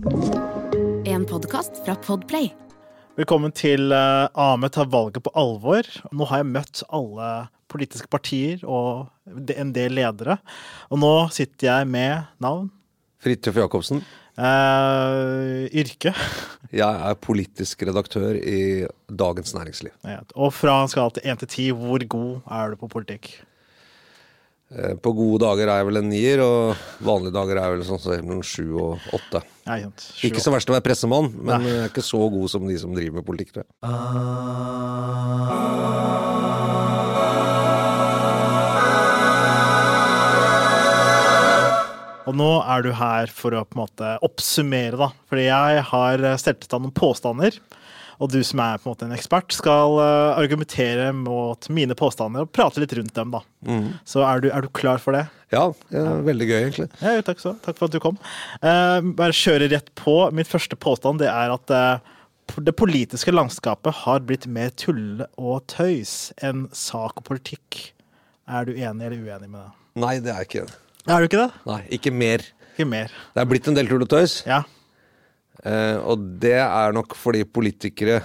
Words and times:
En 0.00 1.26
podkast 1.28 1.82
fra 1.84 1.92
Podplay. 2.00 2.46
Velkommen 3.20 3.52
til 3.52 3.92
uh, 3.92 4.32
Ahmed 4.32 4.72
tar 4.72 4.88
valget 4.88 5.20
på 5.26 5.32
alvor. 5.36 5.84
Nå 6.16 6.24
har 6.30 6.40
jeg 6.40 6.48
møtt 6.54 6.80
alle 6.88 7.26
politiske 7.68 8.08
partier 8.08 8.62
og 8.64 9.10
en 9.28 9.74
del 9.76 9.98
ledere. 9.98 10.38
Og 10.88 11.02
nå 11.02 11.12
sitter 11.36 11.68
jeg 11.68 11.90
med 11.92 12.30
navn, 12.40 12.70
Fridtjof 13.20 13.60
Jacobsen. 13.60 14.00
Uh, 14.40 15.68
yrke 15.68 16.14
Jeg 16.80 16.88
er 17.10 17.20
politisk 17.20 17.82
redaktør 17.84 18.38
i 18.40 18.86
Dagens 19.12 19.52
Næringsliv. 19.52 19.92
og 20.32 20.54
fra 20.56 20.80
en 20.80 20.88
skala 20.88 21.12
til 21.12 21.28
én 21.28 21.44
til 21.44 21.52
ti, 21.58 21.70
hvor 21.76 22.00
god 22.08 22.40
er 22.48 22.72
du 22.72 22.80
på 22.80 22.88
politikk? 22.88 23.34
Eh, 24.70 24.94
På 25.02 25.10
gode 25.12 25.42
dager 25.42 25.66
er 25.66 25.80
jeg 25.80 25.86
vel 25.88 25.98
en 25.98 26.10
nier, 26.12 26.42
og 26.44 26.76
vanlige 27.02 27.34
dager 27.34 27.58
er 27.58 27.64
jeg 27.66 27.78
vel 27.78 27.86
sånn 27.88 28.26
mellom 28.28 28.44
sju 28.46 28.66
og 28.78 29.08
åtte. 29.18 29.42
Nei. 29.66 29.80
Sju, 29.98 30.28
Ikke 30.30 30.42
så 30.44 30.52
verst 30.54 30.70
å 30.70 30.76
være 30.76 30.86
pressemann, 30.86 31.32
men 31.34 31.56
Nei. 31.56 31.66
jeg 31.72 31.80
er 31.82 31.90
ikke 31.90 32.06
så 32.06 32.22
god 32.30 32.50
som 32.54 32.68
de 32.70 32.78
som 32.78 32.94
driver 32.94 33.18
med 33.18 33.26
politikk. 33.26 33.52
tror 33.56 33.64
jeg. 33.66 34.80
Og 42.30 42.36
nå 42.38 42.50
er 42.62 42.84
du 42.84 42.92
her 42.94 43.30
for 43.34 43.56
å 43.58 43.64
på 43.66 43.74
en 43.74 43.80
måte 43.82 44.10
oppsummere, 44.26 44.94
da. 45.00 45.08
Fordi 45.30 45.46
jeg 45.48 45.84
har 45.88 46.22
eh, 46.28 46.36
stelt 46.38 46.62
ut 46.62 46.76
av 46.76 46.84
noen 46.84 46.94
påstander. 46.94 47.56
Og 48.20 48.28
du 48.28 48.38
som 48.44 48.60
er 48.60 48.76
på 48.80 48.88
en 48.88 48.92
måte 48.92 49.06
en 49.08 49.16
ekspert, 49.16 49.54
skal 49.56 49.96
eh, 50.02 50.38
argumentere 50.42 51.08
mot 51.16 51.68
mine 51.72 51.96
påstander 51.96 52.44
og 52.44 52.52
prate 52.52 52.82
litt 52.82 52.92
rundt 52.98 53.14
dem, 53.16 53.32
da. 53.32 53.40
Så 54.08 54.20
er 54.28 54.42
du, 54.44 54.50
er 54.52 54.64
du 54.64 54.68
klar 54.76 55.00
for 55.00 55.16
det? 55.16 55.24
Ja, 55.52 55.64
det 55.90 56.02
er 56.04 56.20
veldig 56.26 56.46
gøy, 56.50 56.56
egentlig. 56.60 56.88
Ja, 57.00 57.16
takk, 57.26 57.40
så. 57.42 57.54
takk 57.64 57.78
for 57.80 57.88
at 57.88 57.96
du 57.96 58.00
kom. 58.02 58.20
Uh, 58.62 59.00
bare 59.16 59.34
kjøre 59.36 59.70
rett 59.72 59.88
på. 59.98 60.14
Min 60.36 60.48
første 60.48 60.76
påstand 60.78 61.22
det 61.24 61.30
er 61.32 61.54
at 61.56 61.72
uh, 61.74 62.60
det 62.60 62.76
politiske 62.78 63.32
landskapet 63.34 64.02
har 64.04 64.22
blitt 64.26 64.46
mer 64.50 64.72
tulle 64.78 65.26
og 65.40 65.64
tøys 65.70 66.30
enn 66.44 66.68
sak 66.76 67.22
og 67.22 67.26
politikk. 67.26 67.80
Er 68.50 68.66
du 68.66 68.74
enig 68.74 69.06
eller 69.06 69.16
uenig 69.16 69.48
med 69.48 69.62
det? 69.62 69.70
Nei, 70.02 70.14
det 70.22 70.32
er 70.32 70.42
jeg 70.42 70.50
ikke. 70.50 70.66
Er 71.10 71.22
du 71.22 71.30
ikke 71.30 71.40
det? 71.44 71.50
Nei, 71.70 71.80
ikke 71.96 72.12
mer. 72.14 72.44
Ikke 72.74 72.86
mer. 72.88 73.16
Det 73.34 73.42
er 73.42 73.50
blitt 73.50 73.70
en 73.70 73.76
del 73.78 73.90
tull 73.90 74.04
og 74.06 74.12
tøys, 74.12 74.42
Ja. 74.48 74.62
Eh, 75.64 75.96
og 76.00 76.22
det 76.42 76.56
er 76.62 76.92
nok 76.96 77.14
fordi 77.18 77.44
politikere 77.44 78.20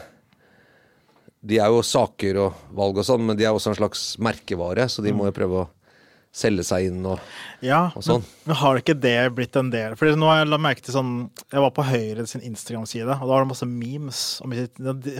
De 1.45 1.59
er 1.61 1.69
jo 1.69 1.83
saker 1.85 2.37
og 2.41 2.53
valg 2.73 2.97
og 2.97 3.05
sånn, 3.05 3.21
men 3.27 3.37
de 3.37 3.45
er 3.45 3.53
også 3.53 3.69
en 3.73 3.77
slags 3.77 4.05
merkevare, 4.17 4.87
så 4.89 5.03
de 5.05 5.11
må 5.13 5.27
jo 5.27 5.35
prøve 5.35 5.59
å 5.63 5.67
selge 6.35 6.65
seg 6.67 6.89
inn 6.89 7.05
og 7.07 7.19
Ja, 7.63 7.91
Og 7.95 8.03
sånn. 8.03 8.23
men, 8.25 8.47
men 8.49 8.57
har 8.59 8.79
ikke 8.81 8.95
det 8.99 9.13
blitt 9.37 9.55
en 9.55 9.69
del? 9.71 9.93
Fordi 9.95 10.17
nå 10.19 10.27
har 10.27 10.41
jeg 10.41 10.49
la 10.51 10.57
merke 10.59 10.83
til 10.83 10.91
sånn 10.97 11.13
Jeg 11.53 11.61
var 11.63 11.71
på 11.77 11.85
Høyre 11.87 12.25
sin 12.27 12.43
Instagram-side, 12.43 13.05
og 13.07 13.23
da 13.23 13.29
var 13.29 13.45
det 13.45 13.51
masse 13.53 13.67
memes. 13.69 14.23
om 14.43 14.51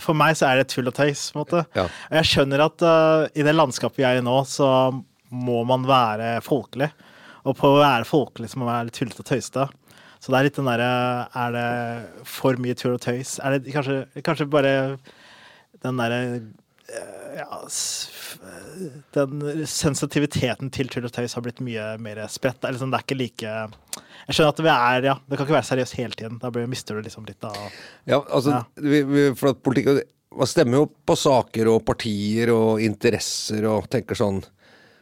For 0.03 0.17
meg 0.17 0.35
så 0.35 0.49
er 0.49 0.59
det 0.59 0.67
tull 0.73 0.89
og 0.91 0.97
tøys, 0.97 1.29
på 1.31 1.39
en 1.39 1.43
måte. 1.45 1.61
Ja. 1.77 1.85
Og 2.09 2.17
jeg 2.19 2.31
skjønner 2.33 2.65
at 2.65 2.83
uh, 2.83 3.29
i 3.31 3.45
det 3.47 3.53
landskapet 3.55 4.01
vi 4.01 4.07
er 4.09 4.19
i 4.19 4.25
nå, 4.25 4.35
så 4.49 4.67
må 5.31 5.61
man 5.69 5.87
være 5.87 6.41
folkelig. 6.43 6.89
Og 7.45 7.55
på 7.61 7.69
å 7.69 7.79
være 7.79 8.09
folkelig 8.09 8.49
så 8.51 8.59
må 8.59 8.65
man 8.67 8.79
være 8.81 8.89
litt 8.89 8.97
tullete 8.99 9.23
og 9.23 9.29
tøysete. 9.29 9.69
Så 10.25 10.31
det 10.33 10.39
er 10.39 10.47
litt 10.47 10.55
den 10.57 10.65
derre 10.65 10.89
Er 11.37 11.51
det 11.53 12.25
for 12.25 12.57
mye 12.57 12.73
tull 12.73 12.95
og 12.97 13.01
tøys? 13.05 13.35
Er 13.45 13.59
det 13.59 13.73
kanskje, 13.75 13.99
kanskje 14.25 14.47
bare 14.49 14.71
den 15.85 15.99
derre 16.01 16.19
eh, 16.89 17.35
ja, 17.37 17.59
den 19.13 19.43
sensitiviteten 19.69 20.71
til 20.73 20.89
tull 20.89 21.05
og 21.05 21.13
tøys 21.13 21.35
har 21.37 21.43
blitt 21.45 21.61
mye 21.63 21.91
mer 22.01 22.23
spredt. 22.31 22.57
Det 22.63 22.69
er 22.71 22.75
liksom, 22.77 22.89
det 22.93 22.99
er 22.99 23.05
ikke 23.05 23.17
like 23.19 23.53
Jeg 24.25 24.33
skjønner 24.37 24.53
at 24.55 24.63
vi 24.65 24.71
er, 24.73 25.07
ja, 25.11 25.15
det 25.29 25.37
kan 25.37 25.45
ikke 25.45 25.57
være 25.59 25.69
seriøst 25.69 25.97
hele 25.99 26.17
tiden. 26.17 26.39
Da 26.41 26.49
blir- 26.49 26.67
mister 26.71 26.95
du 26.97 27.05
liksom 27.05 27.27
litt 27.29 27.43
av 27.45 27.55
Ja, 28.09 28.21
altså, 28.21 28.55
Ja. 28.55 29.33
For 29.37 29.49
at 29.53 29.61
politikk 29.63 30.01
Man 30.35 30.47
stemmer 30.51 30.81
jo 30.81 30.89
på 31.07 31.15
saker 31.15 31.69
og 31.71 31.85
partier 31.85 32.49
og 32.51 32.81
interesser 32.83 33.63
og 33.69 33.85
tenker 33.89 34.15
sånn 34.19 34.41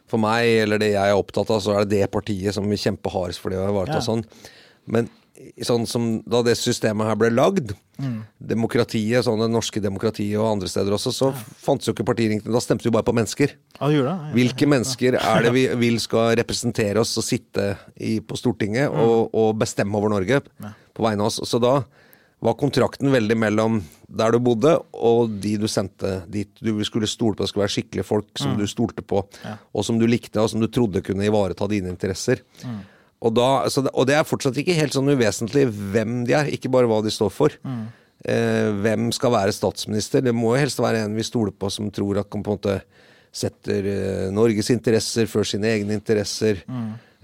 For 0.06 0.18
meg, 0.20 0.46
eller 0.62 0.78
det 0.78 0.92
jeg 0.92 1.10
er 1.10 1.16
opptatt 1.16 1.50
av, 1.50 1.62
så 1.64 1.74
er 1.80 1.84
det 1.86 1.96
det 2.02 2.10
partiet 2.12 2.52
som 2.54 2.68
vil 2.68 2.78
kjempe 2.78 3.10
hardest 3.10 3.40
for 3.40 3.50
det 3.50 3.58
å 3.58 3.70
ivareta 3.72 3.94
Ja. 3.98 4.04
sånn. 4.04 4.22
Men 4.86 5.08
sånn 5.66 5.86
som 5.90 6.22
da 6.30 6.42
det 6.46 6.54
systemet 6.60 7.08
her 7.10 7.16
ble 7.18 7.30
lagd, 7.34 7.74
Mm. 7.94 8.24
demokratiet, 8.42 9.22
sånn 9.22 9.38
det 9.38 9.46
norske 9.54 9.78
demokratiet 9.80 10.34
og 10.34 10.48
andre 10.56 10.66
steder 10.66 10.96
også, 10.96 11.12
så 11.14 11.28
fantes 11.62 11.86
jo 11.86 11.92
ikke 11.94 12.06
partiringene. 12.08 12.50
Da 12.50 12.58
stemte 12.58 12.82
vi 12.82 12.90
bare 12.90 13.06
på 13.06 13.14
mennesker. 13.14 13.52
Ja, 13.80 13.86
det 13.86 14.00
det? 14.02 14.14
Hvilke 14.34 14.66
mennesker 14.66 15.14
er 15.14 15.42
det 15.46 15.52
vi 15.54 15.62
vil 15.78 16.00
skal 16.02 16.34
representere 16.34 16.98
oss 16.98 17.16
og 17.16 17.22
sitte 17.22 17.76
i, 17.94 18.18
på 18.18 18.34
Stortinget 18.34 18.90
og, 18.90 19.30
og 19.32 19.54
bestemme 19.62 19.94
over 19.94 20.10
Norge 20.10 20.40
på 20.42 21.06
vegne 21.06 21.22
av 21.22 21.30
oss? 21.30 21.38
Så 21.46 21.60
da 21.62 21.84
var 22.42 22.58
kontrakten 22.58 23.12
veldig 23.14 23.36
mellom 23.38 23.78
der 24.10 24.34
du 24.34 24.40
bodde 24.42 24.74
og 24.92 25.38
de 25.40 25.54
du 25.62 25.68
sendte 25.70 26.24
dit. 26.28 26.50
Du 26.60 26.74
skulle 26.84 27.06
stole 27.06 27.38
på 27.38 27.46
det 27.46 27.52
skulle 27.52 27.64
være 27.68 27.76
skikkelige 27.78 28.08
folk 28.10 28.26
som 28.42 28.58
du 28.58 28.66
stolte 28.66 29.06
på, 29.06 29.22
og 29.72 29.84
som 29.86 30.00
du 30.02 30.06
likte, 30.10 30.42
og 30.42 30.50
som 30.50 30.58
du 30.60 30.66
trodde 30.66 31.00
kunne 31.00 31.24
ivareta 31.30 31.70
dine 31.70 31.94
interesser. 31.94 32.42
Og, 33.22 33.32
da, 33.36 33.68
så 33.72 33.84
det, 33.86 33.92
og 33.94 34.06
det 34.08 34.16
er 34.18 34.26
fortsatt 34.28 34.56
ikke 34.60 34.76
helt 34.76 34.92
sånn 34.96 35.08
uvesentlig 35.08 35.68
hvem 35.70 36.24
de 36.28 36.34
er, 36.36 36.50
ikke 36.52 36.68
bare 36.72 36.88
hva 36.90 36.98
de 37.04 37.12
står 37.14 37.30
for. 37.32 37.54
Eh, 38.24 38.68
hvem 38.84 39.10
skal 39.12 39.32
være 39.32 39.52
statsminister? 39.52 40.22
Det 40.24 40.32
må 40.32 40.54
jo 40.54 40.60
helst 40.62 40.80
være 40.80 41.04
en 41.04 41.16
vi 41.16 41.24
stoler 41.24 41.52
på, 41.52 41.68
som 41.72 41.90
tror 41.92 42.20
at 42.22 42.28
han 42.32 42.44
på 42.44 42.52
en 42.52 42.58
måte 42.58 42.76
setter 43.34 43.88
eh, 43.90 44.28
Norges 44.32 44.70
interesser 44.70 45.26
før 45.26 45.44
sine 45.48 45.66
egne 45.72 45.96
interesser. 45.98 46.62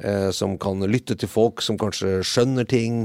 Eh, 0.00 0.30
som 0.32 0.54
kan 0.60 0.80
lytte 0.88 1.12
til 1.18 1.28
folk, 1.28 1.60
som 1.60 1.76
kanskje 1.80 2.20
skjønner 2.24 2.64
ting. 2.68 3.02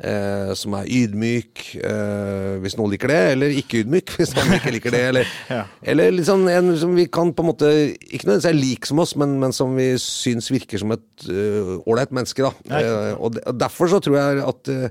Eh, 0.00 0.52
som 0.56 0.72
er 0.78 0.86
ydmyk, 0.88 1.62
eh, 1.76 2.54
hvis 2.62 2.76
noen 2.78 2.92
liker 2.94 3.10
det, 3.10 3.18
eller 3.34 3.56
ikke 3.58 3.82
ydmyk, 3.82 4.12
hvis 4.16 4.32
noen 4.36 4.54
ikke 4.56 4.72
liker 4.76 4.94
det. 4.94 5.02
Eller, 5.10 5.32
Ja. 5.50 5.64
eller 5.82 6.14
liksom 6.14 6.46
en 6.48 6.70
som 6.78 6.94
vi 6.96 7.08
kan 7.10 7.34
på 7.34 7.42
en 7.42 7.48
måte 7.50 7.70
Ikke 7.98 8.28
nødvendigvis 8.28 8.48
er 8.48 8.56
lik 8.56 8.86
som 8.88 9.02
oss, 9.02 9.16
men, 9.18 9.34
men 9.42 9.52
som 9.56 9.74
vi 9.76 9.90
syns 10.00 10.52
virker 10.52 10.80
som 10.80 10.94
et 10.94 11.26
ålreit 11.26 12.12
uh, 12.12 12.16
menneske. 12.20 12.46
da 12.46 12.80
Eh, 12.80 13.14
og, 13.18 13.34
de, 13.34 13.42
og 13.46 13.58
Derfor 13.60 13.90
så 13.90 14.00
tror 14.00 14.16
jeg 14.20 14.44
at 14.46 14.70
øh, 14.72 14.88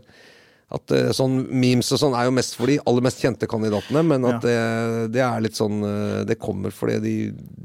at 0.72 0.92
øh, 0.94 1.08
sånn 1.18 1.40
memes 1.50 1.88
og 1.96 1.98
sånn 2.02 2.14
er 2.14 2.28
jo 2.28 2.34
mest 2.36 2.54
for 2.60 2.70
de 2.70 2.76
aller 2.86 3.02
mest 3.02 3.22
kjente 3.24 3.48
kandidatene, 3.50 4.04
men 4.06 4.26
at 4.30 4.42
det, 4.46 4.58
det 5.16 5.24
er 5.26 5.42
litt 5.42 5.58
sånn 5.58 5.80
øh, 5.82 6.20
Det 6.30 6.36
kommer 6.38 6.70
fordi 6.76 7.00
de, 7.02 7.14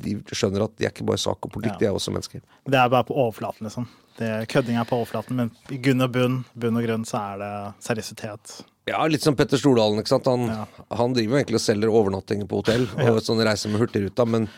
de 0.07 0.15
skjønner 0.33 0.65
at 0.65 0.77
de 0.81 0.87
er 0.89 0.95
ikke 0.95 1.05
bare 1.11 1.21
sak 1.21 1.45
og 1.45 1.53
politikk, 1.53 1.75
Ja. 1.77 1.81
de 1.83 1.91
er 1.91 1.99
også 1.99 2.15
mennesker. 2.15 2.41
Det 2.65 2.79
er 2.81 2.89
bare 2.89 3.05
på 3.05 3.17
overflaten, 3.19 3.67
liksom. 3.69 3.89
Det, 4.17 4.31
kødding 4.49 4.77
er 4.79 4.87
på 4.89 4.97
overflaten, 5.03 5.37
men 5.37 5.51
i 5.75 5.77
gunn 5.83 6.01
og 6.07 6.13
bunn, 6.15 6.39
bunn 6.55 6.77
og 6.81 6.85
grunn, 6.87 7.05
så 7.05 7.19
er 7.35 7.43
det 7.43 7.53
seriøsitet. 7.89 8.61
Ja, 8.87 9.01
litt 9.09 9.25
som 9.25 9.35
Petter 9.37 9.59
Stordalen. 9.59 9.99
ikke 10.01 10.13
sant? 10.13 10.27
Han, 10.29 10.47
Ja. 10.49 10.65
han 10.97 11.13
driver 11.17 11.35
jo 11.37 11.41
egentlig 11.43 11.59
og 11.61 11.65
selger 11.65 11.91
overnattinger 11.91 12.47
på 12.49 12.61
hotell 12.63 12.85
og 13.11 13.21
sånn 13.25 13.41
reiser 13.45 13.73
med 13.73 13.81
Hurtigruta, 13.83 14.25
men, 14.29 14.49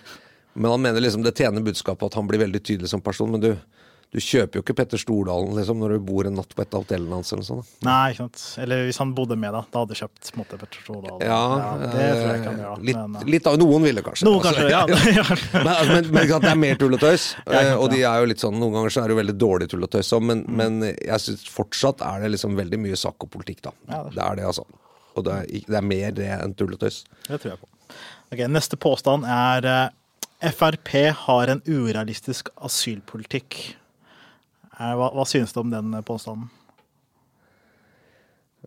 men 0.55 0.71
han 0.71 0.83
mener 0.83 1.01
liksom 1.03 1.23
det 1.25 1.35
tjener 1.39 1.63
budskapet 1.67 2.11
at 2.11 2.15
han 2.19 2.27
blir 2.29 2.43
veldig 2.43 2.63
tydelig 2.63 2.91
som 2.91 3.01
person. 3.01 3.31
Men 3.33 3.41
du, 3.41 3.51
du 4.17 4.23
kjøper 4.25 4.57
jo 4.57 4.63
ikke 4.65 4.75
Petter 4.79 5.01
Stordalen 5.01 5.51
liksom, 5.59 5.77
når 5.83 5.93
du 5.99 6.05
bor 6.09 6.25
en 6.25 6.39
natt 6.39 6.55
på 6.57 6.63
et 6.65 6.73
av 6.73 6.87
hotellene 6.87 7.19
hans. 7.19 7.33
eller 7.35 7.45
sånt. 7.45 7.73
Nei, 7.85 8.15
ikke 8.15 8.23
sant. 8.23 8.45
Eller 8.65 8.87
hvis 8.89 9.01
han 9.03 9.11
bodde 9.19 9.37
med, 9.37 9.53
da. 9.53 9.61
Da 9.75 9.83
hadde 9.83 9.93
jeg 9.93 10.07
kjøpt 10.07 10.31
måte 10.41 10.61
Petter 10.63 10.87
Stordalen. 10.87 11.21
Ja, 11.21 11.41
det 11.83 11.91
tror 11.93 12.31
jeg 12.33 12.41
eh, 12.41 12.63
gjør. 12.63 12.81
litt, 12.89 13.01
men, 13.03 13.19
eh, 13.21 13.27
litt 13.35 13.51
av 13.51 13.59
Noen 13.61 13.85
ville 13.85 14.05
kanskje. 14.07 14.25
Noen 14.31 14.41
altså. 14.41 14.65
kanskje, 14.65 14.73
ja. 14.77 15.21
ja. 15.21 15.27
men, 15.53 15.73
altså, 15.75 15.99
men, 15.99 16.09
men 16.17 16.33
det 16.47 16.51
er 16.55 16.63
mer 16.65 16.81
tull 16.81 16.97
og 16.97 17.05
tøys. 17.05 17.29
Ja, 17.57 17.77
de 17.93 18.01
er 18.09 18.25
jo 18.25 18.31
litt 18.33 18.41
sånn, 18.41 18.57
Noen 18.57 18.79
ganger 18.79 18.95
så 18.97 19.03
er 19.05 19.11
det 19.11 19.17
jo 19.17 19.21
veldig 19.21 19.37
dårlig 19.37 19.69
tull 19.75 19.85
og 19.85 19.93
tøys 19.93 20.15
òg, 20.17 20.25
men, 20.33 20.45
Mm. 20.47 20.57
men 20.61 20.91
jeg 20.95 21.23
syns 21.25 21.45
fortsatt 21.51 22.03
er 22.07 22.21
det 22.23 22.29
liksom 22.37 22.55
veldig 22.57 22.79
mye 22.79 22.97
sak 23.01 23.25
og 23.25 23.31
politikk, 23.33 23.65
da. 23.67 23.73
Ja, 23.91 24.03
det 24.13 24.23
er 24.23 24.37
det 24.39 24.47
det, 24.47 24.51
altså. 24.53 24.67
Og 25.17 25.25
det 25.27 25.33
er, 25.33 25.47
det 25.67 25.79
er 25.81 25.87
mer 25.87 26.13
det 26.17 26.29
enn 26.37 26.55
tull 26.57 26.75
og 26.77 26.81
tøys. 26.83 27.03
Det 27.27 27.41
tror 27.43 27.53
jeg 27.53 27.61
på. 27.63 27.69
Ok, 28.33 28.43
Neste 28.53 28.79
påstand 28.81 29.27
er 29.29 29.69
eh, 29.71 30.51
Frp 30.53 30.93
har 31.25 31.53
en 31.53 31.63
urealistisk 31.67 32.51
asylpolitikk. 32.69 33.77
Eh, 34.81 34.93
Hva, 34.99 35.11
hva 35.17 35.25
synes 35.29 35.53
du 35.57 35.61
om 35.63 35.71
den 35.73 35.95
eh, 35.97 36.05
påstanden? 36.07 36.51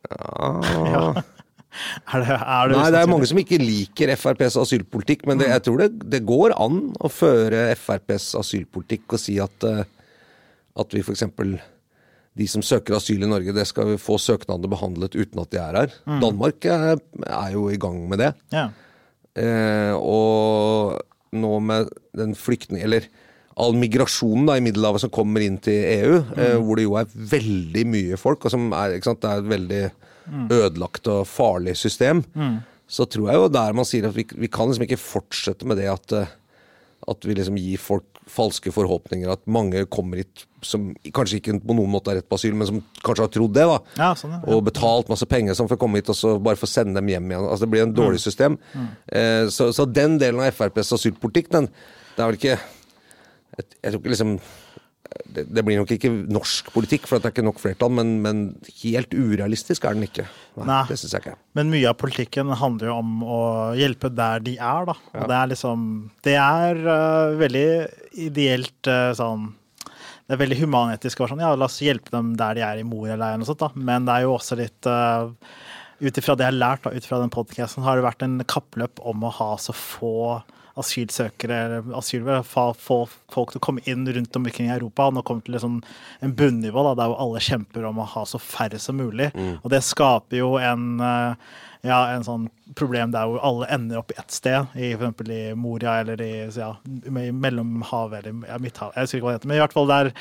Ja. 0.09 1.13
Er 2.09 2.23
det, 2.25 2.33
er 2.33 2.69
det 2.71 2.77
Nei, 2.79 2.85
det 2.91 2.99
er 3.03 3.09
mange 3.11 3.27
som 3.29 3.37
ikke 3.37 3.59
liker 3.61 4.09
FrPs 4.17 4.55
asylpolitikk, 4.57 5.21
men 5.29 5.37
det, 5.37 5.45
Mm. 5.47 5.51
jeg 5.53 5.63
tror 5.67 5.77
det, 5.83 5.89
det 6.09 6.19
går 6.25 6.53
an 6.57 6.79
å 6.97 7.11
føre 7.13 7.59
FrPs 7.77 8.31
asylpolitikk 8.39 9.13
og 9.13 9.21
si 9.21 9.35
at, 9.39 9.63
eh, 9.69 9.83
at 10.81 10.95
vi 10.97 11.03
f.eks. 11.05 11.23
De 12.41 12.47
som 12.49 12.65
søker 12.65 12.97
asyl 12.97 13.21
i 13.21 13.29
Norge, 13.29 13.53
det 13.53 13.67
skal 13.69 13.85
vi 13.91 13.99
få 14.01 14.17
søknader 14.17 14.67
behandlet 14.71 15.13
uten 15.13 15.43
at 15.43 15.51
de 15.53 15.61
er 15.61 15.77
her. 15.83 15.93
Mm. 16.09 16.17
Danmark 16.25 16.65
er, 16.73 16.97
er 17.29 17.53
jo 17.53 17.67
i 17.69 17.77
gang 17.77 18.01
med 18.09 18.17
det. 18.25 18.31
Ja. 18.55 18.65
Eh, 19.37 19.93
og 19.93 20.97
nå 21.37 21.53
med 21.69 21.93
den 22.17 22.33
flyktning... 22.33 22.81
Eller 22.81 23.05
all 23.59 23.75
migrasjonen 23.77 24.47
da, 24.49 24.55
i 24.57 24.63
Middelhavet 24.63 25.03
som 25.03 25.11
kommer 25.13 25.43
inn 25.43 25.57
til 25.63 25.77
EU, 25.83 26.17
eh, 26.39 26.55
hvor 26.63 26.79
det 26.79 26.87
jo 26.87 26.97
er 26.99 27.11
veldig 27.35 27.85
mye 27.91 28.19
folk, 28.19 28.47
og 28.47 28.53
som 28.53 28.69
er, 28.71 28.97
ikke 28.97 29.11
sant, 29.11 29.21
det 29.25 29.31
er 29.31 29.43
et 29.43 29.53
veldig 29.53 29.83
ødelagt 30.53 31.07
og 31.09 31.23
farlig 31.25 31.73
system, 31.79 32.21
så 32.89 33.05
tror 33.09 33.31
jeg 33.31 33.39
jo 33.41 33.47
der 33.53 33.73
man 33.77 33.85
sier 33.85 34.07
at 34.09 34.15
vi, 34.17 34.25
vi 34.37 34.49
kan 34.49 34.69
liksom 34.69 34.85
ikke 34.85 35.01
fortsette 35.01 35.65
med 35.69 35.77
det 35.81 35.89
at 35.91 36.13
eh, 36.17 36.35
at 37.09 37.25
vi 37.25 37.35
liksom 37.37 37.57
gir 37.57 37.79
folk 37.81 38.19
falske 38.29 38.71
forhåpninger. 38.73 39.31
At 39.31 39.45
mange 39.49 39.85
kommer 39.89 40.19
hit 40.21 40.43
som 40.65 40.89
kanskje 41.15 41.39
ikke 41.39 41.55
på 41.63 41.75
noen 41.77 41.89
måte 41.89 42.11
har 42.11 42.19
rett 42.19 42.27
på 42.29 42.37
asyl, 42.37 42.57
men 42.57 42.67
som 42.69 42.81
kanskje 43.05 43.25
har 43.25 43.31
trodd 43.33 43.55
det. 43.55 43.65
da. 43.65 43.77
Ja, 43.97 44.09
sånn, 44.19 44.35
ja. 44.35 44.41
Og 44.53 44.65
betalt 44.67 45.09
masse 45.09 45.25
penger 45.29 45.57
som 45.57 45.69
får 45.71 45.79
komme 45.81 46.01
hit 46.01 46.11
og 46.11 46.17
så 46.19 46.35
bare 46.43 46.59
få 46.59 46.69
sende 46.69 46.99
dem 46.99 47.09
hjem 47.09 47.31
igjen. 47.31 47.47
Altså 47.47 47.65
Det 47.65 47.71
blir 47.73 47.85
en 47.87 47.95
dårlig 47.95 48.21
system. 48.21 48.59
Eh, 49.07 49.47
så, 49.53 49.71
så 49.73 49.87
den 49.89 50.19
delen 50.21 50.43
av 50.43 50.51
FrPs 50.53 50.93
asylpolitikk, 50.99 51.49
den 51.55 51.71
det 52.19 52.25
er 52.25 52.27
vel 52.27 52.37
ikke 52.37 52.59
jeg, 53.57 53.69
jeg 53.81 53.93
tror 53.93 54.01
ikke 54.01 54.13
liksom 54.15 54.39
det, 55.25 55.45
det 55.49 55.63
blir 55.65 55.79
nok 55.79 55.91
ikke 55.93 56.11
norsk 56.29 56.69
politikk, 56.73 57.07
for 57.09 57.19
det 57.19 57.29
er 57.29 57.33
ikke 57.33 57.45
nok 57.45 57.61
flertall, 57.61 57.91
men, 57.97 58.17
men 58.23 58.41
helt 58.81 59.13
urealistisk 59.15 59.85
er 59.87 59.97
den 59.97 60.05
ikke. 60.05 60.25
Nei, 60.59 60.67
Nei. 60.69 60.81
Det 60.89 60.97
syns 61.01 61.15
jeg 61.15 61.23
ikke. 61.23 61.37
Men 61.57 61.71
mye 61.73 61.89
av 61.89 61.97
politikken 61.99 62.51
handler 62.59 62.91
jo 62.91 62.97
om 63.01 63.23
å 63.25 63.39
hjelpe 63.79 64.11
der 64.13 64.43
de 64.45 64.55
er, 64.57 64.89
da. 64.89 64.97
Og 65.15 65.31
det 65.31 65.39
er 65.39 65.49
liksom 65.53 65.87
Det 66.25 66.35
er 66.41 66.83
uh, 66.85 67.39
veldig 67.39 67.65
ideelt 68.27 68.91
uh, 68.91 69.09
sånn 69.17 69.49
Det 69.79 70.35
er 70.35 70.41
veldig 70.43 70.59
humanetisk 70.61 71.19
å 71.19 71.25
være 71.25 71.33
sånn 71.33 71.43
Ja, 71.45 71.55
la 71.57 71.69
oss 71.69 71.81
hjelpe 71.83 72.13
dem 72.13 72.35
der 72.39 72.59
de 72.59 72.65
er 72.67 72.81
i 72.81 72.87
Moria-leiren 72.87 73.45
og 73.45 73.49
sånt, 73.49 73.63
da. 73.63 73.71
Men 73.75 74.07
det 74.07 74.17
er 74.17 74.27
jo 74.27 74.35
også 74.37 74.59
litt 74.59 74.89
uh, 74.89 75.31
Ut 75.99 76.21
ifra 76.21 76.37
det 76.37 76.45
jeg 76.47 76.53
har 76.53 76.61
lært 76.61 76.85
ut 76.87 77.01
ifra 77.01 77.19
den 77.19 77.33
podkasten, 77.33 77.83
har 77.83 77.99
det 77.99 78.05
vært 78.05 78.23
en 78.23 78.39
kappløp 78.47 79.01
om 79.09 79.25
å 79.27 79.33
ha 79.35 79.51
så 79.59 79.75
få 79.75 80.39
asylsøkere 80.79 81.81
asylsøkere, 81.97 82.43
få 82.77 82.99
folk 83.31 83.53
til 83.53 83.61
å 83.61 83.63
komme 83.63 83.83
inn 83.89 84.05
rundt 84.07 84.35
omkring 84.35 84.69
i 84.69 84.75
Europa. 84.75 85.09
Nå 85.09 85.23
kommer 85.23 85.41
det 85.41 85.49
til 85.49 85.57
liksom 85.57 85.79
en 86.25 86.35
bunnivå 86.35 86.83
da, 86.89 86.93
der 86.99 87.11
hvor 87.11 87.23
alle 87.25 87.41
kjemper 87.43 87.87
om 87.89 88.03
å 88.03 88.09
ha 88.13 88.25
så 88.29 88.41
færre 88.41 88.79
som 88.81 88.99
mulig. 88.99 89.31
Og 89.63 89.69
det 89.73 89.81
skaper 89.85 90.41
jo 90.41 90.53
en 90.61 91.01
eh, 91.03 91.49
ja, 91.85 91.97
en 92.11 92.25
sånn 92.27 92.47
problem 92.75 93.13
der 93.13 93.29
hvor 93.29 93.39
alle 93.45 93.67
ender 93.71 94.01
opp 94.01 94.11
i 94.11 94.17
ett 94.19 94.33
sted, 94.35 94.67
i 94.75 94.91
f.eks. 94.97 95.21
i 95.31 95.39
Moria 95.55 95.93
eller 96.01 96.19
i 96.21 96.33
ja, 96.51 96.73
i 96.83 97.29
Mellomhavet 97.31 98.19
eller 98.19 98.49
ja, 98.49 98.57
Midthavet, 98.59 98.97
jeg 98.97 99.07
husker 99.07 99.19
ikke 99.19 99.27
hva 99.27 99.31
det 99.31 99.39
heter, 99.39 99.51
men 99.51 99.59
i 99.59 99.63
hvert 99.63 99.75
fall 99.77 99.89
der, 99.91 100.11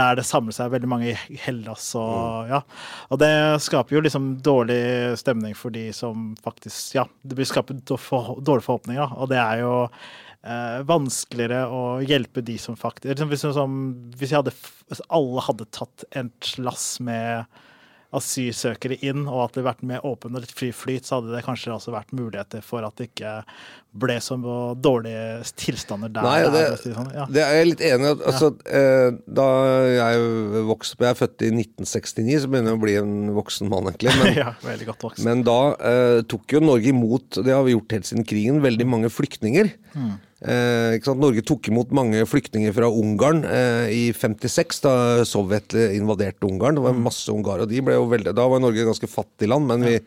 der 0.00 0.20
det 0.20 0.26
samler 0.28 0.54
seg 0.54 0.70
veldig 0.74 0.90
mange 0.92 1.10
i 1.10 1.38
Hellas 1.42 1.88
og 1.98 2.52
ja. 2.52 2.62
Og 3.10 3.20
det 3.22 3.32
skaper 3.64 3.96
jo 3.96 4.04
liksom 4.06 4.32
dårlig 4.46 4.80
stemning 5.20 5.56
for 5.58 5.74
de 5.74 5.88
som 5.96 6.30
faktisk 6.44 6.94
Ja, 7.00 7.08
det 7.26 7.38
blir 7.38 7.48
skapet 7.48 7.82
dårlige 7.90 8.66
forhåpninger, 8.68 9.02
da, 9.02 9.10
og 9.18 9.32
det 9.32 9.40
er 9.42 9.64
jo 9.64 9.72
eh, 9.90 10.78
vanskeligere 10.86 11.64
å 11.74 11.82
hjelpe 12.06 12.44
de 12.46 12.54
som 12.60 12.78
faktisk 12.78 13.10
liksom, 13.10 13.32
hvis, 13.34 13.46
som, 13.58 13.80
hvis, 14.20 14.36
hadde, 14.36 14.54
alle 15.08 15.44
hadde 15.48 15.68
tatt 15.74 16.06
et 16.14 16.52
lass 16.62 16.92
med 17.02 17.50
asylsøkere 18.16 18.96
inn, 19.06 19.26
og 19.28 19.44
at 19.44 19.54
det 19.54 19.60
hadde 19.60 19.68
vært 19.68 19.84
mer 19.86 20.06
åpen 20.06 20.34
og 20.34 20.42
litt 20.42 20.54
fri 20.56 20.70
flyt, 20.74 21.06
så 21.06 21.18
hadde 21.18 21.34
det 21.34 21.44
kanskje 21.46 21.74
også 21.76 21.94
vært 21.94 22.10
muligheter 22.16 22.64
for 22.66 22.82
at 22.86 22.96
det 22.98 23.10
ikke 23.10 23.36
ble 24.00 24.16
så 24.22 24.36
dårlige 24.78 25.44
tilstander 25.58 26.10
der. 26.14 26.26
Nei, 26.26 26.40
det, 26.46 26.62
der, 26.72 26.94
sånn. 26.94 27.10
ja. 27.14 27.26
det 27.30 27.42
er 27.42 27.56
jeg 27.58 27.68
litt 27.72 27.84
enig 27.86 28.08
i. 28.08 28.14
Altså, 28.30 28.50
ja. 28.66 29.10
da 29.40 29.46
jeg 29.90 30.64
vokste 30.68 30.96
opp 30.96 31.04
Jeg 31.06 31.10
er 31.10 31.18
født 31.18 31.46
i 31.46 31.50
1969, 31.54 32.32
så 32.42 32.50
begynner 32.50 32.74
jeg 32.74 32.80
å 32.80 32.82
bli 32.86 32.96
en 33.00 33.14
voksen 33.38 33.70
mann, 33.70 33.90
egentlig. 33.90 34.14
Men, 34.22 34.32
ja, 34.42 34.54
veldig 34.64 34.90
godt 34.90 35.06
voksen. 35.08 35.30
men 35.30 35.46
da 35.46 35.60
eh, 35.92 36.16
tok 36.30 36.56
jo 36.56 36.64
Norge 36.64 36.90
imot, 36.90 37.42
det 37.46 37.54
har 37.54 37.62
vi 37.66 37.76
gjort 37.76 37.96
helt 37.98 38.10
siden 38.10 38.26
krigen, 38.26 38.62
veldig 38.66 38.88
mange 38.90 39.12
flyktninger. 39.14 39.70
Eh? 40.40 41.10
Norge 41.20 41.44
tok 41.44 41.68
imot 41.68 41.92
mange 41.92 42.22
flyktninger 42.28 42.72
fra 42.76 42.88
Ungarn 42.88 43.44
eh, 43.44 43.90
i 43.92 44.02
56, 44.16 44.80
da 44.86 44.94
Sovjet 45.28 45.76
invaderte 45.92 46.48
Ungarn. 46.48 46.78
Det 46.78 46.86
var 46.86 46.96
masse 46.96 47.28
ungarere. 47.32 47.68
og 47.68 47.72
de 47.72 47.84
ble 47.84 47.98
jo 47.98 48.08
veldig, 48.10 48.34
Da 48.36 48.48
var 48.48 48.62
Norge 48.62 48.80
et 48.80 48.88
ganske 48.88 49.10
fattig 49.10 49.50
land, 49.50 49.68
men 49.68 49.84
vi 49.84 49.98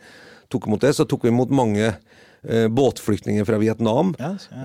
tok 0.53 0.67
imot 0.67 0.81
det. 0.81 0.95
Så 0.97 1.05
tok 1.09 1.25
vi 1.25 1.31
imot 1.33 1.53
mange 1.53 1.85
eh, 1.91 2.67
båtflyktninger 2.67 3.45
fra 3.45 3.59
Vietnam. 3.61 4.13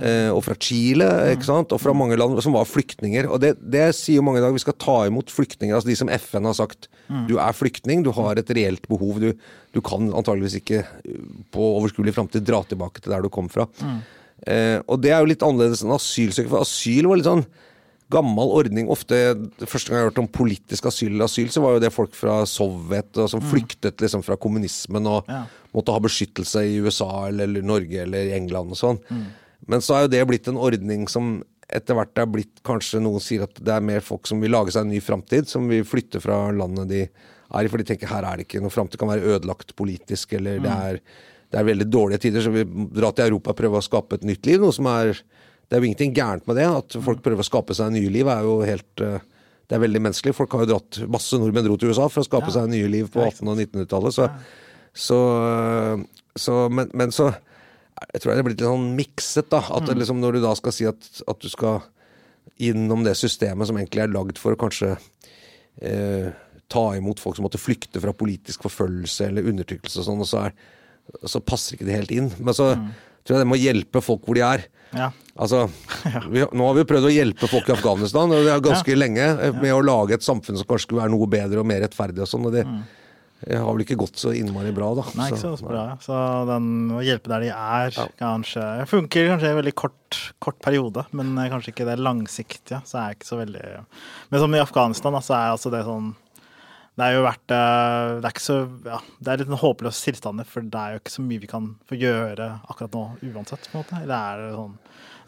Eh, 0.01 0.31
og 0.33 0.43
fra 0.47 0.57
Chile, 0.57 1.09
og 1.37 1.81
fra 1.83 1.97
mange 1.97 2.17
land 2.17 2.41
som 2.45 2.57
var 2.57 2.69
flyktninger. 2.69 3.29
Og 3.29 3.41
det, 3.45 3.55
det 3.61 3.91
sier 3.97 4.23
jo 4.23 4.27
mange 4.27 4.41
i 4.41 4.47
dag, 4.47 4.57
vi 4.57 4.65
skal 4.65 4.77
ta 4.81 4.99
imot 5.09 5.33
flyktninger. 5.33 5.77
altså 5.77 5.93
De 5.93 5.99
som 6.01 6.13
FN 6.17 6.49
har 6.49 6.57
sagt 6.57 6.89
du 7.29 7.39
er 7.41 7.57
flyktning, 7.57 8.03
du 8.05 8.11
har 8.13 8.37
et 8.37 8.51
reelt 8.53 8.85
behov. 8.89 9.21
Du, 9.23 9.33
du 9.73 9.81
kan 9.85 10.11
antageligvis 10.13 10.59
ikke 10.61 10.83
eh, 10.85 11.27
på 11.55 11.75
overskuelig 11.79 12.17
framtid 12.17 12.45
dra 12.49 12.65
tilbake 12.69 13.05
til 13.05 13.15
der 13.15 13.25
du 13.25 13.33
kom 13.33 13.53
fra. 13.53 13.69
Eh, 14.47 14.79
og 14.87 15.01
det 15.03 15.11
er 15.13 15.21
jo 15.25 15.31
litt 15.33 15.43
annerledes 15.43 15.83
enn 15.85 15.95
asylsøker, 15.97 16.51
for 16.53 16.63
asyl 16.63 17.09
var 17.11 17.17
litt 17.19 17.27
sånn 17.29 17.47
gammel 18.11 18.49
ordning. 18.57 18.89
Ofte, 18.89 19.19
Første 19.67 19.91
gang 19.91 19.99
jeg 19.99 20.05
har 20.07 20.11
hørt 20.11 20.21
om 20.23 20.29
politisk 20.33 20.87
asyl 20.89 21.11
eller 21.13 21.27
asyl, 21.29 21.51
så 21.53 21.61
var 21.61 21.75
jo 21.77 21.83
det 21.85 21.93
folk 21.93 22.15
fra 22.17 22.39
Sovjet 22.49 23.19
og 23.21 23.29
som 23.29 23.43
flyktet 23.45 24.01
liksom 24.01 24.23
fra 24.25 24.37
kommunismen 24.41 25.07
og 25.07 25.29
Ja. 25.29 25.43
måtte 25.75 25.93
ha 25.93 26.01
beskyttelse 26.01 26.63
i 26.65 26.79
USA 26.81 27.27
eller, 27.29 27.45
eller 27.45 27.63
Norge 27.63 28.01
eller 28.07 28.33
England 28.35 28.71
og 28.73 28.77
sånn. 28.81 28.99
Men 29.67 29.81
så 29.81 29.97
er 29.99 30.03
jo 30.07 30.13
det 30.15 30.27
blitt 30.27 30.49
en 30.49 30.57
ordning 30.57 31.07
som 31.09 31.43
etter 31.69 31.93
hvert 31.95 32.17
er 32.17 32.25
blitt 32.33 32.63
Kanskje 32.65 33.03
noen 33.03 33.21
sier 33.21 33.43
at 33.45 33.55
det 33.61 33.75
er 33.75 33.81
mer 33.85 34.01
folk 34.01 34.27
som 34.27 34.41
vil 34.41 34.51
lage 34.55 34.73
seg 34.73 34.87
en 34.87 34.91
ny 34.95 35.01
framtid, 35.05 35.47
som 35.47 35.69
vil 35.69 35.85
flytte 35.85 36.19
fra 36.23 36.51
landet 36.51 36.89
de 36.89 37.03
er 37.05 37.65
i, 37.65 37.69
for 37.69 37.77
de 37.77 37.85
tenker 37.85 38.09
her 38.09 38.25
er 38.25 38.37
det 38.41 38.47
ikke 38.49 38.63
noe 38.63 38.73
framtid, 38.73 38.97
kan 38.99 39.09
være 39.09 39.37
ødelagt 39.37 39.75
politisk, 39.77 40.33
eller 40.33 40.59
det 40.65 40.71
er 40.73 41.01
det 41.49 41.59
er 41.59 41.65
veldig 41.65 41.89
dårlige 41.89 42.23
tider, 42.27 42.45
så 42.45 42.53
vi 42.53 42.65
drar 42.93 43.15
til 43.17 43.31
Europa 43.31 43.55
og 43.55 43.59
prøver 43.59 43.81
å 43.81 43.85
skape 43.85 44.19
et 44.19 44.27
nytt 44.29 44.45
liv. 44.49 44.61
Noe 44.61 44.75
som 44.75 44.89
er 44.91 45.17
Det 45.69 45.77
er 45.77 45.83
jo 45.83 45.89
ingenting 45.91 46.15
gærent 46.17 46.47
med 46.49 46.57
det. 46.57 46.65
At 46.65 46.97
folk 47.05 47.21
prøver 47.25 47.45
å 47.45 47.49
skape 47.49 47.75
seg 47.77 47.93
nye 47.93 48.09
liv, 48.09 48.29
er 48.29 48.45
jo 48.45 48.61
helt 48.65 49.03
eh, 49.05 49.21
Det 49.69 49.77
er 49.77 49.83
veldig 49.85 50.01
menneskelig. 50.01 50.35
Folk 50.37 50.53
har 50.53 50.65
jo 50.65 50.71
dratt 50.73 51.01
Masse 51.09 51.37
nordmenn 51.37 51.67
dro 51.67 51.77
til 51.77 51.93
USA 51.93 52.09
for 52.09 52.23
å 52.23 52.29
skape 52.29 52.53
seg 52.53 52.71
nye 52.73 52.89
liv 52.89 53.11
på 53.13 53.21
1800- 53.21 53.53
og 53.53 53.61
1900-tallet. 53.65 54.17
Så, 54.17 54.29
så, 54.93 55.19
så 56.37 56.57
men, 56.73 56.89
men 56.95 57.13
så 57.13 57.31
Jeg 58.15 58.23
tror 58.23 58.33
det 58.33 58.39
er 58.39 58.49
blitt 58.49 58.61
litt 58.61 58.69
sånn 58.69 58.91
mikset, 58.97 59.49
da. 59.53 59.61
At 59.77 59.89
mm. 59.89 59.97
liksom, 60.01 60.21
når 60.21 60.39
du 60.39 60.45
da 60.45 60.57
skal 60.57 60.77
si 60.77 60.89
at, 60.89 61.13
at 61.29 61.41
du 61.41 61.49
skal 61.53 61.81
innom 62.59 63.05
det 63.05 63.15
systemet 63.17 63.69
som 63.69 63.77
egentlig 63.79 64.05
er 64.05 64.13
lagd 64.13 64.39
for 64.41 64.55
å 64.55 64.61
kanskje 64.61 64.97
eh, 65.81 66.33
ta 66.69 66.85
imot 66.97 67.21
folk 67.21 67.37
som 67.39 67.47
måtte 67.47 67.61
flykte 67.61 68.01
fra 68.03 68.13
politisk 68.17 68.65
forfølgelse 68.67 69.29
eller 69.29 69.49
undertrykkelse 69.49 70.03
og 70.03 70.09
sånn, 70.09 70.25
og 70.25 70.29
så, 70.29 70.49
er, 70.49 70.78
så 71.25 71.43
passer 71.45 71.77
ikke 71.77 71.89
det 71.89 72.01
helt 72.01 72.15
inn. 72.15 72.33
Men 72.39 72.57
så 72.57 72.73
tror 72.75 73.37
jeg 73.37 73.45
det 73.45 73.51
må 73.51 73.61
hjelpe 73.61 74.03
folk 74.05 74.27
hvor 74.27 74.39
de 74.39 74.45
er. 74.47 74.67
Ja. 74.97 75.11
Altså, 75.37 75.67
vi, 76.33 76.43
nå 76.43 76.69
har 76.71 76.79
vi 76.79 76.87
prøvd 76.89 77.11
å 77.11 77.13
hjelpe 77.13 77.51
folk 77.51 77.69
i 77.69 77.75
Afghanistan 77.75 78.31
og 78.33 78.47
det 78.47 78.55
er 78.55 78.63
ganske 78.65 78.95
lenge 78.97 79.27
eh, 79.35 79.59
med 79.61 79.75
å 79.75 79.83
lage 79.85 80.17
et 80.17 80.25
samfunn 80.25 80.57
som 80.57 80.69
kanskje 80.69 80.89
skulle 80.89 81.03
være 81.05 81.13
noe 81.13 81.29
bedre 81.31 81.61
og 81.61 81.69
mer 81.69 81.85
rettferdig 81.85 82.25
og 82.25 82.31
sånn. 82.31 82.49
og 82.49 82.57
det 82.57 82.65
det 83.39 83.55
har 83.55 83.71
vel 83.71 83.85
ikke 83.85 83.99
gått 84.01 84.19
så 84.19 84.33
innmari 84.35 84.73
bra, 84.75 84.89
da. 84.99 85.05
Nei, 85.15 85.29
ikke 85.31 85.39
så 85.39 85.53
bra. 85.63 85.83
Så 86.03 86.15
den 86.49 86.71
å 86.91 87.03
hjelpe 87.07 87.31
der 87.31 87.45
de 87.47 87.51
er, 87.55 87.99
kanskje 88.19 88.65
funker 88.91 89.29
kanskje 89.31 89.47
i 89.47 89.53
en 89.53 89.61
veldig 89.61 89.75
kort, 89.79 90.19
kort 90.43 90.59
periode, 90.65 91.05
men 91.15 91.37
eh, 91.39 91.51
kanskje 91.53 91.71
ikke 91.71 91.87
det 91.87 92.01
langsiktige. 92.03 92.81
Så 92.89 92.99
er 92.99 93.13
jeg 93.13 93.21
ikke 93.21 93.31
så 93.31 93.39
veldig 93.39 93.63
Men 94.33 94.43
som 94.43 94.57
i 94.59 94.63
Afghanistan, 94.65 95.21
så 95.23 95.37
er 95.39 95.53
altså 95.55 95.71
det 95.71 95.85
sånn 95.87 96.11
Det 96.99 97.07
er 97.07 97.15
jo 97.15 97.21
vært 97.23 97.53
eh, 97.55 98.17
Det 98.19 98.27
er 98.27 98.33
ikke 98.35 98.43
så 98.43 98.57
Ja, 98.89 98.99
det 99.23 99.31
er 99.33 99.41
litt 99.45 99.53
en 99.53 99.61
håpløs 99.63 100.01
tilstander, 100.03 100.49
for 100.51 100.67
det 100.67 100.81
er 100.81 100.97
jo 100.97 101.03
ikke 101.05 101.15
så 101.15 101.23
mye 101.23 101.43
vi 101.45 101.51
kan 101.51 101.69
få 101.89 101.99
gjøre 102.01 102.49
akkurat 102.73 102.97
nå 102.99 103.05
uansett, 103.31 103.69
på 103.71 103.79
en 103.79 103.85
måte. 103.85 104.01
Eller 104.03 104.17
er 104.19 104.43
det 104.49 104.57
sånn 104.59 104.77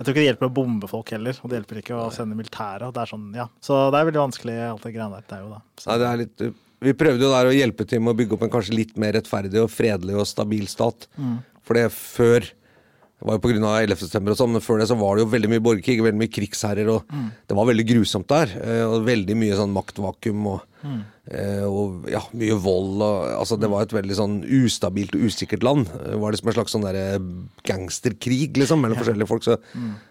jeg 0.01 0.07
tror 0.07 0.15
ikke 0.15 0.21
det 0.23 0.29
hjelper 0.31 0.49
å 0.49 0.55
bombe 0.57 0.89
folk 0.89 1.11
heller, 1.13 1.37
og 1.45 1.51
det 1.53 1.59
hjelper 1.59 1.79
ikke 1.83 1.97
å 2.01 2.07
sende 2.17 2.33
militære. 2.39 2.87
og 2.89 2.95
Det 2.97 3.03
er 3.03 3.11
sånn, 3.11 3.27
ja. 3.37 3.45
Så 3.61 3.77
det 3.93 3.99
er 3.99 4.07
veldig 4.09 4.23
vanskelig, 4.23 4.55
alt 4.71 4.87
det 4.87 4.93
greiene 4.95 5.19
der. 5.19 5.27
Det 5.29 5.35
er 5.37 5.43
jo 5.45 5.51
da. 5.51 5.59
Så, 5.77 5.91
Nei, 5.91 5.97
det 6.01 6.07
er 6.09 6.21
litt, 6.23 6.45
vi 6.89 6.95
prøvde 6.97 7.27
jo 7.27 7.33
der 7.35 7.51
å 7.51 7.53
hjelpe 7.53 7.85
til 7.91 8.01
med 8.01 8.15
å 8.15 8.17
bygge 8.17 8.33
opp 8.39 8.47
en 8.47 8.53
kanskje 8.55 8.79
litt 8.79 8.97
mer 8.97 9.13
rettferdig 9.19 9.61
og 9.61 9.69
fredelig 9.69 10.17
og 10.17 10.25
stabil 10.31 10.65
stat. 10.73 11.05
For 11.61 11.77
det 11.77 11.91
før 11.93 12.41
Det 13.21 13.29
var 13.29 13.37
jo 13.37 13.41
på 13.45 13.51
grunn 13.53 13.65
av 13.69 13.75
11. 13.85 14.01
september 14.01 14.33
og 14.33 14.39
sånn, 14.41 14.53
men 14.57 14.63
før 14.65 14.79
det 14.81 14.87
så 14.89 14.97
var 14.97 15.19
det 15.19 15.27
jo 15.27 15.31
veldig 15.35 15.49
mye 15.53 15.61
borgerkrig, 15.61 15.99
veldig 16.01 16.21
mye 16.23 16.33
krigsherrer, 16.33 16.89
og 16.89 17.05
det 17.13 17.57
var 17.59 17.67
veldig 17.69 17.85
grusomt 17.91 18.27
der. 18.33 18.49
eh, 18.57 18.85
Og 18.89 19.05
veldig 19.05 19.37
mye 19.37 19.59
sånn 19.61 19.75
maktvakuum 19.77 20.47
og, 20.55 20.63
eh, 20.81 20.89
og 21.67 22.09
ja, 22.11 22.21
mye 22.35 22.57
vold 22.59 23.03
og 23.07 23.27
Altså, 23.39 23.57
det 23.61 23.69
var 23.71 23.85
et 23.87 23.93
veldig 23.95 24.17
sånn 24.19 24.39
ustabilt 24.45 25.15
og 25.15 25.23
usikkert 25.31 25.63
land. 25.63 25.87
Det 25.93 26.19
var 26.19 26.33
liksom 26.35 26.49
en 26.51 26.57
slags 26.57 26.75
sånn 26.75 26.83
derre 26.87 27.05
gangsterkrig, 27.69 28.57
liksom, 28.59 28.81
mellom 28.83 28.99
forskjellige 29.01 29.29
folk. 29.31 29.45
Så, 29.47 29.57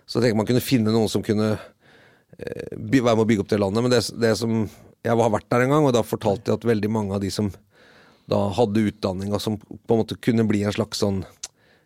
så 0.07 0.19
jeg 0.19 0.29
tenker 0.29 0.39
man 0.39 0.47
kunne 0.49 0.63
finne 0.63 0.93
noen 0.95 1.11
som 1.11 1.23
kunne 1.25 1.51
eh, 1.57 2.75
by- 2.77 3.03
være 3.05 3.17
med 3.19 3.25
å 3.25 3.29
bygge 3.29 3.43
opp 3.45 3.51
det 3.51 3.59
landet. 3.61 3.83
Men 3.85 3.93
det, 3.95 4.03
det 4.21 4.35
som 4.39 4.61
Jeg 5.03 5.15
har 5.15 5.31
vært 5.31 5.47
der 5.51 5.63
en 5.63 5.71
gang, 5.71 5.85
og 5.87 5.93
da 5.95 6.01
fortalte 6.03 6.51
jeg 6.51 6.59
at 6.59 6.65
veldig 6.67 6.89
mange 6.91 7.15
av 7.15 7.21
de 7.23 7.29
som 7.31 7.51
da 8.29 8.43
hadde 8.53 8.83
utdanning, 8.91 9.31
og 9.33 9.41
som 9.41 9.55
på 9.57 9.95
en 9.95 10.01
måte 10.03 10.17
kunne 10.21 10.43
bli 10.45 10.63
en 10.67 10.75
slags 10.75 10.99
sånn 11.01 11.23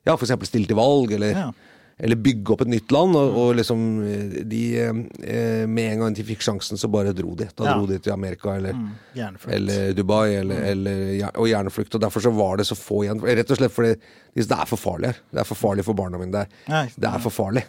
Ja, 0.06 0.16
eksempel 0.18 0.50
stille 0.50 0.68
til 0.68 0.76
valg, 0.80 1.14
eller, 1.16 1.32
Ja. 1.32 1.52
Eller 1.98 2.16
bygge 2.16 2.54
opp 2.56 2.64
et 2.66 2.72
nytt 2.74 2.92
land. 2.92 3.16
Og, 3.20 3.38
og 3.44 3.56
liksom 3.60 3.84
eh, 4.08 4.40
de 4.50 4.64
eh, 4.82 5.68
Med 5.70 5.92
en 5.94 6.04
gang 6.06 6.18
de 6.18 6.26
fikk 6.28 6.44
sjansen, 6.46 6.80
så 6.80 6.90
bare 6.92 7.14
dro 7.16 7.36
de. 7.40 7.50
Da 7.56 7.70
Ja. 7.70 7.78
dro 7.78 7.88
de 7.90 8.00
til 8.00 8.14
Amerika 8.14 8.56
eller, 8.58 8.74
mm. 8.74 9.38
eller 9.48 9.94
Dubai, 9.94 10.36
eller, 10.42 10.66
eller, 10.74 11.30
og 11.36 11.48
hjerneflukt. 11.48 11.96
Og 11.96 12.02
derfor 12.02 12.26
så 12.26 12.34
var 12.34 12.58
det 12.58 12.68
så 12.68 12.78
få 12.78 13.04
igjen. 13.06 13.22
Rett 13.24 13.52
og 13.52 13.62
slett 13.62 13.74
fordi 13.74 13.96
det 14.34 14.50
er 14.50 14.66
for 14.66 14.82
farlig 14.82 15.12
her. 15.12 15.18
Det 15.30 15.42
er 15.44 15.46
for 15.46 15.60
farlig 15.60 15.84
for 15.86 15.94
barna 15.94 16.18
mine. 16.18 16.32
Det 16.34 16.42
er, 16.74 16.90
det 16.98 17.10
er 17.10 17.22
for 17.22 17.34
farlig. 17.34 17.64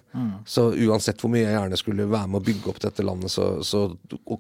Så 0.49 0.71
uansett 0.73 1.21
hvor 1.21 1.29
mye 1.33 1.43
jeg 1.45 1.53
gjerne 1.53 1.77
skulle 1.81 2.07
være 2.09 2.31
med 2.33 2.41
å 2.41 2.45
bygge 2.47 2.71
opp 2.73 2.81
dette 2.81 3.05
landet, 3.05 3.33
så, 3.35 3.51
så 3.61 3.83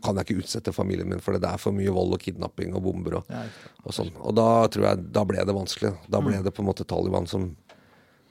kan 0.00 0.16
jeg 0.16 0.24
ikke 0.24 0.44
utsette 0.44 0.72
familien 0.72 1.10
min 1.10 1.20
for 1.20 1.36
det. 1.36 1.42
Det 1.44 1.50
er 1.52 1.60
for 1.60 1.76
mye 1.76 1.92
vold 1.92 2.16
og 2.16 2.24
kidnapping 2.24 2.72
og 2.72 2.86
bomber 2.86 3.18
og, 3.20 3.34
og 3.84 3.92
sånn. 3.92 4.08
Og 4.24 4.32
da 4.40 4.48
tror 4.72 4.88
jeg 4.88 5.04
da 5.12 5.24
ble 5.28 5.44
det 5.44 5.56
vanskelig. 5.56 5.92
Da 6.08 6.22
ble 6.24 6.40
det 6.46 6.54
på 6.56 6.64
en 6.64 6.70
måte 6.70 6.88
Taliban 6.88 7.28
som, 7.28 7.50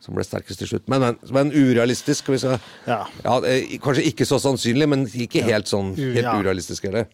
som 0.04 0.16
ble 0.18 0.24
sterkest 0.28 0.60
til 0.60 0.68
slutt. 0.74 0.86
Men, 0.92 1.00
men, 1.06 1.16
men 1.36 1.52
urealistisk. 1.56 2.28
Jeg, 2.36 2.60
Ja. 2.88 3.00
ja, 3.24 3.34
kanskje 3.84 4.04
ikke 4.12 4.26
så 4.28 4.38
sannsynlig, 4.44 4.88
men 4.92 5.00
ikke 5.08 5.44
helt 5.48 5.68
sånn 5.72 5.94
helt 5.96 6.26
ja. 6.26 6.34
urealistisk 6.36 6.82
heller. 6.90 7.06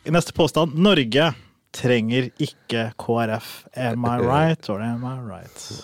I 0.00 0.10
Neste 0.14 0.32
påstand. 0.36 0.68
Norge 0.80 1.26
trenger 1.76 2.30
ikke 2.42 2.88
KrF. 2.98 3.50
Am 3.76 4.04
I 4.08 4.16
right 4.24 4.64
or 4.72 4.80
am 4.82 5.04
I 5.06 5.18
right? 5.28 5.60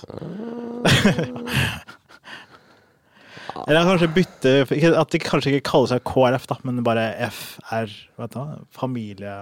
Eller 3.66 3.86
kanskje 3.88 4.08
bytte 4.12 4.50
At 5.00 5.12
de 5.14 5.18
kanskje 5.22 5.50
ikke 5.54 5.70
kaller 5.70 5.88
seg 5.94 6.00
KrF, 6.04 6.44
da, 6.50 6.56
men 6.66 6.82
bare 6.86 7.04
FR. 7.30 7.88
Vet 8.20 8.32
du? 8.34 8.42
Familie 8.74 9.34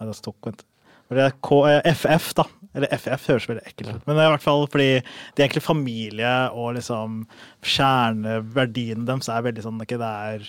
vent. 0.00 0.64
Det 1.12 1.24
er 1.24 1.34
K, 1.44 1.60
eh, 1.70 1.94
FF, 1.94 2.32
da. 2.38 2.46
Eller 2.74 2.90
FF 2.96 3.28
høres 3.30 3.46
veldig 3.48 3.62
ekkelt 3.68 3.90
ut. 3.92 4.04
Men 4.06 4.16
det 4.16 4.22
er 4.24 4.28
i 4.28 4.34
hvert 4.34 4.44
fall 4.44 4.64
fordi 4.66 4.90
det 4.98 5.38
er 5.38 5.46
egentlig 5.46 5.62
familie 5.62 6.34
og 6.58 6.72
liksom 6.78 7.20
Kjerneverdiene 7.74 9.06
deres 9.06 9.30
er 9.30 9.44
veldig 9.46 9.62
sånn 9.62 9.82
ikke 9.84 10.00
det 10.00 10.08
er 10.10 10.48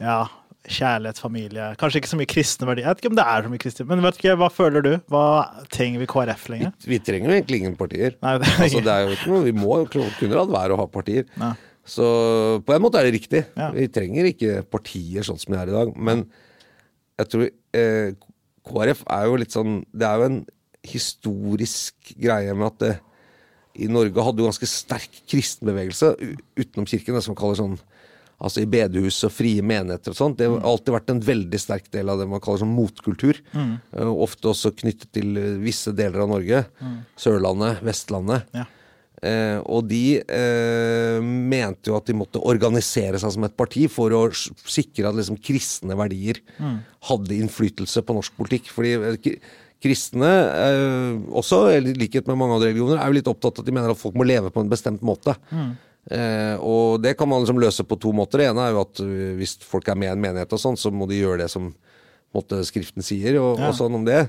ja, 0.00 0.22
kjærlighet, 0.64 1.20
familie 1.20 1.68
Kanskje 1.80 2.00
ikke 2.00 2.10
så 2.12 2.20
mye 2.20 2.30
kristne 2.30 2.68
verdier. 2.70 2.86
Jeg 2.86 2.94
vet 2.94 3.02
ikke 3.02 3.12
om 3.12 3.18
det 3.18 3.26
er 3.34 3.44
så 3.44 3.52
mye 3.52 3.62
kristne, 3.66 3.86
men 3.90 4.04
vet 4.06 4.20
ikke, 4.20 4.36
hva 4.40 4.48
føler 4.52 4.86
du? 4.86 4.90
Hva 5.12 5.24
trenger 5.74 6.02
vi 6.02 6.10
KrF 6.10 6.48
lenger? 6.54 6.74
Vi 6.88 7.00
trenger 7.04 7.32
jo 7.32 7.36
egentlig 7.36 7.62
ingen 7.62 7.78
partier. 7.80 8.16
Nei, 8.24 8.34
det 8.40 8.52
altså, 8.54 8.84
det 8.88 8.94
er 8.94 9.04
jo 9.04 9.18
ikke 9.18 9.32
noe, 9.34 9.44
vi 9.44 9.56
må 9.56 9.80
kunne 9.92 10.32
la 10.32 10.46
være 10.48 10.76
å 10.76 10.80
ha 10.80 10.88
partier. 10.92 11.28
Ja. 11.36 11.52
Så 11.88 12.06
på 12.68 12.74
en 12.74 12.84
måte 12.84 13.00
er 13.00 13.08
det 13.08 13.16
riktig. 13.16 13.44
Ja. 13.56 13.70
Vi 13.72 13.88
trenger 13.92 14.28
ikke 14.28 14.62
partier 14.68 15.24
sånn 15.24 15.40
som 15.40 15.54
det 15.54 15.62
er 15.62 15.70
i 15.72 15.76
dag. 15.76 15.92
Men 15.96 16.26
jeg 17.18 17.30
tror 17.32 17.46
eh, 17.48 18.10
KrF 18.68 19.04
er 19.14 19.26
jo 19.28 19.36
litt 19.40 19.54
sånn 19.54 19.82
Det 19.90 20.06
er 20.08 20.20
jo 20.20 20.28
en 20.28 20.40
historisk 20.88 22.12
greie 22.16 22.54
med 22.54 22.68
at 22.70 22.82
det, 22.82 22.94
i 23.78 23.88
Norge 23.90 24.24
hadde 24.24 24.42
jo 24.42 24.48
ganske 24.48 24.68
sterk 24.70 25.20
kristenbevegelse 25.28 26.14
utenom 26.58 26.86
kirken, 26.88 27.16
det 27.16 27.22
som 27.24 27.34
man 27.34 27.40
kaller 27.40 27.58
sånn 27.60 27.78
Altså 28.38 28.62
i 28.62 28.68
bedehus 28.70 29.16
og 29.26 29.32
frie 29.34 29.64
menigheter 29.66 30.12
og 30.12 30.14
sånt. 30.14 30.36
Det 30.38 30.46
har 30.46 30.62
alltid 30.70 30.94
vært 30.94 31.08
en 31.10 31.22
veldig 31.26 31.58
sterk 31.58 31.88
del 31.90 32.12
av 32.12 32.20
det 32.20 32.28
man 32.30 32.38
kaller 32.38 32.60
sånn 32.62 32.70
motkultur. 32.70 33.40
Mm. 33.50 33.72
Ofte 34.14 34.52
også 34.52 34.70
knyttet 34.78 35.10
til 35.16 35.32
eh, 35.40 35.56
visse 35.58 35.90
deler 35.98 36.22
av 36.22 36.30
Norge. 36.30 36.60
Sørlandet, 37.18 37.80
Vestlandet. 37.82 38.46
Ja. 38.54 38.68
Eh, 39.22 39.58
og 39.66 39.88
de 39.90 40.20
eh, 40.22 41.18
mente 41.22 41.90
jo 41.90 41.96
at 41.98 42.06
de 42.06 42.14
måtte 42.14 42.38
organisere 42.46 43.18
seg 43.18 43.32
som 43.34 43.46
et 43.48 43.56
parti 43.58 43.88
for 43.90 44.14
å 44.14 44.20
sikre 44.30 45.08
at 45.10 45.16
liksom 45.18 45.40
kristne 45.42 45.96
verdier 45.98 46.38
hadde 47.08 47.34
innflytelse 47.40 48.04
på 48.06 48.14
norsk 48.14 48.36
politikk. 48.38 48.70
Fordi 48.70 48.92
eh, 48.94 49.34
kristne, 49.82 50.30
eh, 50.54 51.18
også 51.38 51.64
i 51.76 51.80
likhet 51.98 52.26
med 52.30 52.38
mange 52.38 52.56
andre 52.58 52.70
religioner, 52.72 52.98
er 53.02 53.10
jo 53.10 53.18
litt 53.18 53.30
opptatt 53.30 53.58
av 53.58 53.64
at 53.64 53.68
de 53.70 53.74
mener 53.74 53.90
at 53.94 54.00
folk 54.00 54.14
må 54.18 54.26
leve 54.26 54.50
på 54.54 54.62
en 54.62 54.70
bestemt 54.70 55.02
måte. 55.06 55.34
Eh, 56.08 56.54
og 56.64 57.02
det 57.04 57.16
kan 57.18 57.28
man 57.28 57.42
liksom 57.42 57.58
løse 57.60 57.84
på 57.84 57.98
to 58.00 58.14
måter. 58.16 58.40
Det 58.40 58.46
ene 58.52 58.64
er 58.64 58.72
jo 58.76 58.84
at 58.86 59.02
eh, 59.04 59.34
hvis 59.36 59.58
folk 59.66 59.90
er 59.92 59.98
med 59.98 60.08
i 60.08 60.14
en 60.14 60.22
menighet 60.22 60.54
og 60.56 60.62
sånn, 60.62 60.78
så 60.80 60.94
må 60.94 61.06
de 61.10 61.18
gjøre 61.20 61.42
det 61.42 61.50
som 61.52 61.72
måte, 62.34 62.62
Skriften 62.68 63.02
sier, 63.04 63.38
og, 63.42 63.58
Ja. 63.58 63.68
og 63.70 63.74
sånn 63.76 63.94
om 63.98 64.06
det. 64.06 64.28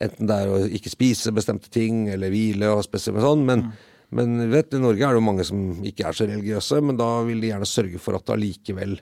Enten 0.00 0.26
det 0.26 0.36
er 0.40 0.48
å 0.48 0.60
ikke 0.72 0.90
spise 0.92 1.32
bestemte 1.36 1.68
ting, 1.70 2.06
eller 2.08 2.30
hvile 2.32 2.70
og 2.72 2.84
spesielt 2.86 3.20
sånn. 3.20 3.44
Men, 3.44 3.66
men 4.12 4.36
vet, 4.52 4.74
i 4.76 4.80
Norge 4.80 5.04
er 5.06 5.14
det 5.14 5.20
jo 5.20 5.24
mange 5.24 5.44
som 5.48 5.84
ikke 5.88 6.04
er 6.08 6.16
så 6.16 6.28
religiøse, 6.28 6.80
men 6.84 6.98
da 7.00 7.08
vil 7.26 7.40
de 7.40 7.52
gjerne 7.52 7.68
sørge 7.68 8.00
for 8.02 8.18
at 8.18 8.32
allikevel 8.34 8.98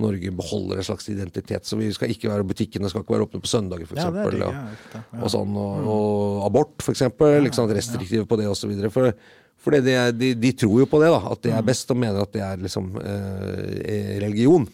Norge 0.00 0.32
beholder 0.32 0.80
en 0.80 0.86
slags 0.86 1.08
identitet. 1.12 1.66
Så 1.68 1.76
vi 1.76 1.90
skal 1.92 2.12
ikke 2.12 2.30
være 2.30 2.46
butikkene 2.48 2.88
skal 2.88 3.04
ikke 3.04 3.16
være 3.16 3.26
åpne 3.26 3.42
på 3.44 3.50
søndager, 3.50 3.88
f.eks. 3.88 4.00
Ja, 4.00 4.12
det 4.12 4.40
ja, 4.40 5.02
og 5.20 5.32
sånn, 5.32 5.56
og, 5.60 5.88
og 5.94 6.46
abort, 6.46 6.78
f.eks. 6.80 7.04
Liksom, 7.48 7.72
restriktive 7.76 8.28
på 8.28 8.38
det 8.40 8.48
osv. 8.48 8.72
For, 8.94 9.12
for 9.60 9.76
det, 9.76 9.82
det 9.88 9.98
de, 10.20 10.32
de 10.40 10.54
tror 10.64 10.80
jo 10.80 10.88
på 10.88 11.02
det, 11.02 11.10
da, 11.12 11.20
at 11.34 11.44
det 11.44 11.52
er 11.56 11.68
best, 11.68 11.92
og 11.92 12.00
mener 12.00 12.24
at 12.24 12.32
det 12.32 12.44
er 12.46 12.64
liksom 12.64 12.88
eh, 13.02 14.16
religion. 14.24 14.64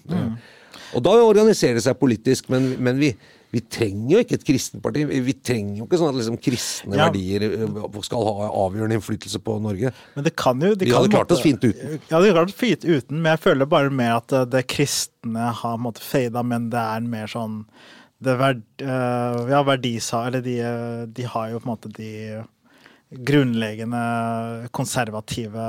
Og 0.96 1.02
da 1.04 1.18
organiserer 1.20 1.76
det 1.76 1.84
seg 1.84 1.98
politisk, 2.00 2.46
men, 2.54 2.72
men 2.82 3.02
vi, 3.02 3.12
vi 3.50 3.60
trenger 3.64 4.10
jo 4.12 4.18
ikke 4.24 4.36
et 4.36 4.44
kristenparti. 4.44 5.04
Vi, 5.08 5.20
vi 5.24 5.34
trenger 5.40 5.78
jo 5.80 5.86
ikke 5.86 6.00
sånn 6.00 6.10
at 6.12 6.18
liksom 6.18 6.38
kristne 6.44 6.98
Ja. 6.98 7.06
verdier 7.08 7.46
eh, 7.46 8.00
skal 8.04 8.26
ha 8.28 8.48
avgjørende 8.64 8.98
innflytelse 8.98 9.40
på 9.44 9.54
Norge. 9.64 9.92
Men 10.16 10.26
det 10.26 10.34
kan 10.36 10.60
jo 10.60 10.74
de 10.74 10.84
Vi 10.84 10.90
kan 10.92 11.00
hadde 11.02 11.14
klart 11.14 11.32
oss 11.32 11.40
fint 11.44 11.64
uten. 11.64 11.94
Ja, 12.10 12.18
de 12.20 12.28
hadde 12.28 12.34
klart 12.36 12.52
oss 12.52 12.60
fint 12.60 12.84
uten, 12.84 13.22
men 13.22 13.30
jeg 13.32 13.40
føler 13.46 13.70
bare 13.70 13.90
mer 13.90 14.18
at 14.18 14.28
det, 14.34 14.42
det 14.52 14.66
kristne 14.68 15.48
har 15.62 15.78
på 15.80 15.94
fada, 16.04 16.42
men 16.44 16.68
det 16.74 16.82
er 16.82 17.08
mer 17.08 17.26
sånn 17.32 17.62
det 18.20 18.34
verd, 18.34 18.62
øh, 18.82 19.48
Ja, 19.48 19.62
verdisa... 19.62 20.26
Eller 20.26 20.42
de, 20.42 20.56
de 21.14 21.22
har 21.22 21.50
jo 21.52 21.60
på 21.62 21.68
en 21.68 21.72
måte 21.72 21.92
de 21.94 22.12
grunnleggende 23.08 24.68
konservative 24.76 25.64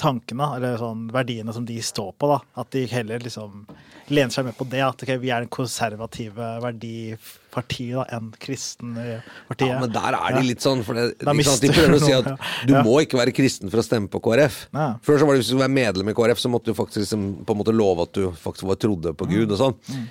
tankene, 0.00 0.48
eller 0.56 0.80
sånn 0.80 1.06
verdiene 1.14 1.54
som 1.54 1.66
de 1.68 1.76
står 1.84 2.12
på, 2.18 2.30
da. 2.32 2.40
At 2.58 2.72
de 2.74 2.86
heller 2.90 3.22
liksom 3.22 3.66
lener 4.12 4.34
seg 4.34 4.48
med 4.48 4.56
på 4.58 4.66
det. 4.70 4.80
At 4.82 5.04
okay, 5.04 5.20
vi 5.22 5.30
er 5.30 5.44
en 5.44 5.52
konservative 5.52 6.48
verdiparti 6.64 7.86
da, 7.94 8.06
enn 8.16 8.32
kristenpartiet. 8.42 9.70
Ja, 9.70 9.78
men 9.78 9.94
der 9.94 10.18
er 10.18 10.38
de 10.38 10.42
litt 10.48 10.64
sånn, 10.64 10.82
for 10.86 10.98
det, 10.98 11.12
de, 11.22 11.46
sant, 11.46 11.62
de 11.62 11.70
prøver 11.70 11.98
å 11.98 12.02
si 12.02 12.16
at 12.16 12.32
du 12.66 12.74
Ja. 12.74 12.82
må 12.82 12.98
ikke 13.04 13.20
være 13.20 13.34
kristen 13.36 13.70
for 13.70 13.82
å 13.82 13.86
stemme 13.86 14.10
på 14.10 14.22
KrF. 14.24 14.64
Ja. 14.72 14.88
Før 15.06 15.22
så 15.22 15.28
var 15.28 15.36
det 15.36 15.42
hvis 15.42 15.52
du 15.52 15.54
skulle 15.54 15.68
være 15.68 15.78
medlem 15.78 16.10
i 16.10 16.16
KrF, 16.18 16.42
så 16.42 16.50
måtte 16.50 16.72
du 16.72 16.78
faktisk 16.78 17.04
liksom, 17.06 17.28
på 17.46 17.54
en 17.54 17.62
måte 17.62 17.76
love 17.76 18.08
at 18.08 18.12
du 18.18 18.26
faktisk 18.32 18.66
var 18.66 18.82
trodde 18.82 19.14
på 19.14 19.30
Gud 19.30 19.54
og 19.54 19.60
sånn. 19.60 19.78
Mm. 19.86 20.10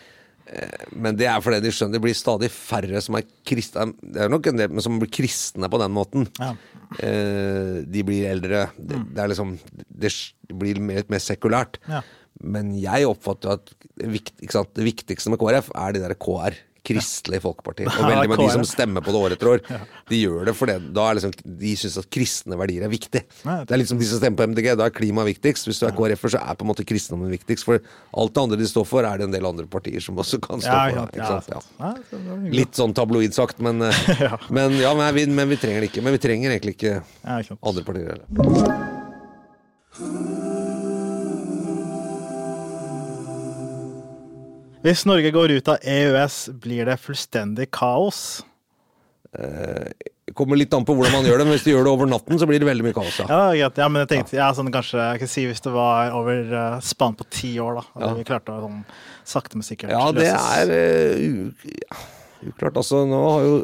Men 0.95 1.15
det 1.15 1.27
er 1.31 1.39
fordi 1.43 1.61
de 1.63 1.71
skjønner 1.71 1.95
det 1.95 2.01
blir 2.03 2.17
stadig 2.17 2.49
færre 2.51 3.01
som 3.01 3.15
er 3.19 3.23
kristne. 3.47 3.93
Det 4.03 4.25
er 4.25 4.31
nok 4.33 4.47
en 4.51 4.57
del 4.59 4.69
men 4.73 4.83
som 4.83 4.97
blir 4.99 5.11
kristne 5.13 5.69
på 5.71 5.79
den 5.79 5.93
måten. 5.95 6.27
Ja. 6.39 6.53
Eh, 6.99 7.81
De 7.87 8.03
blir 8.03 8.27
eldre. 8.31 8.65
Det, 8.77 8.97
Mm. 8.97 9.05
det 9.15 9.29
liksom 9.31 9.59
Det 9.87 10.11
blir 10.59 10.79
mer, 10.79 11.03
mer 11.09 11.19
sekulært. 11.23 11.77
Ja. 11.87 12.01
Men 12.43 12.73
jeg 12.75 13.05
oppfatter 13.07 13.53
at 13.53 13.71
ikke 14.01 14.51
sant, 14.51 14.73
det 14.73 14.83
viktigste 14.83 15.29
med 15.29 15.39
KrF 15.39 15.69
er 15.75 15.93
de 15.93 15.99
der 15.99 16.15
KR. 16.15 16.55
Kristelig 16.87 17.41
Folkeparti. 17.43 17.85
Og 17.89 18.05
veldig 18.07 18.29
mange 18.31 18.37
av 18.37 18.41
de 18.41 18.53
som 18.55 18.65
stemmer 18.65 19.03
på 19.05 19.13
det 19.13 19.19
år 19.21 19.35
etter 19.35 19.49
år, 19.51 19.59
de 20.09 20.17
gjør 20.23 20.47
det 20.49 20.55
fordi 20.57 20.75
da 20.95 21.03
er 21.11 21.19
liksom, 21.19 21.33
de 21.61 21.73
syns 21.77 21.97
at 22.01 22.07
kristne 22.13 22.57
verdier 22.59 22.85
er 22.87 22.91
viktig. 22.91 23.21
Det 23.43 23.75
er 23.75 23.81
liksom 23.81 23.99
de 24.01 24.07
som 24.09 24.21
stemmer 24.21 24.39
på 24.41 24.47
MDG. 24.51 24.71
Da 24.79 24.87
er 24.89 24.95
klima 24.95 25.25
viktigst. 25.27 25.69
Hvis 25.69 25.81
du 25.81 25.85
er 25.87 25.93
KrF-er, 25.97 26.33
så 26.35 26.41
er 26.41 26.57
på 26.57 26.65
en 26.65 26.71
måte 26.71 26.85
kristendommen 26.89 27.31
viktigst. 27.33 27.67
For 27.69 27.77
alt 27.77 28.33
det 28.35 28.43
andre 28.43 28.59
de 28.61 28.69
står 28.71 28.87
for, 28.89 29.05
er 29.07 29.21
det 29.21 29.29
en 29.29 29.35
del 29.37 29.45
andre 29.51 29.67
partier 29.71 30.01
som 30.03 30.17
også 30.21 30.41
kan 30.43 30.63
stå 30.63 30.73
Ja, 30.73 30.89
for. 30.89 31.13
Ikke 31.13 31.29
sant? 31.29 31.69
ja. 31.79 31.93
Litt 32.57 32.73
sånn 32.81 32.95
tabloid 32.97 33.37
sagt, 33.37 33.61
men, 33.63 33.81
eh, 33.85 34.03
men, 34.55 34.79
ja, 34.81 34.95
men, 34.97 35.07
vi, 35.17 35.27
men 35.29 35.53
vi 35.53 35.59
trenger 35.61 35.85
det 35.85 35.91
ikke. 35.93 36.05
Men 36.05 36.17
vi 36.17 36.23
trenger 36.25 36.55
egentlig 36.57 36.77
ikke 36.79 36.97
andre 37.61 37.85
partier 37.85 38.15
heller. 38.15 38.27
Hvis 44.81 45.03
Norge 45.05 45.29
går 45.29 45.51
ut 45.59 45.67
av 45.69 45.83
EØS, 45.85 46.37
blir 46.63 46.87
det 46.89 46.95
fullstendig 46.97 47.67
kaos. 47.73 48.41
Det 49.31 50.33
kommer 50.35 50.57
litt 50.57 50.73
an 50.73 50.85
på 50.87 50.95
hvordan 50.97 51.13
man 51.13 51.27
gjør 51.27 51.41
det, 51.41 51.45
men 51.45 51.53
hvis 51.53 51.65
du 51.67 51.69
gjør 51.69 51.85
det 51.85 51.91
over 51.91 52.09
natten, 52.09 52.39
så 52.41 52.47
blir 52.49 52.57
det 52.63 52.65
veldig 52.65 52.87
mye 52.87 52.95
kaos. 52.95 53.19
Ja. 53.21 53.27
Ja, 53.53 53.69
ja 53.69 53.89
men 53.91 54.01
jeg 54.01 54.09
tenkte 54.09 54.39
ja, 54.39 54.49
sånn 54.57 54.71
kanskje 54.73 54.97
jeg 55.03 55.21
kan 55.21 55.29
si 55.29 55.45
hvis 55.51 55.61
det 55.61 55.73
var 55.75 56.15
over 56.17 56.49
uh, 56.49 56.79
spann 56.81 57.13
på 57.19 57.27
ti 57.29 57.53
år, 57.61 57.77
da. 57.77 57.85
Ja. 58.01 58.11
vi 58.17 58.25
klarte 58.25 58.55
å 58.55 58.63
sånn 58.63 58.81
sakte, 59.35 59.59
men 59.59 59.67
sikkert 59.67 59.93
Ja, 59.93 60.07
det 60.17 60.31
er 60.33 60.73
uh, 60.73 61.69
uklart. 62.49 62.81
Altså, 62.81 63.03
nå 63.05 63.21
har 63.27 63.45
jo 63.45 63.55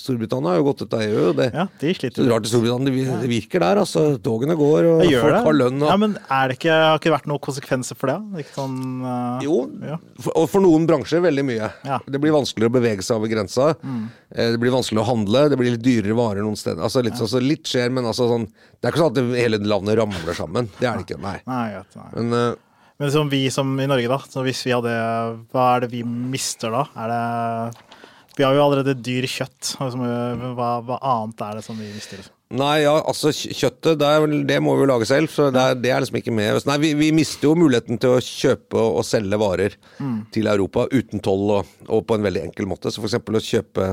Storbritannia 0.00 0.50
har 0.54 0.58
jo 0.60 0.64
gått 0.70 0.82
ut 0.86 0.94
av 0.96 1.02
EU. 1.04 1.32
Det, 1.36 1.46
Ja, 1.54 1.66
de 1.80 1.92
sliter. 1.94 2.26
drar 2.26 2.40
til 2.44 2.50
Storbritannia, 2.54 3.20
det 3.20 3.28
virker 3.30 3.60
der. 3.60 3.80
altså 3.84 4.02
Togene 4.22 4.56
går, 4.58 4.88
og 4.90 5.02
folk 5.04 5.34
det. 5.34 5.42
har 5.44 5.56
lønn. 5.60 5.82
Og, 5.82 5.88
Ja, 5.92 5.96
men 6.00 6.16
er 6.30 6.48
det 6.48 6.58
ikke, 6.58 6.72
har 6.72 6.98
ikke 6.98 7.12
vært 7.14 7.28
noen 7.30 7.42
konsekvenser 7.44 7.96
for 8.00 8.06
det? 8.12 8.18
Ikke 8.44 8.54
sånn 8.56 8.78
uh, 9.04 9.40
jo, 9.44 9.58
Ja. 9.86 9.98
for, 10.20 10.32
og 10.40 10.48
for 10.50 10.60
noen 10.64 10.86
bransjer 10.88 11.20
veldig 11.24 11.44
mye. 11.44 11.70
Ja. 11.84 11.98
Det 12.08 12.20
blir 12.20 12.32
vanskeligere 12.32 12.72
å 12.72 12.76
bevege 12.80 13.02
seg 13.06 13.16
over 13.20 13.28
grensa. 13.28 13.74
Mm. 13.84 14.08
Det 14.30 14.60
blir 14.62 14.70
vanskelig 14.74 15.02
å 15.02 15.08
handle, 15.10 15.48
det 15.50 15.58
blir 15.60 15.72
litt 15.76 15.82
dyrere 15.84 16.14
varer 16.16 16.42
noen 16.42 16.56
steder. 16.56 16.82
Altså 16.82 17.02
Litt, 17.04 17.14
altså, 17.20 17.40
litt 17.42 17.64
skjer, 17.70 17.90
men 17.90 18.04
altså 18.04 18.26
sånn 18.30 18.44
Det 18.80 18.88
er 18.88 18.92
ikke 18.94 19.02
sånn 19.04 19.16
at 19.16 19.36
hele 19.36 19.58
landet 19.64 19.98
ramler 19.98 20.34
sammen. 20.34 20.68
Det 20.80 20.86
er 20.88 20.96
det 20.98 21.06
ikke. 21.08 21.20
Nei. 21.20 21.38
Nei, 21.46 21.68
vet, 21.78 21.96
Nei. 21.96 22.10
Men 22.16 22.32
Uh, 22.40 22.54
Men 23.00 23.10
som 23.10 23.28
vi 23.32 23.48
som 23.48 23.70
i 23.80 23.86
Norge, 23.88 24.08
da. 24.12 24.18
Så 24.28 24.42
hvis 24.44 24.60
vi 24.66 24.72
hadde 24.76 24.90
Hva 25.52 25.76
er 25.76 25.80
det 25.86 25.90
vi 25.90 26.02
mister 26.04 26.70
da? 26.70 26.82
Er 27.00 27.08
det 27.08 27.76
Vi 28.38 28.44
har 28.46 28.54
jo 28.54 28.62
allerede 28.64 28.94
dyr 29.02 29.26
kjøtt. 29.28 29.74
Altså, 29.82 29.98
hva, 30.56 30.68
hva 30.86 30.98
annet 31.16 31.42
er 31.48 31.58
det 31.58 31.64
som 31.66 31.78
vi 31.80 31.88
mister? 31.92 32.22
Nei, 32.50 32.80
ja, 32.82 32.96
altså 33.06 33.30
kjøttet, 33.30 34.00
det, 34.00 34.06
er, 34.10 34.24
det 34.48 34.56
må 34.64 34.72
vi 34.74 34.82
jo 34.82 34.88
lage 34.90 35.06
selv, 35.06 35.30
så 35.30 35.50
det 35.54 35.60
er, 35.62 35.76
det 35.78 35.90
er 35.94 36.02
liksom 36.02 36.16
ikke 36.18 36.32
med. 36.34 36.56
Nei, 36.66 36.76
vi, 36.82 36.88
vi 36.98 37.10
mister 37.14 37.46
jo 37.46 37.52
muligheten 37.58 38.00
til 38.02 38.16
å 38.16 38.22
kjøpe 38.26 38.80
og, 38.80 39.04
selge 39.06 39.38
varer 39.38 39.76
til 40.34 40.50
Europa 40.50 40.88
uten 40.90 41.22
toll 41.22 41.44
og, 41.60 41.68
og 41.86 42.02
på 42.08 42.18
en 42.18 42.26
veldig 42.26 42.42
enkel 42.48 42.66
måte. 42.70 42.90
Så 42.90 43.04
eksempel 43.06 43.38
å 43.38 43.42
kjøpe, 43.44 43.92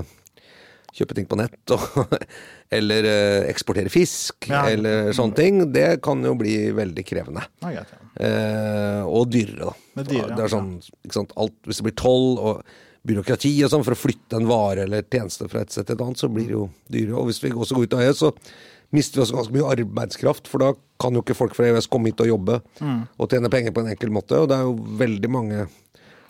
kjøpe 0.98 1.20
ting 1.20 1.30
på 1.30 1.38
nett, 1.38 1.60
og, 1.76 2.16
eller 2.80 3.10
eh, 3.12 3.44
eksportere 3.52 3.94
fisk, 3.94 4.50
Ja. 4.50 4.64
eller 4.74 5.14
sånne 5.14 5.38
ting, 5.38 5.62
det 5.76 5.86
kan 6.06 6.26
jo 6.26 6.34
bli 6.40 6.56
veldig 6.78 7.06
krevende. 7.06 7.46
Nei, 7.62 7.76
greit, 7.78 7.94
ja. 7.94 8.02
Eh, 8.26 9.04
og 9.06 9.30
dyrere, 9.30 9.70
da. 9.70 9.78
Det 10.02 10.10
dyrere, 10.16 10.34
det 10.34 10.48
er 10.48 10.56
sånn, 10.58 10.74
ikke 11.06 11.20
sant, 11.22 11.38
alt, 11.38 11.54
hvis 11.70 11.84
det 11.84 11.92
blir 11.92 12.00
toll 12.02 12.30
og 12.42 12.78
byråkrati 13.08 13.52
og 13.66 13.72
sånn 13.74 13.86
for 13.88 13.96
å 13.96 14.00
flytte 14.00 14.38
en 14.40 14.48
vare 14.50 14.84
eller 14.88 15.06
tjeneste 15.08 15.48
fra 15.52 15.62
et 15.64 15.72
sted 15.74 15.88
til 15.88 15.96
et 15.98 16.04
annet, 16.06 16.20
så 16.22 16.30
blir 16.32 16.50
det 16.50 16.58
jo 16.58 16.66
dyrere. 16.92 17.16
Og 17.22 17.30
hvis 17.32 17.42
vi 17.44 17.52
også 17.56 17.78
går 17.78 17.88
ut 17.88 17.96
av 17.98 18.04
EØS, 18.06 18.22
så 18.26 18.32
mister 18.96 19.20
vi 19.20 19.24
også 19.26 19.36
ganske 19.40 19.56
mye 19.58 19.72
arbeidskraft, 19.74 20.48
for 20.52 20.64
da 20.64 20.74
kan 21.00 21.14
jo 21.18 21.22
ikke 21.24 21.36
folk 21.38 21.56
fra 21.58 21.68
EØS 21.72 21.90
komme 21.92 22.12
hit 22.12 22.22
og 22.24 22.30
jobbe 22.32 22.62
og 22.84 23.28
tjene 23.32 23.52
penger 23.54 23.74
på 23.76 23.84
en 23.84 23.92
enkel 23.96 24.14
måte. 24.16 24.40
Og 24.44 24.48
det 24.52 24.58
er 24.60 24.68
jo 24.68 24.78
veldig 25.02 25.32
mange 25.34 25.66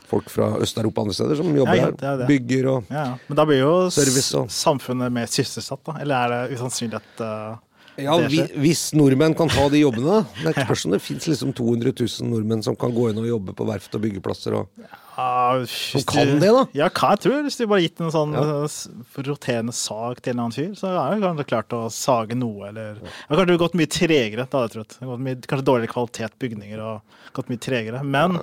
folk 0.07 0.29
fra 0.31 0.53
Øst-Europa 0.63 1.03
andre 1.03 1.13
steder 1.17 1.35
som 1.35 1.49
jobber 1.51 1.75
Ja, 1.75 1.87
er 1.91 2.21
her. 2.21 2.25
Bygger 2.29 2.67
og 2.71 2.85
Ja, 2.93 3.01
ja. 3.09 3.15
Men 3.27 3.35
da 3.41 3.43
blir 3.45 3.59
jo 3.59 3.73
Service 3.91 4.33
og- 4.39 4.47
samfunnet 4.49 5.11
mer 5.11 5.27
sysselsatt, 5.27 5.81
da? 5.83 5.97
Eller 5.99 6.15
er 6.15 6.47
det 6.47 6.57
usannsynlig 6.57 6.95
at 7.01 7.19
uh, 7.25 7.57
Ja, 7.97 8.13
vi, 8.29 8.43
hvis 8.61 8.91
nordmenn 8.93 9.33
kan 9.37 9.49
ta 9.49 9.63
de 9.73 9.79
jobbene 9.81 10.19
Det 10.37 10.45
er 10.45 10.51
ikke 10.53 10.67
spørsmål, 10.69 10.93
det 10.97 11.01
fins 11.01 11.27
liksom 11.31 11.53
200 11.57 11.93
000 11.97 12.29
nordmenn 12.29 12.61
som 12.65 12.75
kan 12.77 12.93
gå 12.93 13.07
inn 13.09 13.17
og 13.23 13.25
jobbe 13.29 13.55
på 13.57 13.65
verft 13.67 13.95
og 13.97 14.03
byggeplasser. 14.05 14.53
Og, 14.59 14.69
Ja, 15.17 15.65
som 15.65 16.03
kan 16.05 16.35
det, 16.37 16.51
da? 16.53 16.61
Ja, 16.77 16.91
hva 16.93 17.09
jeg 17.15 17.23
tror. 17.23 17.39
Hvis 17.47 17.57
du 17.57 17.63
bare 17.65 17.81
gitt 17.81 18.01
en 18.05 18.11
sånn 18.13 18.35
Ja. 18.37 18.43
eh, 18.67 19.23
roterende 19.25 19.73
sag 19.73 20.21
til 20.21 20.35
en 20.35 20.37
eller 20.37 20.45
annen 20.45 20.57
fyr, 20.59 20.75
så 20.77 20.91
er 20.93 21.15
det 21.15 21.23
kanskje 21.25 21.47
klart 21.49 21.73
å 21.73 21.83
sage 21.89 22.37
noe, 22.37 22.67
eller 22.69 22.99
ja, 23.01 23.09
Kanskje 23.31 23.45
det 23.49 23.55
har 23.57 23.63
gått 23.65 23.79
mye 23.81 23.89
tregere, 23.97 24.45
da, 24.45 24.61
jeg 24.67 24.75
tror. 24.75 24.85
Det 24.93 24.99
har 25.01 25.13
gått 25.15 25.25
mye, 25.25 25.39
kanskje 25.49 25.65
dårligere 25.71 25.93
kvalitet 25.95 26.37
bygninger 26.45 26.83
og 26.85 27.01
gått 27.33 27.49
mye 27.49 27.63
tregere. 27.65 28.03
Men 28.05 28.37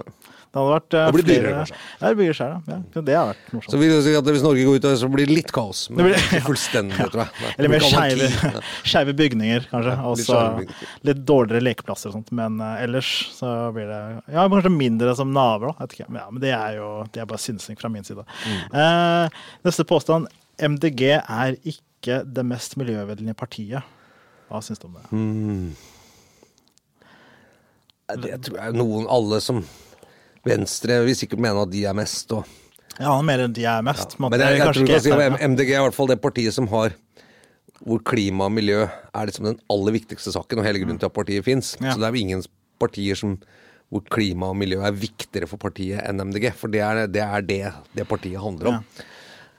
det 0.54 0.61
hadde 0.62 0.70
vært 0.70 0.94
eh, 0.94 1.04
Det 1.04 1.14
blir 1.16 1.25
dyrere, 1.26 1.42
flere- 1.42 1.54
kanskje. 1.58 1.78
Ja, 1.99 2.06
det 2.06 2.16
blir 2.20 2.28
ja. 2.30 2.46
ja. 2.70 3.00
Det 3.08 3.14
har 3.18 3.26
vært 3.32 3.40
så 3.50 3.54
morsomt. 3.56 3.80
vil 3.80 3.90
jeg 3.90 4.02
si 4.06 4.12
at 4.20 4.28
hvis 4.30 4.44
Norge 4.44 4.66
går 4.68 4.76
ut 4.78 4.84
av 4.87 4.92
det, 4.94 4.99
så 5.00 5.08
blir 5.11 5.26
det 5.26 5.34
litt 5.34 5.50
kaos. 5.56 5.80
Men 5.90 5.96
Det 5.99 6.04
blir- 6.06 6.20
ikke 6.23 6.42
fullstendig, 6.46 6.99
tror 7.11 7.23
jeg. 7.25 7.32
Nei, 7.42 7.54
Eller 7.58 7.73
mer 7.73 8.61
skeive 8.94 9.14
bygninger, 9.18 9.66
kanskje. 9.73 9.94
Ja, 9.99 10.04
Og 10.12 10.23
så 10.23 10.42
litt 11.11 11.25
dårligere 11.26 11.64
lekeplasser 11.66 12.12
og 12.12 12.18
sånt. 12.20 12.30
Men 12.38 12.61
uh, 12.62 12.76
ellers 12.84 13.11
så 13.34 13.50
blir 13.75 13.90
det 13.90 14.00
Ja, 14.37 14.46
kanskje 14.52 14.70
mindre 14.76 15.16
som 15.18 15.34
naboer, 15.34 15.75
da. 15.75 15.88
Ja, 15.99 16.06
men 16.30 16.38
det 16.44 16.54
er 16.54 16.78
jo 16.78 16.92
det 17.11 17.25
er 17.25 17.26
bare 17.34 17.42
synsing 17.42 17.76
fra 17.80 17.90
min 17.90 18.06
side. 18.06 18.23
Mm. 18.46 18.62
Uh, 18.70 19.42
neste 19.66 19.82
påstand. 19.90 20.30
MDG 20.62 21.02
er 21.18 21.58
ikke 21.66 22.20
det 22.30 22.44
mest 22.46 22.78
miljøvennlige 22.78 23.34
partiet. 23.34 23.82
Hva 24.46 24.61
syns 24.62 24.78
du 24.78 24.87
om 24.87 24.94
det? 25.00 25.04
Mm. 25.11 25.75
Det 28.20 28.37
tror 28.44 28.58
jeg 28.61 28.76
noen, 28.76 29.06
alle 29.11 29.38
som 29.40 29.62
Venstre 30.44 31.00
vil 31.06 31.16
sikkert 31.18 31.40
mene 31.44 31.62
at 31.64 31.70
de 31.72 31.84
er 31.88 31.96
mest. 31.96 32.32
Og, 32.32 32.44
Ja, 32.98 33.10
han 33.16 33.24
mener 33.26 33.48
de 33.50 33.64
er 33.66 33.82
mest. 33.82 34.14
Ja, 34.20 34.28
men 34.28 34.38
jeg, 34.38 34.58
jeg 34.58 34.66
tror 34.68 34.72
du 34.74 34.86
kan 34.86 35.00
si 35.02 35.10
ikke- 35.10 35.32
at 35.34 35.40
MDG 35.50 35.70
er 35.74 35.80
i 35.80 35.84
hvert 35.88 35.94
fall 35.96 36.06
det 36.06 36.20
partiet 36.22 36.54
som 36.54 36.68
har 36.68 36.92
hvor 37.84 37.98
klima 38.06 38.46
og 38.46 38.52
miljø 38.52 38.84
er 38.86 39.26
liksom 39.26 39.44
den 39.44 39.58
aller 39.68 39.92
viktigste 39.92 40.32
saken, 40.32 40.58
og 40.58 40.64
hele 40.64 40.78
grunnen 40.80 40.98
til 41.00 41.06
at 41.10 41.12
partiet 41.12 41.44
fins. 41.44 41.76
Ja. 41.80 41.90
Så 41.92 41.98
det 42.00 42.06
er 42.06 42.14
jo 42.14 42.20
ingen 42.22 42.44
partier 42.80 43.14
som 43.18 43.38
hvor 43.92 44.00
klima 44.08 44.46
og 44.50 44.56
miljø 44.56 44.78
er 44.82 44.92
viktigere 44.96 45.46
for 45.50 45.58
partiet 45.60 46.00
enn 46.08 46.22
MDG. 46.30 46.52
For 46.56 46.68
det 46.72 46.80
er 46.80 47.06
det 47.06 47.22
er 47.22 47.42
det, 47.42 47.72
det 47.94 48.06
partiet 48.08 48.40
handler 48.40 48.68
om. 48.68 48.74
Eh, 48.98 49.04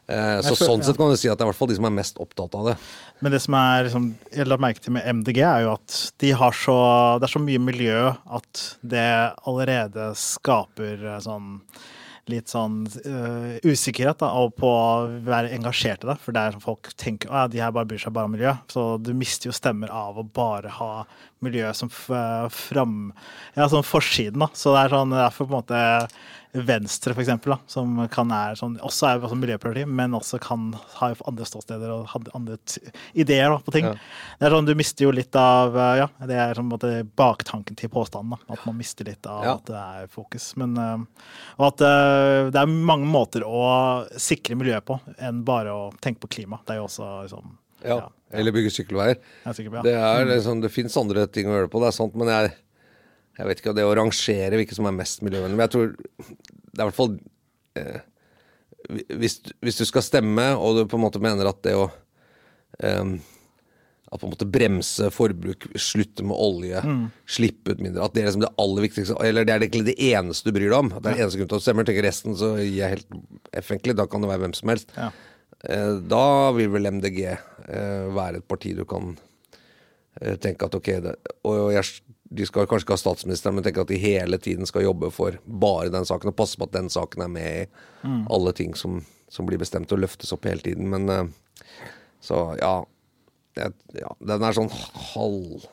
så 0.08 0.52
Jeg 0.52 0.58
føler- 0.60 0.70
sånn 0.70 0.84
sett 0.86 0.98
kan 0.98 1.10
du 1.10 1.18
si 1.18 1.30
at 1.30 1.38
det 1.38 1.46
er 1.46 1.48
i 1.48 1.52
hvert 1.52 1.58
fall 1.58 1.72
de 1.72 1.76
som 1.80 1.86
er 1.86 1.98
mest 1.98 2.22
opptatt 2.22 2.56
av 2.56 2.66
det. 2.70 2.78
Men 3.22 3.32
det 3.32 3.42
som 3.42 3.54
er 3.58 3.84
liksom, 3.88 4.16
jeg 4.32 4.48
la 4.48 4.58
merke 4.58 4.80
til 4.80 4.94
med 4.94 5.06
MDG, 5.06 5.42
er 5.42 5.66
jo 5.66 5.74
at 5.74 6.12
de 6.20 6.32
har 6.32 6.52
så, 6.52 7.20
det 7.20 7.30
er 7.30 7.40
så 7.40 7.42
mye 7.42 7.60
miljø 7.60 8.00
at 8.12 8.64
det 8.84 9.10
allerede 9.48 10.14
skaper 10.16 11.06
eh, 11.16 11.20
sånn 11.20 11.62
litt 12.32 12.50
sånn 12.50 12.80
uh, 13.06 13.58
usikkerhet 13.62 14.18
da, 14.24 14.32
og 14.42 14.56
på 14.58 14.66
å 14.66 15.20
være 15.26 15.52
engasjert 15.54 16.06
i 16.06 16.10
det. 16.10 16.18
For 16.24 16.36
det 16.36 16.42
er 16.42 16.56
som 16.56 16.64
folk 16.64 16.90
tenker 16.98 17.30
at 17.30 17.54
de 17.54 17.62
her 17.62 17.74
bare 17.76 17.86
bryr 17.90 18.02
seg 18.02 18.16
bare 18.16 18.30
om 18.30 18.34
miljø. 18.34 18.56
Så 18.72 18.86
du 18.98 19.12
mister 19.18 19.52
jo 19.52 19.54
stemmer 19.56 19.94
av 19.94 20.18
å 20.18 20.26
bare 20.26 20.74
ha 20.80 21.06
miljø 21.46 21.70
som 21.78 21.92
fram... 21.94 23.14
Ja, 23.54 23.70
sånn 23.70 23.86
forsiden, 23.86 24.42
da. 24.42 24.50
Så 24.58 24.74
det 24.74 24.86
er 24.86 24.98
sånn 24.98 25.14
derfor 25.14 25.46
på 25.46 25.54
en 25.54 25.60
måte 25.60 25.84
Venstre, 26.56 27.14
for 27.14 27.22
eksempel, 27.24 27.52
da, 27.52 27.58
som 27.68 27.98
kan 28.12 28.32
er 28.32 28.56
sånn, 28.56 28.78
også 28.80 29.10
er 29.10 29.20
også 29.26 29.36
miljøparti, 29.36 29.84
men 29.90 30.16
også 30.16 30.40
kan 30.40 30.70
ha 31.02 31.10
andre 31.28 31.48
ståsteder 31.48 31.92
og 31.92 32.14
andre 32.38 32.56
ideer 33.14 33.50
da, 33.52 33.58
på 33.66 33.74
ting. 33.76 33.90
Ja. 33.90 33.96
Det 34.40 34.48
er 34.48 34.56
sånn, 34.56 34.66
Du 34.70 34.74
mister 34.80 35.04
jo 35.08 35.12
litt 35.12 35.36
av 35.36 35.76
eh, 35.76 35.94
Ja, 36.04 36.08
det 36.26 36.38
er 36.40 36.56
sånn, 36.56 36.70
måte 36.72 36.94
baktanken 37.20 37.76
til 37.76 37.90
påstanden. 37.92 38.38
da, 38.38 38.54
At 38.56 38.66
man 38.66 38.78
mister 38.80 39.06
litt 39.06 39.26
av 39.28 39.44
Ja. 39.44 39.54
at 39.60 39.66
det 39.66 39.76
er 40.04 40.08
fokus. 40.08 40.56
Men, 40.56 40.78
eh, 40.78 41.30
og 41.60 41.68
at 41.74 41.82
eh, 41.82 42.50
det 42.52 42.62
er 42.64 42.66
mange 42.72 43.06
måter 43.10 43.44
å 43.44 44.08
sikre 44.16 44.56
miljøet 44.56 44.86
på 44.86 45.00
enn 45.20 45.44
bare 45.44 45.74
å 45.76 45.92
tenke 46.00 46.22
på 46.24 46.32
klima. 46.40 46.60
Det 46.66 46.76
er 46.76 46.82
jo 46.84 46.88
også 46.88 47.10
liksom 47.28 47.58
Ja. 47.86 48.10
Eller 48.34 48.52
bygge 48.52 48.72
sykkelveier. 48.74 49.20
er. 49.46 49.82
Det, 49.84 49.94
er, 49.94 50.26
liksom, 50.26 50.62
det 50.62 50.72
fins 50.74 50.96
andre 50.98 51.28
ting 51.28 51.48
å 51.48 51.54
gjøre 51.54 51.70
på, 51.70 51.80
det 51.84 51.88
er 51.92 51.96
sant, 51.96 52.16
men 52.16 52.28
jeg, 52.28 52.54
jeg 53.36 53.48
vet 53.50 53.62
ikke 53.62 53.76
det 53.76 53.86
å 53.88 53.94
rangere 53.98 54.60
hvilke 54.60 54.76
som 54.78 54.88
er 54.90 54.96
mest 54.96 55.24
miljøvennlig. 55.26 55.58
Men 55.58 55.66
jeg 55.68 55.74
tror 55.76 55.96
det 55.96 56.80
er 56.80 56.84
i 56.84 56.88
hvert 56.88 56.98
fall 56.98 57.16
eh, 57.80 58.04
hvis, 59.20 59.40
hvis 59.66 59.80
du 59.82 59.86
skal 59.88 60.06
stemme, 60.06 60.52
og 60.56 60.78
du 60.78 60.84
på 60.90 61.00
en 61.00 61.06
måte 61.06 61.22
mener 61.24 61.50
at 61.50 61.64
det 61.66 61.74
å 61.78 61.88
eh, 62.84 63.16
At 64.06 64.22
på 64.22 64.28
en 64.28 64.36
måte 64.36 64.48
bremse 64.48 65.10
forbruk, 65.12 65.66
slutte 65.82 66.24
med 66.24 66.38
olje, 66.38 66.82
slippe 67.28 67.74
ut 67.74 67.82
mindre 67.82 68.06
At 68.06 68.14
det 68.16 68.22
er 68.22 68.30
liksom 68.30 68.46
det 68.46 68.54
aller 68.62 68.86
viktigste, 68.86 69.18
eller 69.20 69.48
det 69.48 69.56
er 69.56 69.66
egentlig 69.66 69.88
det 69.90 69.98
eneste 70.14 70.48
du 70.48 70.56
bryr 70.56 70.70
deg 70.70 70.78
om. 70.78 70.92
At 70.94 71.04
det 71.04 71.12
er 71.12 71.18
ja. 71.18 71.26
eneste 71.26 71.42
grunn 71.42 71.50
til 71.52 71.58
at 71.58 71.64
du 71.64 71.68
stemmer. 71.68 71.88
Tenker 71.90 72.06
resten 72.06 72.38
så 72.40 72.54
gir 72.62 72.78
jeg 72.78 72.94
helt 72.94 73.18
F. 73.64 73.74
Da 73.98 74.06
kan 74.08 74.24
det 74.24 74.30
være 74.32 74.46
hvem 74.46 74.56
som 74.56 74.72
helst. 74.72 74.94
Ja. 74.96 75.10
Eh, 75.70 75.96
Da 76.14 76.52
vil 76.56 76.70
vel 76.74 76.92
MDG 76.92 77.22
eh, 77.26 78.06
være 78.16 78.42
et 78.42 78.48
parti 78.48 78.76
du 78.78 78.86
kan 78.90 79.16
eh, 80.22 80.36
tenke 80.42 80.70
at 80.70 80.78
ok 80.78 80.92
det, 81.06 81.16
Og 81.48 81.74
jeg, 81.74 82.05
de 82.36 82.48
skal 82.48 82.68
kanskje 82.70 82.86
ikke 82.86 82.98
ha 82.98 83.02
statsministeren, 83.02 83.58
men 83.58 83.66
tenke 83.66 83.84
at 83.84 83.92
de 83.92 84.00
hele 84.02 84.40
tiden 84.42 84.68
skal 84.70 84.86
jobbe 84.86 85.12
for 85.14 85.38
bare 85.46 85.92
den 85.94 86.08
saken, 86.08 86.32
og 86.32 86.40
passe 86.40 86.60
på 86.60 86.68
at 86.68 86.76
den 86.76 86.92
saken 86.94 87.26
er 87.26 87.32
med 87.32 87.62
i 87.62 88.10
alle 88.32 88.54
ting 88.58 88.76
som, 88.78 89.00
som 89.32 89.48
blir 89.48 89.62
bestemt 89.62 89.94
og 89.96 90.04
løftes 90.04 90.34
opp 90.36 90.48
hele 90.50 90.64
tiden. 90.66 90.90
Men 90.92 91.10
eh, 91.10 91.24
så 92.24 92.48
ja, 92.60 92.76
jeg, 93.56 93.72
ja 93.96 94.12
Den 94.20 94.44
er 94.44 94.58
sånn 94.58 94.72
halv 95.14 95.66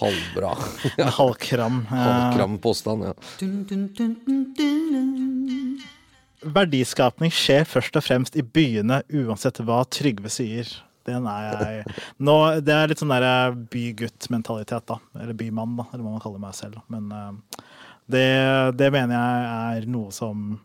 halvbra. 0.00 0.56
Halvkram. 1.18 1.86
eh, 1.90 1.96
Halvkram 1.96 2.58
påstand, 2.58 3.04
ja. 3.04 3.14
Verdiskapning 6.40 7.32
skjer 7.34 7.66
først 7.68 7.98
og 8.00 8.06
fremst 8.06 8.38
i 8.38 8.44
byene, 8.44 9.02
uansett 9.12 9.60
hva 9.60 9.82
Trygve 9.92 10.32
sier. 10.32 10.70
Den 11.08 11.26
er 11.30 11.46
jeg 11.48 11.84
Nå, 12.20 12.36
Det 12.64 12.74
er 12.74 12.90
litt 12.90 13.00
sånn 13.00 13.12
der 13.14 13.54
bygutt-mentalitet, 13.72 14.86
da. 14.90 14.98
Eller 15.20 15.36
bymann, 15.36 15.78
da, 15.78 15.86
eller 15.92 16.04
hva 16.04 16.14
man 16.16 16.24
kaller 16.24 16.42
meg 16.42 16.56
selv. 16.58 16.82
Men 16.92 17.10
eh, 17.14 17.64
det, 18.10 18.26
det 18.80 18.90
mener 18.94 19.16
jeg 19.16 19.84
er 19.84 19.90
noe 19.90 20.12
som 20.14 20.58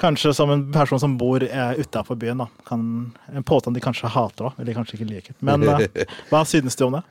Kanskje 0.00 0.30
som 0.32 0.48
en 0.48 0.62
person 0.72 0.96
som 0.96 1.18
bor 1.20 1.42
uh, 1.44 1.72
utafor 1.76 2.16
byen, 2.16 2.38
da. 2.40 2.46
Kan, 2.64 2.84
en 3.28 3.44
påstand 3.44 3.76
de 3.76 3.82
kanskje 3.84 4.08
hater, 4.08 4.46
da. 4.46 4.62
Eller 4.62 4.72
kanskje 4.72 4.96
ikke 4.96 5.08
liker. 5.10 5.34
Men 5.44 5.66
eh, 5.68 6.06
hva 6.30 6.40
synes 6.48 6.78
du 6.78 6.86
om 6.86 6.96
det? 6.96 7.02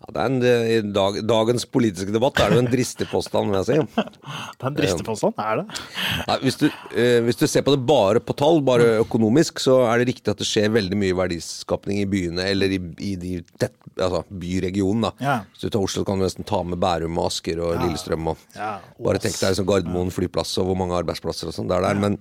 Ja 0.00 0.12
det 0.16 0.20
er 0.22 0.30
en, 0.30 0.36
I 0.40 0.92
dag, 0.96 1.18
dagens 1.28 1.66
politiske 1.68 2.12
debatt 2.14 2.38
er 2.40 2.50
det 2.52 2.56
jo 2.56 2.62
en 2.64 2.70
dristig 2.72 3.06
påstand, 3.10 3.50
vil 3.52 3.58
jeg 3.60 3.66
si. 3.68 4.04
Det 4.60 4.64
er 4.64 4.70
en 4.70 4.76
dristig 4.78 5.04
påstand, 5.06 5.36
er 5.40 5.60
det? 5.60 5.80
Nei, 6.28 6.36
hvis, 6.46 6.56
du, 6.60 6.66
eh, 6.96 7.18
hvis 7.26 7.38
du 7.40 7.44
ser 7.50 7.64
på 7.66 7.74
det 7.74 7.82
bare 7.88 8.22
på 8.24 8.34
tall, 8.40 8.62
bare 8.64 8.86
økonomisk, 9.02 9.60
så 9.60 9.80
er 9.90 10.00
det 10.00 10.08
riktig 10.14 10.32
at 10.32 10.40
det 10.40 10.48
skjer 10.48 10.72
veldig 10.72 10.98
mye 11.00 11.16
verdiskapning 11.18 12.00
i 12.02 12.08
byene, 12.08 12.46
eller 12.52 12.72
i, 12.76 12.80
i 13.10 13.12
de 13.20 13.34
tett, 13.60 13.76
altså, 13.96 14.22
byregionen. 14.42 15.06
da. 15.08 15.12
Ja. 15.20 15.36
Hvis 15.52 15.66
du 15.66 15.74
tar 15.74 15.84
Oslo, 15.84 16.04
kan 16.08 16.20
du 16.20 16.24
nesten 16.26 16.48
ta 16.48 16.62
med 16.64 16.80
Bærum 16.80 17.20
og 17.20 17.28
Asker 17.30 17.60
og 17.64 17.76
Lillestrøm. 17.84 18.32
Og, 18.32 18.48
Ja, 18.56 18.72
bare 19.04 19.20
tenk 19.22 19.36
deg 19.36 19.52
liksom 19.52 19.68
Gardermoen 19.68 20.12
flyplass 20.14 20.56
og 20.60 20.70
hvor 20.70 20.80
mange 20.80 20.96
arbeidsplasser 20.98 21.52
og 21.52 21.56
sånn 21.56 21.68
det 21.70 21.76
er 21.76 21.86
der. 21.90 22.00
Men, 22.00 22.18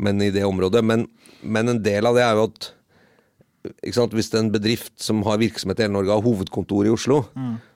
men 0.00 0.22
i 0.26 0.32
det 0.34 0.42
området. 0.46 0.82
Men, 0.86 1.06
men 1.42 1.74
en 1.76 1.82
del 1.82 2.06
av 2.10 2.18
det 2.18 2.26
er 2.26 2.38
jo 2.38 2.50
at? 2.50 2.70
Hvis 3.60 4.30
en 4.38 4.52
bedrift 4.52 4.94
som 5.02 5.22
har 5.26 5.40
virksomhet 5.40 5.80
i 5.80 5.84
hele 5.84 5.94
Norge, 5.98 6.14
har 6.14 6.24
hovedkontor 6.24 6.88
i 6.88 6.92
Oslo, 6.94 7.22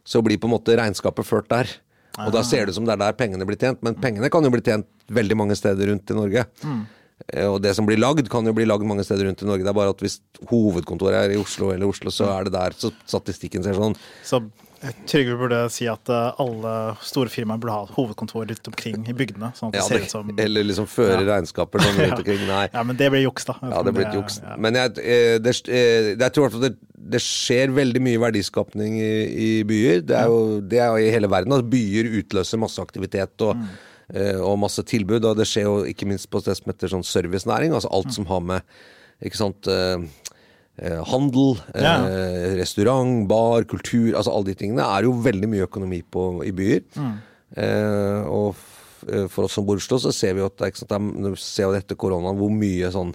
så 0.04 0.22
blir 0.24 0.40
på 0.40 0.48
en 0.48 0.54
måte 0.56 0.76
regnskapet 0.80 1.28
ført 1.28 1.50
der. 1.52 1.70
Og 2.24 2.32
da 2.34 2.44
ser 2.46 2.64
det 2.64 2.74
ut 2.74 2.78
som 2.78 2.86
det 2.86 2.94
er 2.94 3.02
der 3.02 3.16
pengene 3.18 3.46
blir 3.48 3.58
tjent, 3.58 3.80
men 3.82 3.96
pengene 4.00 4.30
kan 4.32 4.44
jo 4.46 4.52
bli 4.54 4.62
tjent 4.64 4.86
veldig 5.12 5.36
mange 5.36 5.56
steder 5.58 5.90
rundt 5.90 6.12
i 6.12 6.16
Norge. 6.16 6.44
Mm. 6.62 6.84
Og 7.50 7.56
det 7.62 7.72
som 7.76 7.86
blir 7.88 7.98
lagd, 7.98 8.28
kan 8.30 8.46
jo 8.46 8.52
bli 8.56 8.66
lagd 8.66 8.86
mange 8.86 9.04
steder 9.06 9.28
rundt 9.28 9.42
i 9.42 9.48
Norge. 9.48 9.64
Det 9.64 9.70
er 9.70 9.76
bare 9.76 9.94
at 9.94 10.02
hvis 10.02 10.18
hovedkontoret 10.50 11.18
er 11.20 11.34
i 11.34 11.40
Oslo 11.40 11.70
eller 11.74 11.90
Oslo, 11.90 12.12
så 12.14 12.28
er 12.34 12.46
det 12.46 12.54
der 12.54 12.76
så 12.78 12.90
statistikken 13.06 13.64
ser 13.66 13.78
sånn. 13.78 13.96
Så 14.26 14.40
Trygve 15.08 15.36
burde 15.40 15.58
si 15.72 15.86
at 15.88 16.08
eh, 16.12 16.40
alle 16.42 16.72
store 17.00 17.30
firmaer 17.32 17.60
burde 17.62 17.72
ha 17.72 17.84
hovedkontor 17.96 18.44
rundt 18.50 18.68
omkring 18.68 19.06
i 19.08 19.14
bygdene. 19.16 19.48
Sånn 19.56 19.70
at 19.70 19.78
det 19.78 19.84
ser 19.86 19.98
det, 20.02 20.08
ut 20.08 20.10
som 20.12 20.32
eller 20.44 20.66
liksom 20.68 20.88
føre 20.90 21.20
Ja. 21.22 21.26
regnskaper 21.30 21.80
sånn 21.84 22.00
rundt 22.02 22.18
omkring. 22.22 22.42
Nei. 22.48 22.66
Ja, 22.74 22.82
men 22.84 22.96
det 23.00 23.08
blir 23.14 23.24
juks, 23.24 23.46
da. 23.48 23.54
Ja, 23.62 23.82
det 23.86 23.94
blir 23.94 24.04
blitt 24.04 24.18
juks. 24.18 24.40
Ja. 24.44 24.56
Men 24.60 24.74
jeg, 24.80 24.98
eh, 25.00 25.38
det, 25.40 25.54
eh, 25.72 26.10
jeg 26.14 26.32
tror 26.36 26.44
i 26.44 26.48
hvert 26.48 26.56
fall 26.58 26.66
det, 26.68 27.20
skjer 27.24 27.72
veldig 27.76 28.00
mye 28.04 28.20
verdiskapning 28.22 28.98
i, 29.00 29.10
i 29.46 29.48
byer. 29.68 30.04
Det 30.08 30.16
er, 30.20 30.28
jo, 30.32 30.60
det 30.60 30.78
er 30.80 30.92
jo 30.92 31.02
i 31.08 31.10
hele 31.14 31.28
verden. 31.32 31.52
At 31.56 31.68
byer 31.72 32.08
utløser 32.20 32.60
masse 32.60 32.80
aktivitet 32.84 33.40
og, 33.48 33.56
Mm. 33.56 34.40
og 34.44 34.58
masse 34.60 34.82
tilbud. 34.84 35.24
Og 35.24 35.36
det 35.38 35.46
skjer 35.48 35.64
jo 35.64 35.76
ikke 35.88 36.04
minst 36.06 36.28
på 36.28 36.42
det 36.44 36.58
som 36.58 36.68
heter 36.68 36.90
sånn 36.92 37.04
servicenæring. 37.08 37.72
Altså 37.72 37.88
alt 37.90 38.10
Mm. 38.12 38.16
som 38.18 38.26
har 38.28 38.40
med 38.40 38.62
ikke 39.24 39.36
sant, 39.40 39.68
handel, 41.06 41.54
Ja. 41.74 41.94
eh, 42.08 42.54
restaurant, 42.58 43.28
bar, 43.28 43.62
kultur 43.64 44.14
Altså 44.16 44.32
alle 44.34 44.44
de 44.50 44.54
tingene 44.54 44.82
er 44.82 45.02
jo 45.06 45.12
veldig 45.22 45.48
mye 45.48 45.66
økonomi 45.68 46.02
på 46.10 46.44
i 46.44 46.50
byer. 46.50 46.82
Mm. 46.98 47.14
Eh, 47.56 48.24
og 48.26 48.56
eh, 49.08 49.26
for 49.30 49.44
oss 49.46 49.52
som 49.54 49.66
bor 49.66 49.76
i 49.78 49.82
Oslo, 49.82 49.98
så 50.02 50.12
ser 50.12 50.34
vi 50.34 50.40
jo 50.42 50.46
at 50.50 50.56
det 50.58 50.72
er, 50.90 50.98
når 50.98 51.36
vi 51.36 51.42
ser 51.44 51.68
jo 51.68 51.76
etter 51.78 51.94
koronaen 52.00 52.36
hvor 52.40 52.50
mye 52.50 52.90
sånn 52.90 53.14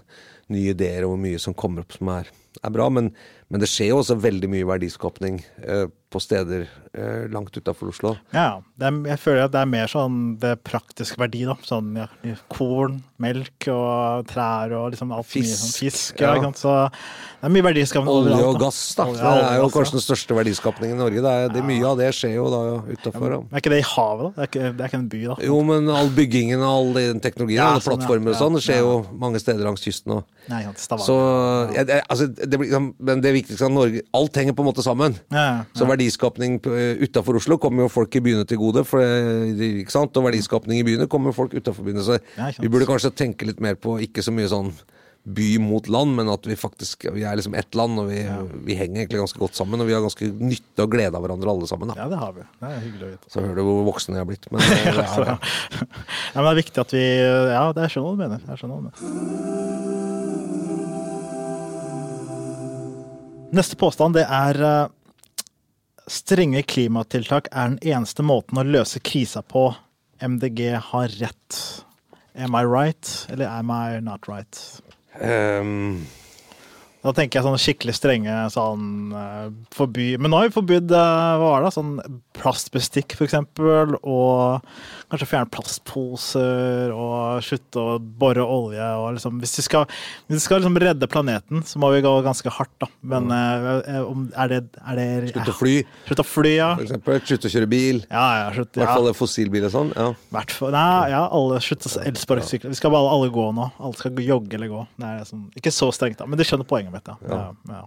nye 0.50 0.72
ideer 0.74 1.04
og 1.06 1.12
hvor 1.14 1.22
mye 1.28 1.40
som 1.40 1.54
kommer 1.54 1.84
opp 1.84 1.94
som 1.98 2.08
er, 2.16 2.30
er 2.64 2.72
bra. 2.74 2.88
Men, 2.90 3.12
men 3.50 3.60
det 3.62 3.68
skjer 3.70 3.92
jo 3.92 4.00
også 4.02 4.16
veldig 4.24 4.50
mye 4.50 4.66
verdiskapning 4.70 5.42
eh, 5.66 5.88
på 6.10 6.20
steder 6.24 6.64
eh, 6.98 7.28
langt 7.30 7.54
utafor 7.58 7.92
Oslo. 7.92 8.16
Ja, 8.34 8.62
er, 8.82 8.96
jeg 9.12 9.20
føler 9.22 9.44
at 9.46 9.54
det 9.54 9.62
er 9.62 9.70
mer 9.70 9.90
sånn 9.92 10.16
det 10.42 10.56
praktiske 10.66 11.20
verdi, 11.22 11.44
da. 11.46 11.54
Sånn 11.66 11.92
ja, 12.00 12.08
korn, 12.50 13.00
melk 13.22 13.68
og 13.70 14.26
trær 14.32 14.74
og 14.78 14.88
liksom 14.96 15.12
alt 15.14 15.28
Fisk, 15.30 15.46
mye 15.52 15.60
sånn 15.60 15.76
fisk. 15.78 16.24
Ja. 16.24 16.32
ja. 16.40 16.50
Så 16.58 16.74
det 16.90 17.46
er 17.46 17.54
mye 17.54 17.66
verdiskapning 17.68 18.10
Olje 18.14 18.40
og 18.48 18.58
gass, 18.64 18.80
da. 18.98 19.06
Olje- 19.06 19.22
Det 19.22 19.44
er 19.52 19.60
jo 19.60 19.68
gass, 19.68 19.76
kanskje 19.78 19.98
den 20.00 20.06
største 20.08 20.38
verdiskapningen 20.40 20.98
i 20.98 21.00
Norge. 21.04 21.24
Det 21.28 21.36
er, 21.44 21.54
det, 21.54 21.64
mye 21.70 21.86
av 21.92 22.02
det 22.02 22.10
skjer 22.18 22.34
jo 22.40 22.48
da 22.56 22.62
utafor. 22.90 23.38
Er 23.38 23.62
ikke 23.62 23.74
det 23.76 23.82
i 23.84 23.88
havet, 23.92 24.26
da? 24.26 24.32
Det 24.34 24.42
er 24.48 24.52
ikke, 24.52 24.72
det 24.80 24.86
er 24.88 24.92
ikke 24.94 25.02
en 25.04 25.10
by, 25.14 25.22
da? 25.30 25.38
Jo, 25.46 25.62
men 25.70 25.94
all 25.94 26.10
byggingen 26.18 26.64
og 26.66 26.72
all 26.74 26.92
den 26.98 27.22
teknologien, 27.24 27.62
alle 27.68 27.86
sånn, 27.86 28.00
plattformer 28.00 28.34
og 28.34 28.42
sånn, 28.42 28.58
det 28.58 28.66
skjer 28.66 28.82
jo 28.82 28.96
mange 29.22 29.44
steder 29.46 29.68
langs 29.68 29.86
kysten. 29.86 30.24
Nei, 30.50 30.64
Så 30.80 31.16
det, 31.76 32.02
altså, 32.10 32.26
det 32.34 32.58
blir, 32.58 32.70
liksom- 32.72 32.94
Men 32.98 33.22
det 33.22 33.34
viktigste 33.36 33.66
at 33.68 33.72
Norge 33.72 34.02
Alt 34.14 34.34
henger 34.36 34.54
på 34.54 34.64
en 34.64 34.70
måte 34.74 34.82
sammen. 34.82 35.20
Ja, 35.30 35.38
ja, 35.38 35.64
Så 35.76 35.86
verdiskapning 36.00 36.60
utafor 37.04 37.36
Oslo 37.40 37.58
kommer 37.60 37.86
jo 37.86 37.90
folk 37.92 38.16
i 38.16 38.22
byene 38.24 38.48
til 38.48 38.58
gode. 38.58 38.86
For 38.88 39.00
det- 39.04 39.84
ikke 39.84 39.92
sant? 39.92 40.16
Og 40.18 40.24
verdiskapning 40.32 40.80
i 40.80 40.84
byene 40.88 41.08
kommer 41.08 41.34
folk 41.36 41.52
utafor 41.54 41.84
byene. 41.84 42.02
Så 42.04 42.20
Ja, 42.38 42.52
vi 42.60 42.68
burde 42.70 42.86
kanskje 42.88 43.12
tenke 43.12 43.46
litt 43.46 43.60
mer 43.60 43.76
på 43.76 44.00
ikke 44.00 44.24
så 44.24 44.32
mye 44.32 44.48
sånn 44.48 44.74
by 45.30 45.58
mot 45.60 45.88
land, 45.90 46.16
men 46.16 46.30
at 46.30 46.46
vi 46.48 46.56
faktisk 46.56 47.04
vi 47.14 47.24
er 47.24 47.36
liksom 47.36 47.54
ett 47.54 47.76
land, 47.76 48.00
og 48.00 48.08
vi, 48.08 48.24
vi 48.66 48.74
henger 48.74 49.02
egentlig 49.04 49.20
ganske 49.20 49.38
godt 49.38 49.54
sammen. 49.54 49.80
Og 49.82 49.86
vi 49.86 49.94
har 49.94 50.02
ganske 50.02 50.26
nytte 50.40 50.80
og 50.82 50.90
glede 50.92 51.14
av 51.14 51.22
hverandre 51.22 51.50
alle 51.52 51.68
sammen. 51.68 51.90
Da. 51.90 51.96
ja, 52.00 52.08
det 52.10 52.18
har 52.18 52.32
vi. 52.34 52.42
Det 52.42 52.70
er 52.70 52.80
hyggelig 52.80 53.04
å 53.04 53.12
vite. 53.12 53.28
Så 53.30 53.42
hører 53.44 53.56
du 53.56 53.62
hvor 53.68 53.84
voksne 53.94 54.16
jeg 54.16 54.24
har 54.24 54.30
blitt. 54.32 54.48
Men 54.50 54.60
det 54.64 54.80
er, 54.88 55.06
Så, 55.12 55.26
ja, 55.28 55.38
men 56.40 56.46
det 56.48 56.52
er 56.56 56.62
viktig 56.64 56.80
at 56.82 56.92
vi 56.96 57.04
Ja, 57.52 57.66
det 57.74 57.84
er 57.84 57.90
skjønner 57.90 58.08
hva 58.08 58.16
du 58.16 58.22
mener. 58.24 58.40
Jeg 58.48 58.58
skjønner 58.64 58.76
hva 58.76 58.80
du 58.80 58.88
mener. 58.88 60.00
Neste 63.60 63.76
påstand 63.82 64.14
det 64.14 64.26
er 64.30 64.60
eh, 64.62 64.88
strenge 66.10 66.64
klimatiltak 66.68 67.50
er 67.52 67.76
den 67.76 67.94
eneste 67.94 68.26
måten 68.26 68.60
å 68.60 68.66
løse 68.66 69.02
krisa 69.04 69.44
på. 69.46 69.70
MDG 70.20 70.74
har 70.90 71.14
rett. 71.22 71.60
Am 72.36 72.56
I 72.56 72.64
right, 72.66 73.12
eller 73.30 73.48
am 73.48 73.72
I 73.72 74.00
not 74.04 74.28
right? 74.28 74.60
Ehm, 75.22 76.06
Da 77.00 77.14
tenker 77.16 77.40
jeg 77.40 77.46
sånn 77.48 77.62
skikkelig 77.62 77.94
strenge 77.96 78.36
sånn 78.52 79.14
eh, 79.16 79.46
forby 79.72 80.10
Men 80.20 80.34
nå 80.34 80.42
har 80.42 80.50
vi 80.50 80.56
forbudt 80.58 80.92
eh, 80.92 81.36
hva 81.40 81.54
var 81.56 81.64
det, 81.64 81.72
sånn 81.72 81.94
plastbestikk 82.40 83.16
eksempel, 83.20 83.98
og 84.08 84.64
kanskje 85.12 85.28
fjerne 85.28 85.52
plastposer 85.52 86.94
og 86.96 87.42
slutte 87.44 87.82
å 87.82 87.96
bore 88.00 88.44
olje 88.44 88.86
og 89.00 89.18
liksom 89.18 89.42
Hvis 89.44 89.58
vi 89.60 89.66
skal, 89.66 89.88
hvis 90.28 90.38
vi 90.38 90.44
skal 90.44 90.62
liksom 90.62 90.80
redde 90.80 91.10
planeten, 91.12 91.64
så 91.68 91.82
må 91.82 91.90
vi 91.92 92.04
gå 92.06 92.14
ganske 92.24 92.54
hardt, 92.54 92.76
da. 92.80 92.88
Men 93.14 93.28
mm. 93.28 93.68
eh, 93.80 94.00
om, 94.04 94.28
er 94.40 94.54
det, 94.54 94.62
er 94.80 95.00
det 95.00 95.34
Slutt 95.34 95.52
å 95.52 95.58
fly, 95.58 95.74
Slutt 96.08 96.24
å 96.24 96.28
fly, 96.28 96.54
ja. 96.56 96.70
for 96.78 96.88
eksempel. 96.88 97.20
Slutt 97.28 97.48
å 97.50 97.54
kjøre 97.56 97.72
bil. 97.72 98.02
Ja, 98.08 98.26
ja, 98.44 98.48
slutt, 98.56 98.72
I 98.76 98.84
hvert 98.84 98.96
fall 98.96 99.12
fossilbil 99.18 99.68
og 99.68 99.74
sånn. 99.76 99.92
Ja. 99.96 100.10
Hvert 100.36 100.56
fall, 100.56 100.74
nei, 100.76 101.12
ja, 101.14 101.26
alle 101.40 101.60
slutt 101.64 101.88
å 101.90 101.94
elsparkesykle. 102.06 102.72
Vi 102.72 102.80
skal 102.80 102.94
bare 102.96 103.12
alle 103.16 103.32
gå 103.34 103.50
nå. 103.56 103.70
Alle 103.80 104.00
skal 104.00 104.24
jogge 104.24 104.60
eller 104.60 104.72
gå. 104.72 104.86
Det 105.00 105.10
er 105.10 105.22
liksom, 105.24 105.48
ikke 105.60 105.76
så 105.76 105.92
strengt, 105.96 106.20
da, 106.22 106.30
men 106.30 106.40
du 106.40 106.46
skjønner 106.48 106.68
poenget 106.70 106.89
mitt. 106.94 107.08
Ja. 107.08 107.18
Ja, 107.30 107.42
ja. 107.70 107.82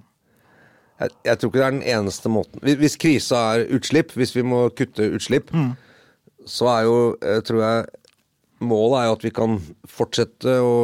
Jeg, 1.03 1.11
jeg 1.25 1.39
tror 1.41 1.51
ikke 1.51 1.59
det 1.59 1.67
er 1.67 1.75
den 1.79 1.87
eneste 1.97 2.31
måten 2.31 2.61
Hvis, 2.63 2.77
hvis 2.79 2.97
krisa 3.01 3.39
er 3.57 3.65
utslipp, 3.75 4.13
hvis 4.15 4.37
vi 4.37 4.43
må 4.47 4.69
kutte 4.77 5.09
utslipp, 5.17 5.51
Mm. 5.53 5.73
så 6.47 6.69
er 6.77 6.85
jo, 6.87 7.17
eh, 7.23 7.41
tror 7.47 7.63
jeg 7.65 7.87
Målet 8.63 9.01
er 9.01 9.07
jo 9.09 9.15
at 9.17 9.25
vi 9.25 9.31
kan 9.35 9.57
fortsette 9.91 10.53
å 10.63 10.75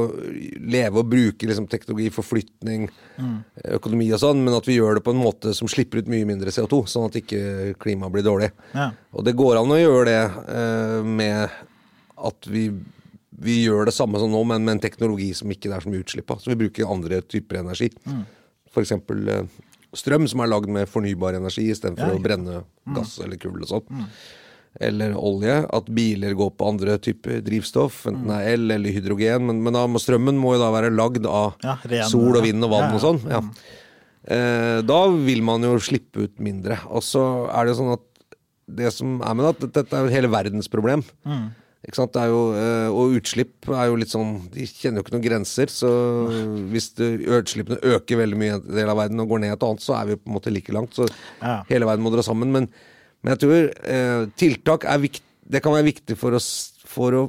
leve 0.66 0.98
og 0.98 1.11
bruke 1.12 1.46
liksom, 1.46 1.68
teknologi, 1.70 2.09
forflytning, 2.11 2.88
Mm. 3.20 3.37
økonomi 3.78 4.09
og 4.12 4.18
sånn, 4.18 4.40
men 4.42 4.54
at 4.54 4.66
vi 4.66 4.78
gjør 4.81 4.94
det 4.98 5.04
på 5.07 5.11
en 5.14 5.22
måte 5.22 5.54
som 5.54 5.68
slipper 5.70 5.98
ut 6.02 6.09
mye 6.11 6.26
mindre 6.26 6.50
CO2, 6.50 6.81
sånn 6.90 7.07
at 7.07 7.14
ikke 7.22 7.76
klimaet 7.78 8.11
blir 8.16 8.22
dårlig. 8.26 8.50
Ja. 8.74 8.90
Og 9.14 9.22
det 9.24 9.37
går 9.38 9.61
an 9.61 9.70
å 9.70 9.78
gjøre 9.78 10.04
det 10.11 10.24
eh, 10.57 11.02
med 11.07 11.50
at 12.18 12.46
vi, 12.50 12.64
vi 13.38 13.61
gjør 13.64 13.87
det 13.88 13.94
samme 13.94 14.18
som 14.18 14.33
nå, 14.33 14.40
men 14.51 14.64
med 14.66 14.77
en 14.77 14.83
teknologi 14.83 15.31
som 15.38 15.51
ikke 15.55 15.70
er 15.74 15.85
så 15.85 15.90
mye 15.92 16.03
utslipp 16.03 16.31
av. 16.35 16.40
Så 16.42 16.51
vi 16.53 16.57
bruker 16.64 16.90
andre 16.90 17.20
typer 17.22 17.61
energi. 17.61 17.88
Mm. 18.09 18.24
F.eks. 18.72 18.92
Eh, 18.98 19.44
strøm 19.96 20.27
som 20.29 20.42
er 20.44 20.51
lagd 20.51 20.68
med 20.74 20.90
fornybar 20.90 21.38
energi 21.38 21.68
istedenfor 21.72 22.11
Ja, 22.12 22.18
å 22.18 22.22
brenne 22.24 22.62
gass 22.96 23.14
eller 23.24 23.38
kull 23.40 23.62
og 23.62 23.70
sånn. 23.70 24.05
Eller 24.85 25.14
olje. 25.16 25.55
At 25.74 25.87
biler 25.94 26.35
går 26.38 26.51
på 26.59 26.66
andre 26.68 26.98
typer 27.03 27.40
drivstoff, 27.46 28.03
enten 28.11 28.29
det 28.29 28.37
er 28.42 28.57
el 28.59 28.74
eller 28.77 28.94
hydrogen. 28.94 29.46
Men, 29.48 29.62
men 29.64 29.79
da 29.79 29.87
må 29.90 30.03
strømmen 30.03 30.37
må 30.38 30.57
jo 30.57 30.62
da 30.66 30.72
være 30.74 30.90
lagd 30.94 31.24
av 31.27 31.55
Ja, 31.64 31.79
ren- 31.88 32.11
sol 32.11 32.37
og 32.37 32.44
vind 32.44 32.62
og 32.66 32.74
vann 32.74 32.88
ja, 32.88 32.90
ja. 32.90 32.98
og 32.98 33.07
sånn. 33.07 33.22
Ja. 33.33 33.40
Eh, 34.29 34.81
da 34.85 34.98
vil 35.14 35.40
man 35.46 35.64
jo 35.64 35.79
slippe 35.81 36.27
ut 36.27 36.37
mindre. 36.42 36.77
Og 36.92 37.03
så 37.07 37.22
er 37.48 37.64
det 37.64 37.72
jo 37.77 37.79
sånn 37.81 37.94
at 37.96 38.05
det 38.68 38.90
som 38.92 39.22
er 39.24 39.33
med 39.38 39.46
det, 39.48 39.55
at 39.70 39.79
dette 39.81 39.96
er 39.96 40.05
jo 40.05 40.12
hele 40.12 40.29
verdens 40.29 40.68
problem. 40.68 41.01
Er 41.24 41.48
jo, 41.96 42.40
eh, 42.55 42.88
og 42.92 43.14
utslipp 43.18 43.68
er 43.72 43.87
jo 43.88 43.96
litt 43.96 44.11
sånn 44.12 44.51
De 44.53 44.66
kjenner 44.66 45.01
jo 45.01 45.05
ikke 45.07 45.14
noen 45.16 45.24
grenser. 45.24 45.66
Så 45.72 45.88
hvis 46.72 46.90
det, 46.98 47.09
utslippene 47.27 47.79
øker 47.83 48.20
veldig 48.20 48.37
mye 48.38 48.51
i 48.53 48.57
en 48.59 48.66
del 48.77 48.88
av 48.92 48.96
verden 49.01 49.20
og 49.20 49.29
går 49.29 49.40
ned 49.40 49.53
et 49.57 49.62
annet, 49.62 49.81
så 49.85 49.96
er 50.01 50.07
vi 50.11 50.16
på 50.16 50.29
en 50.29 50.37
måte 50.37 50.53
like 50.53 50.72
langt. 50.72 50.92
Så 50.94 51.09
Ja. 51.42 51.62
hele 51.68 51.87
verden 51.87 52.05
må 52.05 52.12
dra 52.12 52.22
sammen. 52.22 52.53
Men, 52.53 52.68
men 53.22 53.37
jeg 53.37 53.40
tror 53.44 53.70
eh, 53.85 54.27
tiltak 54.37 54.85
er 54.85 54.98
viktig 54.98 55.22
Det 55.48 55.62
kan 55.64 55.72
være 55.72 55.87
viktig 55.88 56.16
for 56.20 56.33
oss 56.37 56.74
for 56.85 57.11
å 57.12 57.22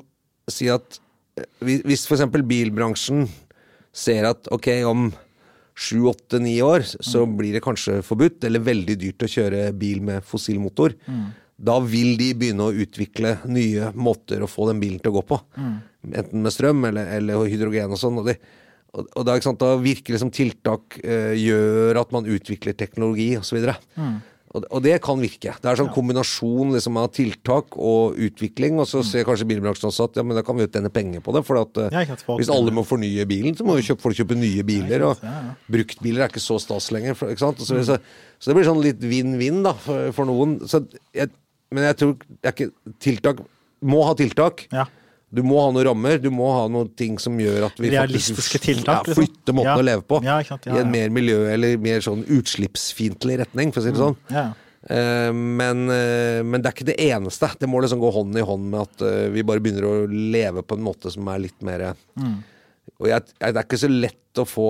si 0.52 0.67
at 0.67 1.00
eh, 1.38 1.45
hvis- 1.63 2.06
f.eks. 2.06 2.26
bilbransjen 2.43 3.30
ser 3.93 4.26
at 4.26 4.48
ok, 4.52 4.67
om 4.86 5.13
sju, 5.80 6.04
åtte, 6.12 6.39
ni 6.41 6.58
år 6.60 6.84
så 6.84 7.24
blir 7.26 7.54
det 7.56 7.62
kanskje 7.63 8.02
forbudt 8.04 8.43
eller 8.43 8.60
veldig 8.60 8.98
dyrt 9.00 9.24
å 9.24 9.30
kjøre 9.32 9.72
bil 9.80 10.02
med 10.02 10.24
fossil 10.28 10.60
motor. 10.60 10.91
Da 11.60 11.76
vil 11.84 12.15
de 12.19 12.32
begynne 12.39 12.69
å 12.69 12.72
utvikle 12.86 13.36
nye 13.52 13.91
måter 14.00 14.43
å 14.43 14.48
få 14.48 14.69
den 14.69 14.80
bilen 14.80 15.02
til 15.04 15.12
å 15.12 15.17
gå 15.19 15.26
på. 15.34 15.39
Enten 16.08 16.45
med 16.45 16.56
strøm 16.56 16.86
eller, 16.88 17.12
eller 17.17 17.45
hydrogen 17.52 17.91
og 17.91 18.00
sånn. 18.00 18.22
Og, 18.22 18.32
og, 18.95 19.10
og 19.12 19.28
da, 19.28 19.36
da 19.60 19.74
virker 19.84 20.15
det 20.15 20.22
som 20.24 20.32
tiltak 20.32 21.00
eh, 21.04 21.36
gjør 21.36 22.00
at 22.00 22.15
man 22.15 22.30
utvikler 22.32 22.78
teknologi 22.80 23.34
osv. 23.41 23.60
Mm. 24.00 24.19
Og, 24.50 24.63
og 24.74 24.82
det 24.82 24.95
kan 25.06 25.19
virke. 25.22 25.52
Det 25.62 25.69
er 25.69 25.78
sånn 25.78 25.91
kombinasjon 25.93 26.72
liksom, 26.74 26.98
av 26.98 27.12
tiltak 27.13 27.76
og 27.78 28.17
utvikling. 28.17 28.80
Og 28.82 28.88
så 28.89 29.04
ser 29.06 29.28
kanskje 29.28 29.45
bilbransjen 29.52 29.91
også 29.91 30.08
at 30.10 30.17
ja, 30.17 30.26
men 30.26 30.39
da 30.39 30.43
kan 30.45 30.58
vi 30.58 30.65
jo 30.65 30.72
tjene 30.72 30.89
penger 30.93 31.22
på 31.26 31.36
det. 31.36 31.43
For 31.45 31.62
at, 31.62 31.82
eh, 31.86 32.15
hvis 32.32 32.50
alle 32.54 32.74
må 32.74 32.86
fornye 32.88 33.28
bilen, 33.30 33.58
så 33.58 33.67
må 33.67 33.78
jo 33.78 33.86
kjøpe, 33.91 34.06
folk 34.08 34.17
kjøpe 34.17 34.39
nye 34.39 34.65
biler. 34.65 35.06
Og 35.12 35.28
ja, 35.28 35.36
bruktbiler 35.69 36.26
er 36.26 36.34
ikke 36.34 36.41
så 36.41 36.58
stas 36.63 36.89
lenger. 36.95 37.19
For? 37.19 37.36
Og 37.36 37.62
Så, 37.62 37.84
så, 37.86 38.00
så 38.39 38.50
det 38.50 38.58
blir 38.58 38.69
sånn 38.72 38.82
litt 38.88 39.06
vinn-vinn 39.06 39.62
for, 39.84 40.10
for 40.17 40.32
noen. 40.32 40.58
Så 40.69 40.82
jeg, 41.13 41.30
men 41.71 41.86
jeg 41.89 41.97
tror 42.01 42.15
er 42.43 42.55
ikke 42.55 42.71
tiltak 42.99 43.43
Må 43.82 44.01
ha 44.03 44.13
tiltak. 44.17 44.65
Ja. 44.75 44.84
Du 45.32 45.43
må 45.45 45.60
ha 45.62 45.69
noen 45.71 45.86
rammer, 45.86 46.17
du 46.19 46.32
må 46.34 46.47
ha 46.51 46.63
noen 46.67 46.89
ting 46.97 47.19
som 47.21 47.36
gjør 47.39 47.67
at 47.67 47.77
vi 47.79 47.91
Realistiske 47.93 48.58
faktisk 48.58 48.65
tiltak, 48.65 48.88
ja, 48.89 49.03
liksom. 49.05 49.19
flytter 49.21 49.55
måten 49.55 49.69
Ja. 49.69 49.75
å 49.77 49.86
leve 49.86 50.01
på 50.10 50.19
Ja, 50.25 50.39
sant, 50.43 50.65
i 50.65 50.79
en 50.82 50.89
mer 50.91 51.10
miljø- 51.13 51.51
eller 51.53 51.77
mer 51.77 52.01
sånn 52.01 52.25
utslippsfiendtlig 52.25 53.38
retning, 53.43 53.71
for 53.71 53.79
å 53.79 53.86
si 53.86 53.93
det 53.93 54.01
sånn. 54.01 54.17
Ja. 54.34 54.47
Uh, 54.89 55.32
men, 55.36 55.86
uh, 55.91 56.41
men 56.43 56.62
det 56.63 56.69
er 56.71 56.75
ikke 56.75 56.88
det 56.88 56.99
eneste. 57.12 57.51
Det 57.60 57.69
må 57.69 57.82
liksom 57.84 57.99
gå 58.01 58.12
hånd 58.15 58.36
i 58.39 58.41
hånd 58.47 58.69
med 58.71 58.82
at 58.82 59.01
uh, 59.05 59.29
vi 59.29 59.43
bare 59.43 59.62
begynner 59.62 59.86
å 59.86 59.95
leve 60.10 60.63
på 60.63 60.75
en 60.79 60.84
måte 60.84 61.12
som 61.13 61.27
er 61.27 61.45
litt 61.45 61.62
mer 61.62 61.93
Mm. 62.19 62.39
Og 62.99 63.08
jeg, 63.08 63.21
jeg, 63.39 63.53
det 63.53 63.60
er 63.62 63.63
ikke 63.67 63.79
så 63.79 63.88
lett 63.88 64.39
å 64.41 64.45
få 64.49 64.69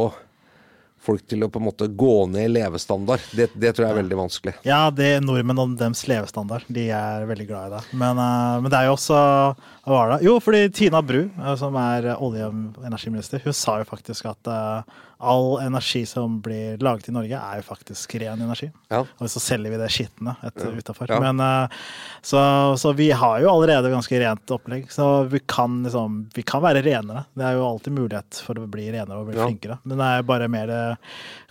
folk 1.04 1.26
til 1.30 1.46
å 1.46 1.50
på 1.52 1.62
en 1.62 1.68
måte 1.70 1.88
gå 1.88 2.14
ned 2.32 2.46
i 2.48 2.54
levestandard. 2.60 3.24
Det, 3.36 3.50
det 3.54 3.74
tror 3.76 3.88
jeg 3.88 3.96
er 3.96 4.00
veldig 4.02 4.20
vanskelig. 4.20 4.54
Ja, 4.68 4.82
det 4.94 5.10
er 5.16 5.24
nordmenn 5.24 5.62
og 5.64 5.76
deres 5.80 6.04
levestandard. 6.10 6.68
De 6.68 6.90
er 6.96 7.28
veldig 7.30 7.48
glad 7.50 7.70
i 7.70 7.76
det. 7.78 7.84
Men, 8.02 8.20
uh, 8.20 8.60
men 8.64 8.72
det 8.72 8.82
er 8.82 8.90
jo 8.90 8.96
også 8.98 9.20
Hva 9.20 9.94
var 9.96 10.14
det? 10.14 10.22
Jo, 10.28 10.38
fordi 10.44 10.64
Tina 10.76 11.02
Bru, 11.06 11.22
eh, 11.26 11.54
som 11.60 11.76
er 11.80 12.12
olje- 12.18 12.50
og 12.50 12.84
energiminister, 12.86 13.42
hun 13.44 13.56
sa 13.58 13.80
jo 13.80 13.88
faktisk 13.90 14.28
at 14.30 14.50
eh, 14.52 15.00
all 15.20 15.60
energi 15.60 16.06
som 16.08 16.38
blir 16.42 16.78
laget 16.80 17.10
i 17.10 17.12
Norge, 17.12 17.36
er 17.36 17.60
jo 17.60 17.66
faktisk 17.68 18.14
ren 18.22 18.40
energi. 18.42 18.70
Ja. 18.90 19.02
Og 19.20 19.28
så 19.30 19.42
selger 19.44 19.74
vi 19.74 19.80
det 19.82 19.90
skitne 19.92 20.38
etter, 20.48 20.72
utafor. 20.80 21.12
Ja. 21.12 21.20
Men 21.20 21.40
eh, 21.44 21.76
så, 22.24 22.40
så 22.80 22.94
vi 22.96 23.10
har 23.12 23.42
jo 23.44 23.50
allerede 23.52 23.92
ganske 23.92 24.20
rent 24.22 24.54
opplegg. 24.56 24.88
Så 24.92 25.10
vi 25.32 25.42
kan 25.46 25.82
liksom 25.84 26.30
Vi 26.36 26.44
kan 26.48 26.64
være 26.64 26.82
renere. 26.86 27.26
Det 27.36 27.44
er 27.46 27.58
jo 27.60 27.68
alltid 27.68 27.98
mulighet 28.00 28.40
for 28.46 28.56
å 28.64 28.68
bli 28.72 28.88
renere 28.96 29.20
og 29.20 29.28
bli 29.28 29.38
Ja. 29.38 29.46
flinkere. 29.50 29.80
Men 29.84 30.00
det 30.00 30.08
er 30.08 30.24
bare 30.24 30.48
mer 30.48 30.70
eh, 30.70 30.96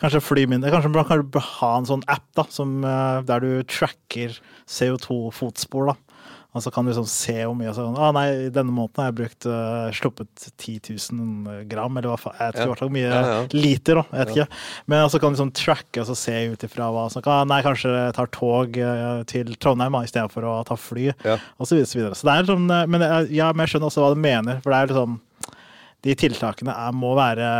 Kanskje 0.01 0.25
fly 0.25 0.47
mindre. 0.49 0.71
Kanskje 0.73 0.95
man 0.95 1.05
kan 1.09 1.29
ha 1.61 1.73
en 1.79 1.89
sånn 1.93 2.05
app 2.09 2.25
da, 2.39 2.47
som, 2.49 2.79
eh, 2.85 3.21
der 3.29 3.41
du 3.45 3.51
tracker 3.69 4.39
CO2-fotspor. 4.69 5.93
da. 5.93 5.97
Og 6.59 6.65
så 6.67 6.73
kan 6.75 6.85
du 6.85 6.91
liksom 6.91 7.07
se 7.11 7.35
hvor 7.45 7.55
mye 7.57 7.73
sånn 7.77 7.97
ah, 7.97 8.11
nei, 8.17 8.27
denne 8.55 8.75
måneden 8.75 9.01
har 9.01 9.09
jeg 9.13 9.17
brukt 9.21 9.47
uh, 9.49 9.89
sluppet 9.95 10.47
10 10.59 10.93
000 11.15 11.65
gram, 11.71 11.97
eller 12.01 12.11
hva 12.13 12.19
faen. 12.21 12.37
Jeg 12.39 12.51
vet 12.53 12.59
ikke 12.61 12.69
hva 12.73 12.79
slags 12.83 12.95
mye 12.99 13.07
Ja, 13.09 13.21
ja. 13.29 13.39
liter, 13.55 14.01
da. 14.01 14.05
Jeg 14.11 14.21
vet 14.27 14.35
ikke. 14.37 14.61
Men 14.93 15.07
så 15.15 15.21
kan 15.23 15.31
du 15.33 15.39
liksom 15.39 15.55
tracke 15.57 16.03
og 16.03 16.09
så 16.11 16.19
se 16.19 16.37
ut 16.53 16.67
ifra 16.69 16.91
hva 16.95 17.07
som 17.15 17.25
kan 17.25 17.49
Nei, 17.49 17.61
kanskje 17.67 17.95
jeg 17.95 18.17
tar 18.19 18.31
tog 18.35 18.79
eh, 18.83 19.23
til 19.31 19.55
Trondheim 19.63 19.97
istedenfor 20.03 20.45
å 20.51 20.57
ta 20.69 20.77
fly, 20.79 21.09
Ja. 21.25 21.39
og 21.59 21.69
så 21.71 21.79
videre. 21.79 21.89
Så, 21.95 21.99
videre. 22.03 22.19
så 22.19 22.29
det 22.29 22.35
er 22.43 22.49
sånn 22.53 22.71
eh, 22.75 22.85
Men 22.91 23.05
ja, 23.33 23.49
men 23.55 23.65
jeg 23.65 23.75
skjønner 23.77 23.89
også 23.93 24.03
hva 24.05 24.13
du 24.15 24.21
mener, 24.23 24.59
for 24.65 24.75
det 24.75 24.81
er 24.83 24.91
liksom 24.93 25.19
De 26.07 26.15
tiltakene 26.19 26.75
er, 26.75 26.93
må 26.95 27.15
være 27.19 27.53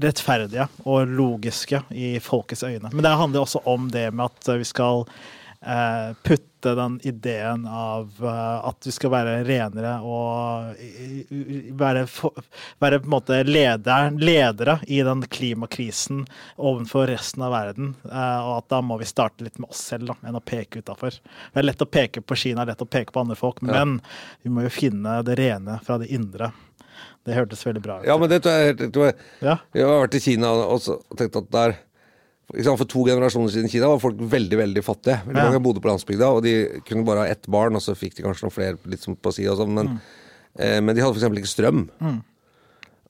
rettferdige 0.00 0.64
og 0.88 1.10
logiske 1.12 1.82
i 1.92 2.14
folkets 2.24 2.62
øyne. 2.64 2.88
Men 2.94 3.04
det 3.04 3.10
handler 3.20 3.42
også 3.44 3.60
om 3.68 3.90
det 3.92 4.06
med 4.14 4.24
at 4.30 4.48
vi 4.62 4.64
skal 4.64 5.02
putte 6.26 6.72
den 6.74 7.00
ideen 7.06 7.66
av 7.66 8.10
eh, 8.22 8.68
at 8.68 8.86
vi 8.86 8.92
skal 8.94 9.10
være 9.14 9.34
renere 9.46 9.92
og 10.02 10.74
være, 11.78 12.02
være 12.82 12.98
på 13.02 13.06
en 13.06 13.12
måte 13.12 13.38
leder, 13.46 14.10
ledere 14.18 14.78
i 14.86 15.00
den 15.06 15.22
klimakrisen 15.30 16.24
overfor 16.56 17.06
resten 17.10 17.42
av 17.46 17.54
verden. 17.54 17.94
eh, 18.10 18.40
og 18.42 18.56
at 18.60 18.68
da 18.74 18.80
må 18.82 18.98
vi 19.00 19.08
starte 19.10 19.46
litt 19.46 19.58
med 19.62 19.70
oss 19.70 19.84
selv 19.92 20.10
da, 20.12 20.18
enn 20.26 20.38
å 20.38 20.42
peke 20.44 20.82
utafor. 20.82 21.18
Det 21.52 21.62
er 21.62 21.68
lett 21.68 21.82
å 21.86 21.90
peke 21.90 22.22
på 22.22 22.38
Kina, 22.38 22.66
lett 22.68 22.82
å 22.82 22.88
peke 22.90 23.14
på 23.14 23.22
andre 23.22 23.38
folk, 23.38 23.62
men 23.62 24.00
vi 24.42 24.50
må 24.50 24.66
jo 24.66 24.72
finne 24.74 25.20
det 25.26 25.38
rene 25.38 25.78
fra 25.86 25.98
det 26.02 26.10
indre. 26.14 26.52
Det 27.22 27.36
hørtes 27.36 27.62
veldig 27.66 27.82
bra 27.82 28.00
ut. 28.00 28.06
Ja, 28.10 28.16
men 28.18 28.30
det 28.30 28.40
tror 28.42 28.58
jeg, 28.58 28.76
det 28.80 28.90
tror 28.94 29.10
jeg 29.12 29.16
Ja. 29.46 29.56
Jeg 29.74 29.86
har 29.86 30.00
vært 30.02 30.18
i 30.18 30.20
Kina 30.24 30.50
og 30.66 30.82
tenkt 31.18 31.38
at 31.38 31.50
der 31.54 31.76
For 32.52 32.84
to 32.84 33.04
generasjoner 33.06 33.48
siden 33.52 33.68
i 33.68 33.72
Kina 33.72 33.88
var 33.88 34.00
folk 34.02 34.18
veldig 34.18 34.58
veldig 34.58 34.82
fattige. 34.84 35.22
Veldig 35.24 35.38
Ja. 35.40 35.50
Mange 35.50 35.62
bodde 35.64 35.80
på 35.80 35.88
landsbygda, 35.88 36.26
og 36.36 36.42
de 36.42 36.80
kunne 36.84 37.04
bare 37.06 37.24
ha 37.24 37.30
ett 37.32 37.46
barn, 37.48 37.74
og 37.76 37.80
så 37.80 37.94
fikk 37.96 38.16
de 38.16 38.22
kanskje 38.26 38.44
noen 38.44 38.52
flere 38.52 38.76
litt 38.84 39.00
på 39.22 39.32
si 39.32 39.46
og 39.48 39.56
sånn, 39.58 39.72
men, 39.72 40.00
eh, 40.58 40.80
men 40.80 40.94
de 40.94 41.00
hadde 41.00 41.16
f.eks. 41.16 41.32
ikke 41.32 41.48
strøm. 41.48 41.88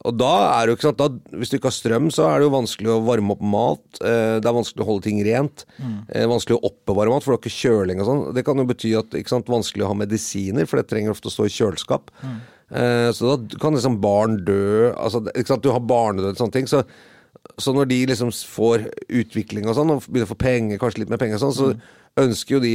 Og 0.05 0.17
da 0.19 0.61
er 0.61 0.67
det 0.67 0.73
jo 0.73 0.77
ikke 0.77 0.89
sant, 0.91 0.99
da, 0.99 1.09
Hvis 1.39 1.51
du 1.51 1.57
ikke 1.59 1.71
har 1.71 1.77
strøm, 1.79 2.09
så 2.11 2.27
er 2.27 2.39
det 2.41 2.47
jo 2.51 2.55
vanskelig 2.59 2.91
å 2.91 3.05
varme 3.07 3.31
opp 3.37 3.41
mat. 3.43 3.85
Eh, 4.03 4.41
det 4.43 4.47
er 4.47 4.57
vanskelig 4.59 4.83
å 4.83 4.89
holde 4.89 5.03
ting 5.07 5.23
rent. 5.25 5.65
Eh, 6.11 6.27
vanskelig 6.27 6.59
å 6.59 6.71
oppbevare 6.71 7.09
mat, 7.11 7.23
for 7.23 7.33
du 7.33 7.37
har 7.39 7.43
ikke 7.43 7.87
kjøling 7.87 8.01
og 8.03 8.07
sånn. 8.07 8.35
Det 8.35 8.45
kan 8.45 8.57
jo 8.59 8.65
bety 8.67 8.99
at 8.99 9.11
ikke 9.11 9.29
sant, 9.31 9.47
vanskelig 9.47 9.85
å 9.87 9.93
ha 9.93 9.95
medisiner, 9.95 10.67
for 10.67 10.77
det 10.79 10.89
trenger 10.91 11.11
ofte 11.15 11.31
å 11.31 11.35
stå 11.35 11.47
i 11.47 11.55
kjøleskap. 11.55 12.11
Eh, 12.73 13.11
så 13.13 13.37
da 13.37 13.59
kan 13.59 13.75
liksom 13.75 14.01
barn 14.01 14.45
dø 14.45 14.93
altså, 14.97 15.21
ikke 15.37 15.47
sant, 15.47 15.63
Du 15.63 15.71
har 15.71 15.81
barnedød 15.81 16.33
og 16.35 16.37
sånne 16.41 16.53
ting. 16.53 16.67
Så, 16.67 16.83
så 17.59 17.73
når 17.75 17.89
de 17.91 18.01
liksom 18.11 18.31
får 18.33 18.87
utvikling 19.09 19.67
og 19.69 19.77
sånn, 19.77 19.91
og 19.95 20.05
begynner 20.07 20.29
å 20.29 20.33
få 20.35 20.39
penger, 20.41 20.79
kanskje 20.81 21.03
litt 21.03 21.13
mer 21.13 21.21
penger 21.21 21.39
og 21.39 21.45
sånn, 21.47 21.57
så 21.57 22.23
ønsker 22.23 22.57
jo 22.59 22.61
de 22.65 22.75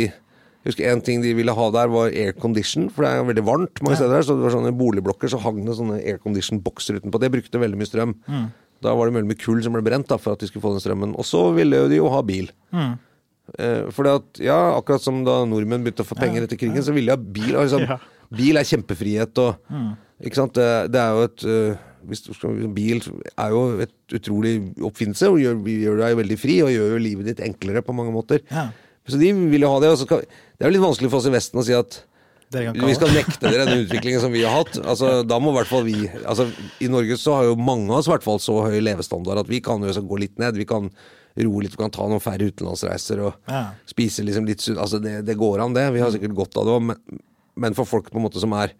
husker 0.68 0.90
En 0.92 1.00
ting 1.00 1.22
de 1.24 1.30
ville 1.38 1.54
ha 1.56 1.66
der, 1.72 1.88
var 1.88 2.10
aircondition, 2.12 2.90
for 2.92 3.06
det 3.06 3.10
er 3.14 3.24
veldig 3.30 3.44
varmt 3.48 3.80
mange 3.86 3.96
steder. 3.96 4.26
Så 4.26 4.36
det 4.36 4.44
var 4.44 4.52
sånne 4.52 4.74
boligblokker, 4.76 5.30
så 5.32 5.40
hang 5.40 5.62
det 5.64 5.78
sånne 5.78 6.02
aircondition-bokser 6.02 6.98
utenpå. 7.00 7.22
Det 7.24 7.30
brukte 7.32 7.62
veldig 7.62 7.80
mye 7.80 7.88
strøm. 7.88 8.16
Da 8.84 8.92
var 8.98 9.08
det 9.08 9.16
veldig 9.16 9.30
mye 9.32 9.40
kull 9.40 9.62
som 9.64 9.78
ble 9.78 9.82
brent 9.86 10.10
da, 10.12 10.18
for 10.20 10.36
at 10.36 10.44
de 10.44 10.50
skulle 10.50 10.66
få 10.66 10.74
den 10.76 10.84
strømmen. 10.84 11.14
Og 11.16 11.24
så 11.30 11.46
ville 11.56 11.86
de 11.88 12.02
jo 12.02 12.10
ha 12.12 12.20
bil. 12.26 12.50
Eh, 13.56 13.88
for 13.96 14.12
at, 14.12 14.42
ja, 14.44 14.58
akkurat 14.76 15.02
som 15.08 15.22
da 15.24 15.40
nordmenn 15.48 15.86
begynte 15.86 16.04
å 16.04 16.10
få 16.10 16.20
penger 16.20 16.44
etter 16.44 16.60
krigen, 16.60 16.84
så 16.84 16.92
ville 16.92 17.16
de 17.16 17.16
ha 17.16 17.36
bil. 17.40 17.54
Og 17.56 17.64
liksom, 17.64 17.88
Ja. 17.94 18.02
Bil 18.28 18.60
er 18.60 18.68
kjempefrihet 18.68 19.40
og 19.40 19.56
Ikke 20.20 20.36
sant. 20.36 20.58
Det, 20.58 20.92
det 20.92 21.00
er 21.00 21.16
jo 21.16 21.28
et 21.30 21.38
du 21.48 21.78
skal, 22.16 22.56
Bil 22.76 23.02
er 23.36 23.50
jo 23.52 23.62
et 23.84 23.94
utrolig 24.16 24.54
oppfinnelse 24.88 25.28
og 25.32 25.40
gjør, 25.42 25.60
gjør 25.68 25.98
deg 26.04 26.18
veldig 26.22 26.38
fri 26.40 26.60
og 26.64 26.72
gjør 26.72 26.94
jo 26.96 27.02
livet 27.04 27.26
ditt 27.32 27.42
enklere 27.44 27.84
på 27.84 27.96
mange 27.98 28.14
måter. 28.16 28.40
Ja. 28.52 28.70
Så 29.08 29.20
de 29.20 29.32
vil 29.34 29.64
jo 29.64 29.72
ha 29.72 29.80
det. 29.84 29.90
Og 29.92 30.00
så 30.00 30.08
skal, 30.08 30.24
det 30.28 30.64
er 30.66 30.70
jo 30.72 30.76
litt 30.78 30.86
vanskelig 30.88 31.12
for 31.12 31.20
oss 31.22 31.28
i 31.30 31.34
Vesten 31.36 31.60
å 31.60 31.66
si 31.68 31.76
at 31.76 32.00
kan 32.52 32.88
vi 32.88 32.96
skal 32.96 33.12
nekte 33.12 33.50
dere 33.52 33.66
den 33.68 33.82
utviklingen 33.84 34.22
som 34.24 34.32
vi 34.32 34.46
har 34.48 34.54
hatt. 34.62 34.78
Altså, 34.80 35.22
da 35.28 35.36
må 35.44 35.52
i 35.52 35.58
hvert 35.58 35.68
fall 35.68 35.84
vi 35.84 35.96
altså, 36.24 36.46
I 36.80 36.88
Norge 36.88 37.18
så 37.20 37.36
har 37.36 37.50
jo 37.50 37.58
mange 37.60 37.92
av 37.92 38.00
oss 38.00 38.08
i 38.08 38.14
hvert 38.14 38.24
fall 38.24 38.40
så 38.40 38.62
høy 38.70 38.78
levestandard 38.80 39.42
at 39.44 39.50
vi 39.52 39.60
kan 39.64 39.84
jo 39.84 39.92
gå 40.08 40.20
litt 40.24 40.40
ned. 40.40 40.56
Vi 40.56 40.68
kan 40.70 40.88
roe 41.38 41.62
litt, 41.66 41.76
vi 41.76 41.82
kan 41.84 41.92
ta 41.94 42.08
noen 42.08 42.24
færre 42.24 42.48
utenlandsreiser 42.48 43.20
og 43.28 43.52
Ja. 43.52 43.66
spise 43.86 44.24
liksom 44.24 44.48
litt. 44.48 44.64
Altså, 44.78 45.00
det, 45.04 45.26
det 45.28 45.36
går 45.38 45.66
an, 45.66 45.76
det. 45.76 45.90
Vi 45.94 46.00
har 46.02 46.12
sikkert 46.16 46.38
godt 46.40 46.56
av 46.58 46.66
det 46.70 46.78
òg. 46.78 46.86
Men, 46.88 47.20
men 47.58 47.76
for 47.78 47.90
folk 47.90 48.08
på 48.12 48.18
en 48.18 48.26
måte 48.30 48.40
som 48.40 48.56
er 48.56 48.72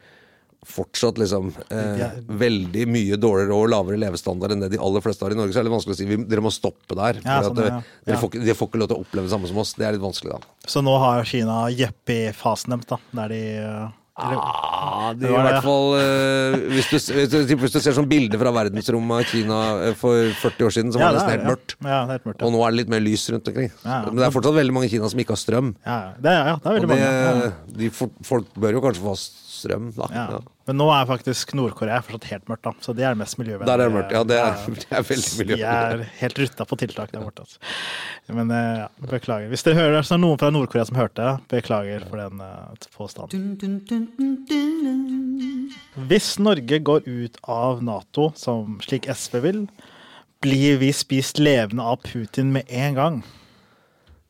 fortsatt 0.68 1.20
liksom 1.22 1.52
eh, 1.70 2.00
Ja. 2.02 2.10
veldig 2.28 2.88
mye 2.92 3.20
dårligere 3.20 3.56
og 3.56 3.70
lavere 3.74 4.00
levestandard 4.02 4.56
enn 4.56 4.66
det 4.66 4.74
de 4.76 4.82
aller 4.84 5.04
fleste 5.06 5.26
har 5.26 5.36
i 5.36 5.40
Norge, 5.40 5.56
så 5.56 5.62
er 5.62 5.66
det 5.66 5.72
litt 5.72 5.78
vanskelig 5.78 5.98
å 5.98 6.00
si 6.02 6.10
vi, 6.10 6.20
dere 6.28 6.44
må 6.46 6.54
stoppe 6.54 6.98
der. 6.98 7.22
Ja, 7.24 7.40
sånn, 7.46 7.62
at 7.64 7.72
ja. 7.72 7.80
dere, 8.08 8.20
får, 8.22 8.36
dere 8.38 8.58
får 8.58 8.72
ikke 8.72 8.84
lov 8.84 8.92
til 8.92 9.00
å 9.00 9.06
oppleve 9.06 9.30
det 9.30 9.36
samme 9.36 9.52
som 9.52 9.62
oss. 9.64 9.76
Det 9.78 9.88
er 9.88 9.98
litt 9.98 10.04
vanskelig, 10.04 10.38
da. 10.38 10.68
Så 10.68 10.84
nå 10.86 10.98
har 11.02 11.24
Kina 11.28 11.62
yuppie-fasen 11.74 12.76
deres, 12.76 12.92
da. 12.92 13.00
Der 13.22 13.34
de 13.34 13.42
uh, 13.64 13.96
Ah, 14.18 15.14
det 15.14 15.28
Det 15.28 15.30
er 15.30 15.36
i 15.38 15.42
hvert 15.46 15.66
fall 15.66 15.92
eh, 16.00 16.56
hvis, 16.74 16.88
du, 16.90 16.96
hvis, 17.14 17.30
du, 17.30 17.52
hvis 17.62 17.76
du 17.76 17.78
ser 17.78 17.94
sånn 17.94 18.08
bilde 18.10 18.40
fra 18.42 18.50
verdensrommet 18.56 19.20
av 19.22 19.28
Kina 19.30 19.60
eh, 19.86 19.94
for 19.98 20.32
40 20.42 20.66
år 20.66 20.74
siden, 20.74 20.94
så 20.94 21.02
var 21.02 21.14
det 21.14 21.20
nesten 21.20 21.34
helt 21.36 21.44
helt 21.44 21.52
mørkt. 21.52 21.76
Ja, 21.86 22.00
helt 22.10 22.26
mørkt. 22.26 22.42
Og 22.48 22.56
nå 22.56 22.64
er 22.66 22.74
det 22.74 22.80
litt 22.80 22.94
mer 22.96 23.04
lys 23.06 23.28
rundt 23.30 23.52
omkring. 23.52 23.70
Ja, 23.84 23.92
ja. 23.92 24.00
Men 24.10 24.24
det 24.24 24.26
er 24.26 24.34
fortsatt 24.34 24.58
veldig 24.58 24.74
mange 24.74 24.90
i 24.90 24.94
Kina 24.96 25.12
som 25.14 25.22
ikke 25.22 25.36
har 25.36 25.42
strøm. 25.44 25.70
Ja, 25.86 26.00
det 26.18 26.34
ja, 26.34 26.56
det 26.64 26.74
Og 26.74 26.90
det. 26.90 26.98
Ja. 27.04 27.52
de, 27.78 27.92
folk 28.32 28.50
bør 28.58 28.80
jo 28.80 28.82
kanskje 28.88 29.06
få 29.06 29.14
strøm, 29.58 29.90
da. 29.96 30.08
Ja. 30.14 30.26
Ja. 30.38 30.40
Men 30.68 30.78
nå 30.82 30.86
er 30.92 31.06
faktisk 31.08 31.54
Nord-Korea 31.56 32.02
fortsatt 32.04 32.26
helt 32.32 32.50
mørkt, 32.52 32.64
da. 32.68 32.74
Så 32.84 32.94
det 32.96 33.06
er 33.08 33.16
det 33.16 33.22
mest 33.22 33.38
miljøvennlig. 33.40 33.68
Der 33.70 33.80
er 33.84 33.88
det 33.90 33.96
mørkt. 33.96 34.12
Ja, 34.16 34.22
det 34.28 34.38
er, 34.44 34.54
det 34.82 34.88
er 34.92 35.06
veldig 35.08 35.30
De 35.32 35.40
miljøvennlig. 35.42 36.08
er 36.08 36.22
helt 36.22 36.42
rutta 36.44 36.68
på 36.68 36.80
tiltak 36.84 37.14
der 37.16 37.24
borte. 37.24 37.46
Altså. 37.48 37.58
Men 38.38 38.52
eh, 38.52 38.82
ja, 38.84 38.88
beklager. 39.14 39.48
Hvis 39.54 39.64
dere 39.68 39.80
hører 39.80 40.02
så 40.04 40.16
er 40.16 40.20
det 40.20 40.26
noen 40.28 40.42
fra 40.42 40.52
Nord-Korea 40.54 40.86
som 40.90 41.00
hørte, 41.00 41.30
beklager 41.54 42.08
for 42.12 42.22
den 42.24 42.44
eh, 42.44 42.88
påstanden. 42.98 43.38
Hvis 46.12 46.32
Norge 46.44 46.80
går 46.92 47.08
ut 47.08 47.38
av 47.50 47.82
Nato, 47.86 48.30
som 48.38 48.78
slik 48.84 49.08
SV 49.10 49.40
vil, 49.48 49.64
blir 50.44 50.78
vi 50.84 50.92
spist 50.94 51.40
levende 51.42 51.84
av 51.84 52.04
Putin 52.06 52.52
med 52.54 52.68
en 52.70 52.98
gang. 53.00 53.22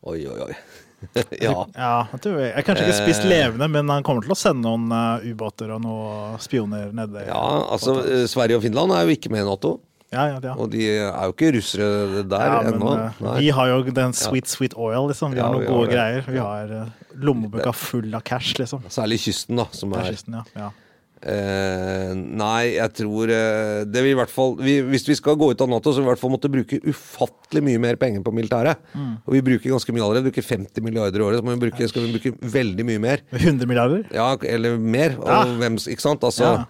Oi, 0.08 0.22
oi, 0.30 0.38
oi. 0.48 0.54
ja. 1.46 1.54
Ja, 1.78 2.08
jeg 2.12 2.22
tror 2.24 2.40
jeg, 2.42 2.54
jeg 2.56 2.66
kanskje 2.68 2.86
ikke 2.88 2.96
spist 3.02 3.26
Eh. 3.26 3.30
levende, 3.30 3.68
men 3.70 3.90
han 3.94 4.04
kommer 4.08 4.26
til 4.26 4.34
å 4.34 4.38
sende 4.40 4.64
noen 4.66 4.88
eh, 4.92 5.28
ubåter 5.34 5.70
og 5.76 5.82
noen 5.84 6.40
spioner 6.42 6.90
nede. 6.96 7.26
ja, 7.28 7.44
altså 7.72 8.00
eh, 8.06 8.24
Sverige 8.32 8.58
og 8.58 8.64
Finland 8.66 8.92
er 8.98 9.06
jo 9.06 9.14
ikke 9.18 9.30
med 9.34 9.46
i 9.46 9.50
Nato. 9.50 9.76
ja, 10.14 10.26
ja, 10.32 10.40
ja. 10.42 10.56
Og 10.58 10.72
de 10.72 10.86
er 10.98 11.26
jo 11.28 11.34
ikke 11.36 11.52
russere 11.58 12.24
der 12.24 12.48
Ja, 12.48 12.62
ennå. 12.72 12.94
eh, 13.12 13.40
vi 13.44 13.50
har 13.54 13.68
jo 13.74 13.82
den 13.92 14.14
sweet, 14.18 14.48
sweet 14.48 14.74
oil, 14.78 15.08
liksom. 15.12 15.34
Vi 15.36 15.38
Ja, 15.42 15.48
har 15.50 15.54
noen 15.58 15.66
vi 15.66 15.72
gode 15.74 15.88
har 15.88 15.94
greier. 15.94 16.32
Vi 16.32 16.40
har 16.40 16.92
lommeboka 17.18 17.74
full 17.76 18.14
av 18.16 18.24
cash, 18.24 18.56
liksom. 18.58 18.82
Særlig 18.90 19.20
kysten, 19.28 19.58
da. 19.58 19.66
Som 19.72 19.94
er 19.94 20.06
er 20.06 20.12
kysten, 20.16 20.42
ja. 20.56 20.72
Eh, 21.17 22.12
nei, 22.13 22.75
jeg 22.75 22.91
tror 22.93 23.32
eh, 23.34 23.80
Det 23.89 24.03
vil 24.06 24.12
i 24.13 24.17
hvert 24.19 24.30
fall 24.30 24.51
vi, 24.62 24.75
Hvis 24.86 25.08
vi 25.10 25.15
skal 25.17 25.34
gå 25.39 25.47
ut 25.49 25.63
av 25.65 25.71
Nato, 25.71 25.89
så 25.89 25.97
vil 25.97 26.06
vi 26.06 26.12
i 26.12 26.12
hvert 26.12 26.21
fall 26.21 26.34
måtte 26.36 26.51
bruke 26.53 26.77
ufattelig 26.86 27.63
mye 27.65 27.82
mer 27.82 27.97
penger 27.97 28.21
på 28.21 28.34
militæret. 28.38 28.77
Mm. 28.93 29.15
Og 29.25 29.34
vi 29.34 29.41
bruker 29.47 29.73
ganske 29.73 29.95
mye 29.95 30.03
allerede. 30.06 30.27
Vi 30.27 30.30
bruker 30.36 30.45
50 30.45 30.86
milliarder 30.86 31.17
i 31.23 31.25
året. 31.25 31.39
Så 31.41 31.47
må 31.47 31.56
vi 31.56 31.63
bruke, 31.65 31.88
skal 31.89 32.06
vi 32.06 32.13
bruke 32.19 32.51
veldig 32.53 32.86
mye 32.86 33.01
mer. 33.01 33.23
100 33.34 33.65
milliarder? 33.65 34.03
Ja, 34.13 34.30
eller 34.45 34.77
mer. 34.77 35.17
Og 35.17 35.32
Ja. 35.32 35.39
hvem, 35.63 35.80
ikke 35.82 36.06
sant? 36.06 36.21
Altså 36.27 36.43
Ja. 36.45 36.65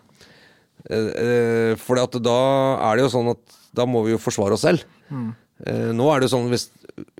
eh, 0.90 1.12
eh, 1.26 1.76
For 1.76 1.96
da 2.00 2.08
er 2.08 2.96
det 2.96 3.04
jo 3.04 3.12
sånn 3.18 3.32
at 3.36 3.58
da 3.76 3.86
må 3.86 4.06
vi 4.06 4.16
jo 4.16 4.18
forsvare 4.22 4.54
oss 4.56 4.64
selv. 4.64 4.86
Mm. 5.12 5.36
Eh, 5.66 5.92
nå 5.92 6.08
er 6.14 6.20
det 6.22 6.30
jo 6.30 6.38
sånn 6.38 6.50
hvis 6.54 6.70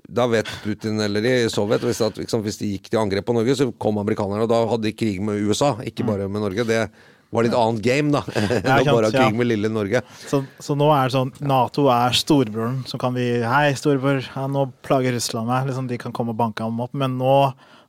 Da 0.08 0.26
vet 0.26 0.46
Putin 0.64 0.98
eller 1.04 1.20
i 1.20 1.48
Sovjet 1.52 1.82
hvis, 1.84 2.00
at, 2.00 2.14
liksom, 2.16 2.40
hvis 2.42 2.56
de 2.58 2.78
gikk 2.78 2.88
til 2.88 2.98
angrep 3.00 3.26
på 3.26 3.34
Norge, 3.36 3.52
så 3.58 3.66
kom 3.78 3.98
amerikanerne, 4.00 4.46
og 4.46 4.48
da 4.48 4.62
hadde 4.66 4.86
de 4.88 4.92
krig 4.96 5.20
med 5.20 5.42
USA, 5.44 5.74
ikke 5.84 6.06
bare 6.06 6.28
med 6.32 6.40
Norge. 6.40 6.64
Det 6.64 6.88
var 7.34 7.44
litt 7.44 7.56
annet 7.56 7.82
game, 7.84 8.12
da. 8.14 8.22
enn. 8.38 8.48
Å 8.64 8.84
bare 8.88 9.10
ha 9.10 9.12
krig 9.12 9.38
med 9.38 9.50
lille 9.50 9.70
Norge. 9.72 10.02
Så, 10.24 10.42
så 10.62 10.76
nå 10.78 10.88
er 10.94 11.08
det 11.08 11.16
sånn 11.16 11.32
Nato 11.44 11.88
er 11.92 12.16
storebroren, 12.16 12.82
så 12.88 13.00
kan 13.00 13.16
vi 13.16 13.26
Hei, 13.44 13.72
storebror, 13.78 14.22
ja, 14.24 14.46
nå 14.50 14.68
plager 14.86 15.16
Russland 15.16 15.50
meg. 15.50 15.68
Liksom, 15.68 15.90
de 15.90 16.00
kan 16.00 16.14
komme 16.16 16.34
og 16.34 16.40
banke 16.40 16.64
ham 16.64 16.80
opp, 16.84 16.94
men 16.96 17.18
nå 17.20 17.38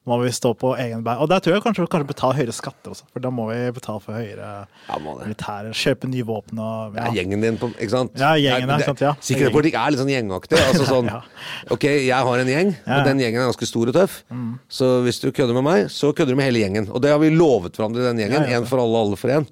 må 0.07 0.15
vi 0.23 0.29
stå 0.33 0.53
på 0.57 0.71
egen 0.79 1.03
bein. 1.03 1.17
Og 1.21 1.27
der 1.29 1.39
tror 1.43 1.53
jeg 1.57 1.61
kanskje 1.63 1.83
vi 1.83 1.89
kanskje 1.91 2.07
betale 2.07 2.33
høyere 2.39 2.53
skatter 2.55 2.93
også, 2.95 3.03
for 3.13 3.19
da 3.21 3.29
må 3.29 3.47
vi 3.51 3.57
betale 3.75 3.99
for 4.01 4.13
høyere 4.17 4.47
Ja, 4.87 4.95
militære. 5.03 5.73
Kjøpe 5.75 6.09
nye 6.09 6.23
våpen 6.25 6.57
og 6.63 6.93
Det 6.95 7.01
er 7.03 7.05
ja. 7.05 7.11
gjengen 7.19 7.41
din, 7.45 7.57
på, 7.61 7.69
ikke 7.75 7.89
sant? 7.93 8.11
Ja, 8.17 8.31
gjengen, 8.39 8.67
Det 8.71 8.79
er- 8.79 8.85
sant, 8.87 9.01
ja. 9.01 9.13
Sikkerhetspolitikk 9.21 9.75
er 9.75 9.91
litt 9.91 9.99
sånn 9.99 10.13
gjengaktig. 10.13 10.57
Altså 10.69 10.85
sånn, 10.87 11.05
Ja. 11.11 11.21
Ok, 11.69 11.83
jeg 11.83 12.13
har 12.29 12.37
en 12.39 12.47
gjeng, 12.47 12.71
Ja. 12.73 12.87
Mm. 12.87 12.97
og 12.99 13.05
den 13.11 13.19
gjengen 13.19 13.41
er 13.43 13.51
ganske 13.51 13.67
stor 13.67 13.87
og 13.87 13.93
tøff. 13.93 14.23
Så 14.69 15.03
hvis 15.05 15.19
du 15.21 15.31
kødder 15.31 15.53
med 15.53 15.63
meg, 15.63 15.85
så 15.93 16.13
kødder 16.13 16.33
du 16.33 16.35
med 16.35 16.45
hele 16.51 16.63
gjengen. 16.65 16.89
Og 16.89 17.01
det 17.01 17.11
har 17.11 17.19
vi 17.19 17.29
lovet 17.29 17.73
hverandre 17.77 17.99
i 18.01 18.07
den 18.13 18.17
gjengen. 18.23 18.47
Ja, 18.49 18.57
ja. 18.57 18.59
Én 18.61 18.65
for 18.67 18.79
alle, 18.79 18.97
alle 18.97 19.15
for 19.19 19.29
én. 19.29 19.45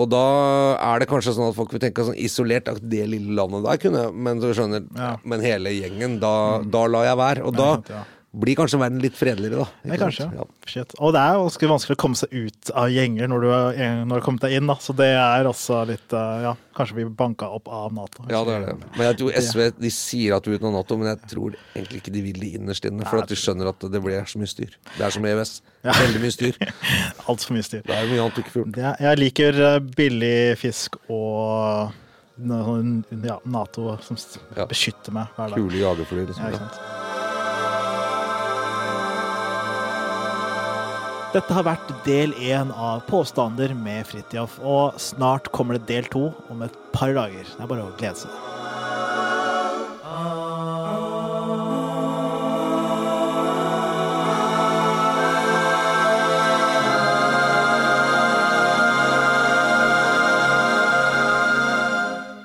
Og 0.00 0.08
da 0.08 0.76
er 0.80 0.98
det 1.02 1.08
kanskje 1.10 1.34
sånn 1.36 1.50
at 1.50 1.56
folk 1.58 1.72
vil 1.72 1.80
tenke 1.82 2.00
sånn 2.06 2.16
isolert 2.16 2.68
at 2.72 2.78
det 2.88 3.02
lille 3.06 3.34
landet 3.36 3.66
der 3.66 3.76
kunne 3.76 4.06
Men 4.14 4.38
du 4.40 4.46
skjønner, 4.54 4.86
Ja. 4.96 5.16
men 5.24 5.40
hele 5.44 5.68
gjengen, 5.74 6.18
da, 6.20 6.62
da 6.62 6.86
lar 6.86 7.04
jeg 7.04 7.16
være. 7.18 7.44
Og 7.44 7.52
da, 7.56 7.82
ja. 7.90 8.04
Blir 8.30 8.54
kanskje 8.54 8.78
verden 8.78 9.00
litt 9.02 9.16
fredeligere, 9.18 9.64
da. 9.64 9.88
Ja, 9.90 9.96
kanskje. 9.98 10.28
Ja. 10.38 10.44
Og 11.02 11.10
det 11.16 11.18
er 11.22 11.38
ganske 11.40 11.68
vanskelig 11.72 11.96
å 11.96 11.98
komme 11.98 12.18
seg 12.18 12.30
ut 12.30 12.70
av 12.78 12.86
gjenger 12.94 13.26
når 13.32 13.42
du 13.42 13.46
har, 13.50 13.78
når 14.04 14.10
du 14.12 14.14
har 14.14 14.22
kommet 14.22 14.44
deg 14.44 14.52
inn, 14.54 14.68
da. 14.70 14.76
Så 14.78 14.94
det 14.94 15.08
er 15.18 15.48
også 15.50 15.80
litt 15.88 16.14
eh, 16.14 16.44
Ja, 16.44 16.52
kanskje 16.78 17.00
vi 17.00 17.06
banka 17.10 17.48
opp 17.50 17.66
av 17.74 17.90
Nato. 17.96 18.22
Ja, 18.30 18.44
det 18.46 18.54
er 18.54 18.66
det. 18.68 18.76
Men 18.94 19.02
jeg 19.08 19.18
tror 19.18 19.34
SV 19.42 19.64
de 19.80 19.90
sier 19.96 20.36
at 20.36 20.46
du 20.46 20.52
er 20.52 20.60
uten 20.60 20.76
Nato, 20.76 20.98
men 21.00 21.10
jeg 21.10 21.32
tror 21.32 21.56
egentlig 21.74 22.02
ikke 22.04 22.14
de 22.14 22.22
vil 22.28 22.38
det 22.44 22.52
innerst 22.60 22.86
inne. 22.86 23.08
For 23.10 23.24
at 23.24 23.34
de 23.34 23.40
skjønner 23.40 23.72
at 23.72 23.88
det 23.90 24.02
blir 24.06 24.30
så 24.30 24.38
mye 24.38 24.52
styr. 24.54 24.78
Det 24.94 25.08
er 25.08 25.16
som 25.18 25.26
EØS. 25.26 25.56
Veldig 25.90 26.22
mye 26.22 26.36
styr. 26.36 26.62
Altfor 27.30 27.58
mye 27.58 27.66
styr. 27.66 27.82
Det 27.88 27.98
er 27.98 28.08
mye 28.12 28.22
annet 28.28 28.38
du 28.38 28.44
ikke 28.44 28.54
får 28.54 28.62
gjort. 28.62 28.80
Jeg 29.08 29.22
liker 29.24 29.60
eh, 29.72 29.80
billig 29.98 30.36
fisk 30.62 31.00
og 31.10 31.90
ja, 32.40 33.40
Nato 33.44 33.98
som 34.06 34.16
Ja. 34.56 34.70
beskytter 34.70 35.12
meg 35.18 35.34
hver 35.36 35.50
dag. 35.50 35.58
Kule 35.58 35.82
jagerfly, 35.82 36.26
liksom. 36.30 36.54
Ja, 36.54 36.99
Dette 41.30 41.54
har 41.54 41.62
vært 41.62 41.90
del 42.02 42.32
én 42.42 42.72
av 42.74 43.04
Påstander 43.06 43.70
med 43.78 44.02
Fridtjof, 44.08 44.56
og 44.66 44.96
snart 44.98 45.46
kommer 45.54 45.78
det 45.78 45.86
del 45.86 46.08
to 46.10 46.24
om 46.50 46.64
et 46.66 46.74
par 46.90 47.14
dager. 47.14 47.46
Det 47.46 47.62
er 47.62 47.70
bare 47.70 47.84
å 47.86 47.92
glede 48.00 48.18
seg. 48.18 48.32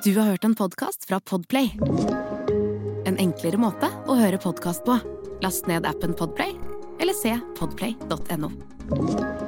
Du 0.05 0.13
har 0.19 0.29
hørt 0.29 0.45
en 0.45 0.53
podkast 0.53 1.09
fra 1.09 1.17
Podplay. 1.25 1.73
En 3.09 3.17
enklere 3.17 3.57
måte 3.57 3.89
å 4.05 4.21
høre 4.21 4.37
podkast 4.37 4.85
på. 4.85 5.01
Last 5.41 5.65
ned 5.65 5.89
appen 5.89 6.13
Podplay, 6.13 6.53
eller 7.01 7.17
se 7.17 7.33
podplay.no. 7.57 8.74
Thank 8.87 9.19
you 9.19 9.44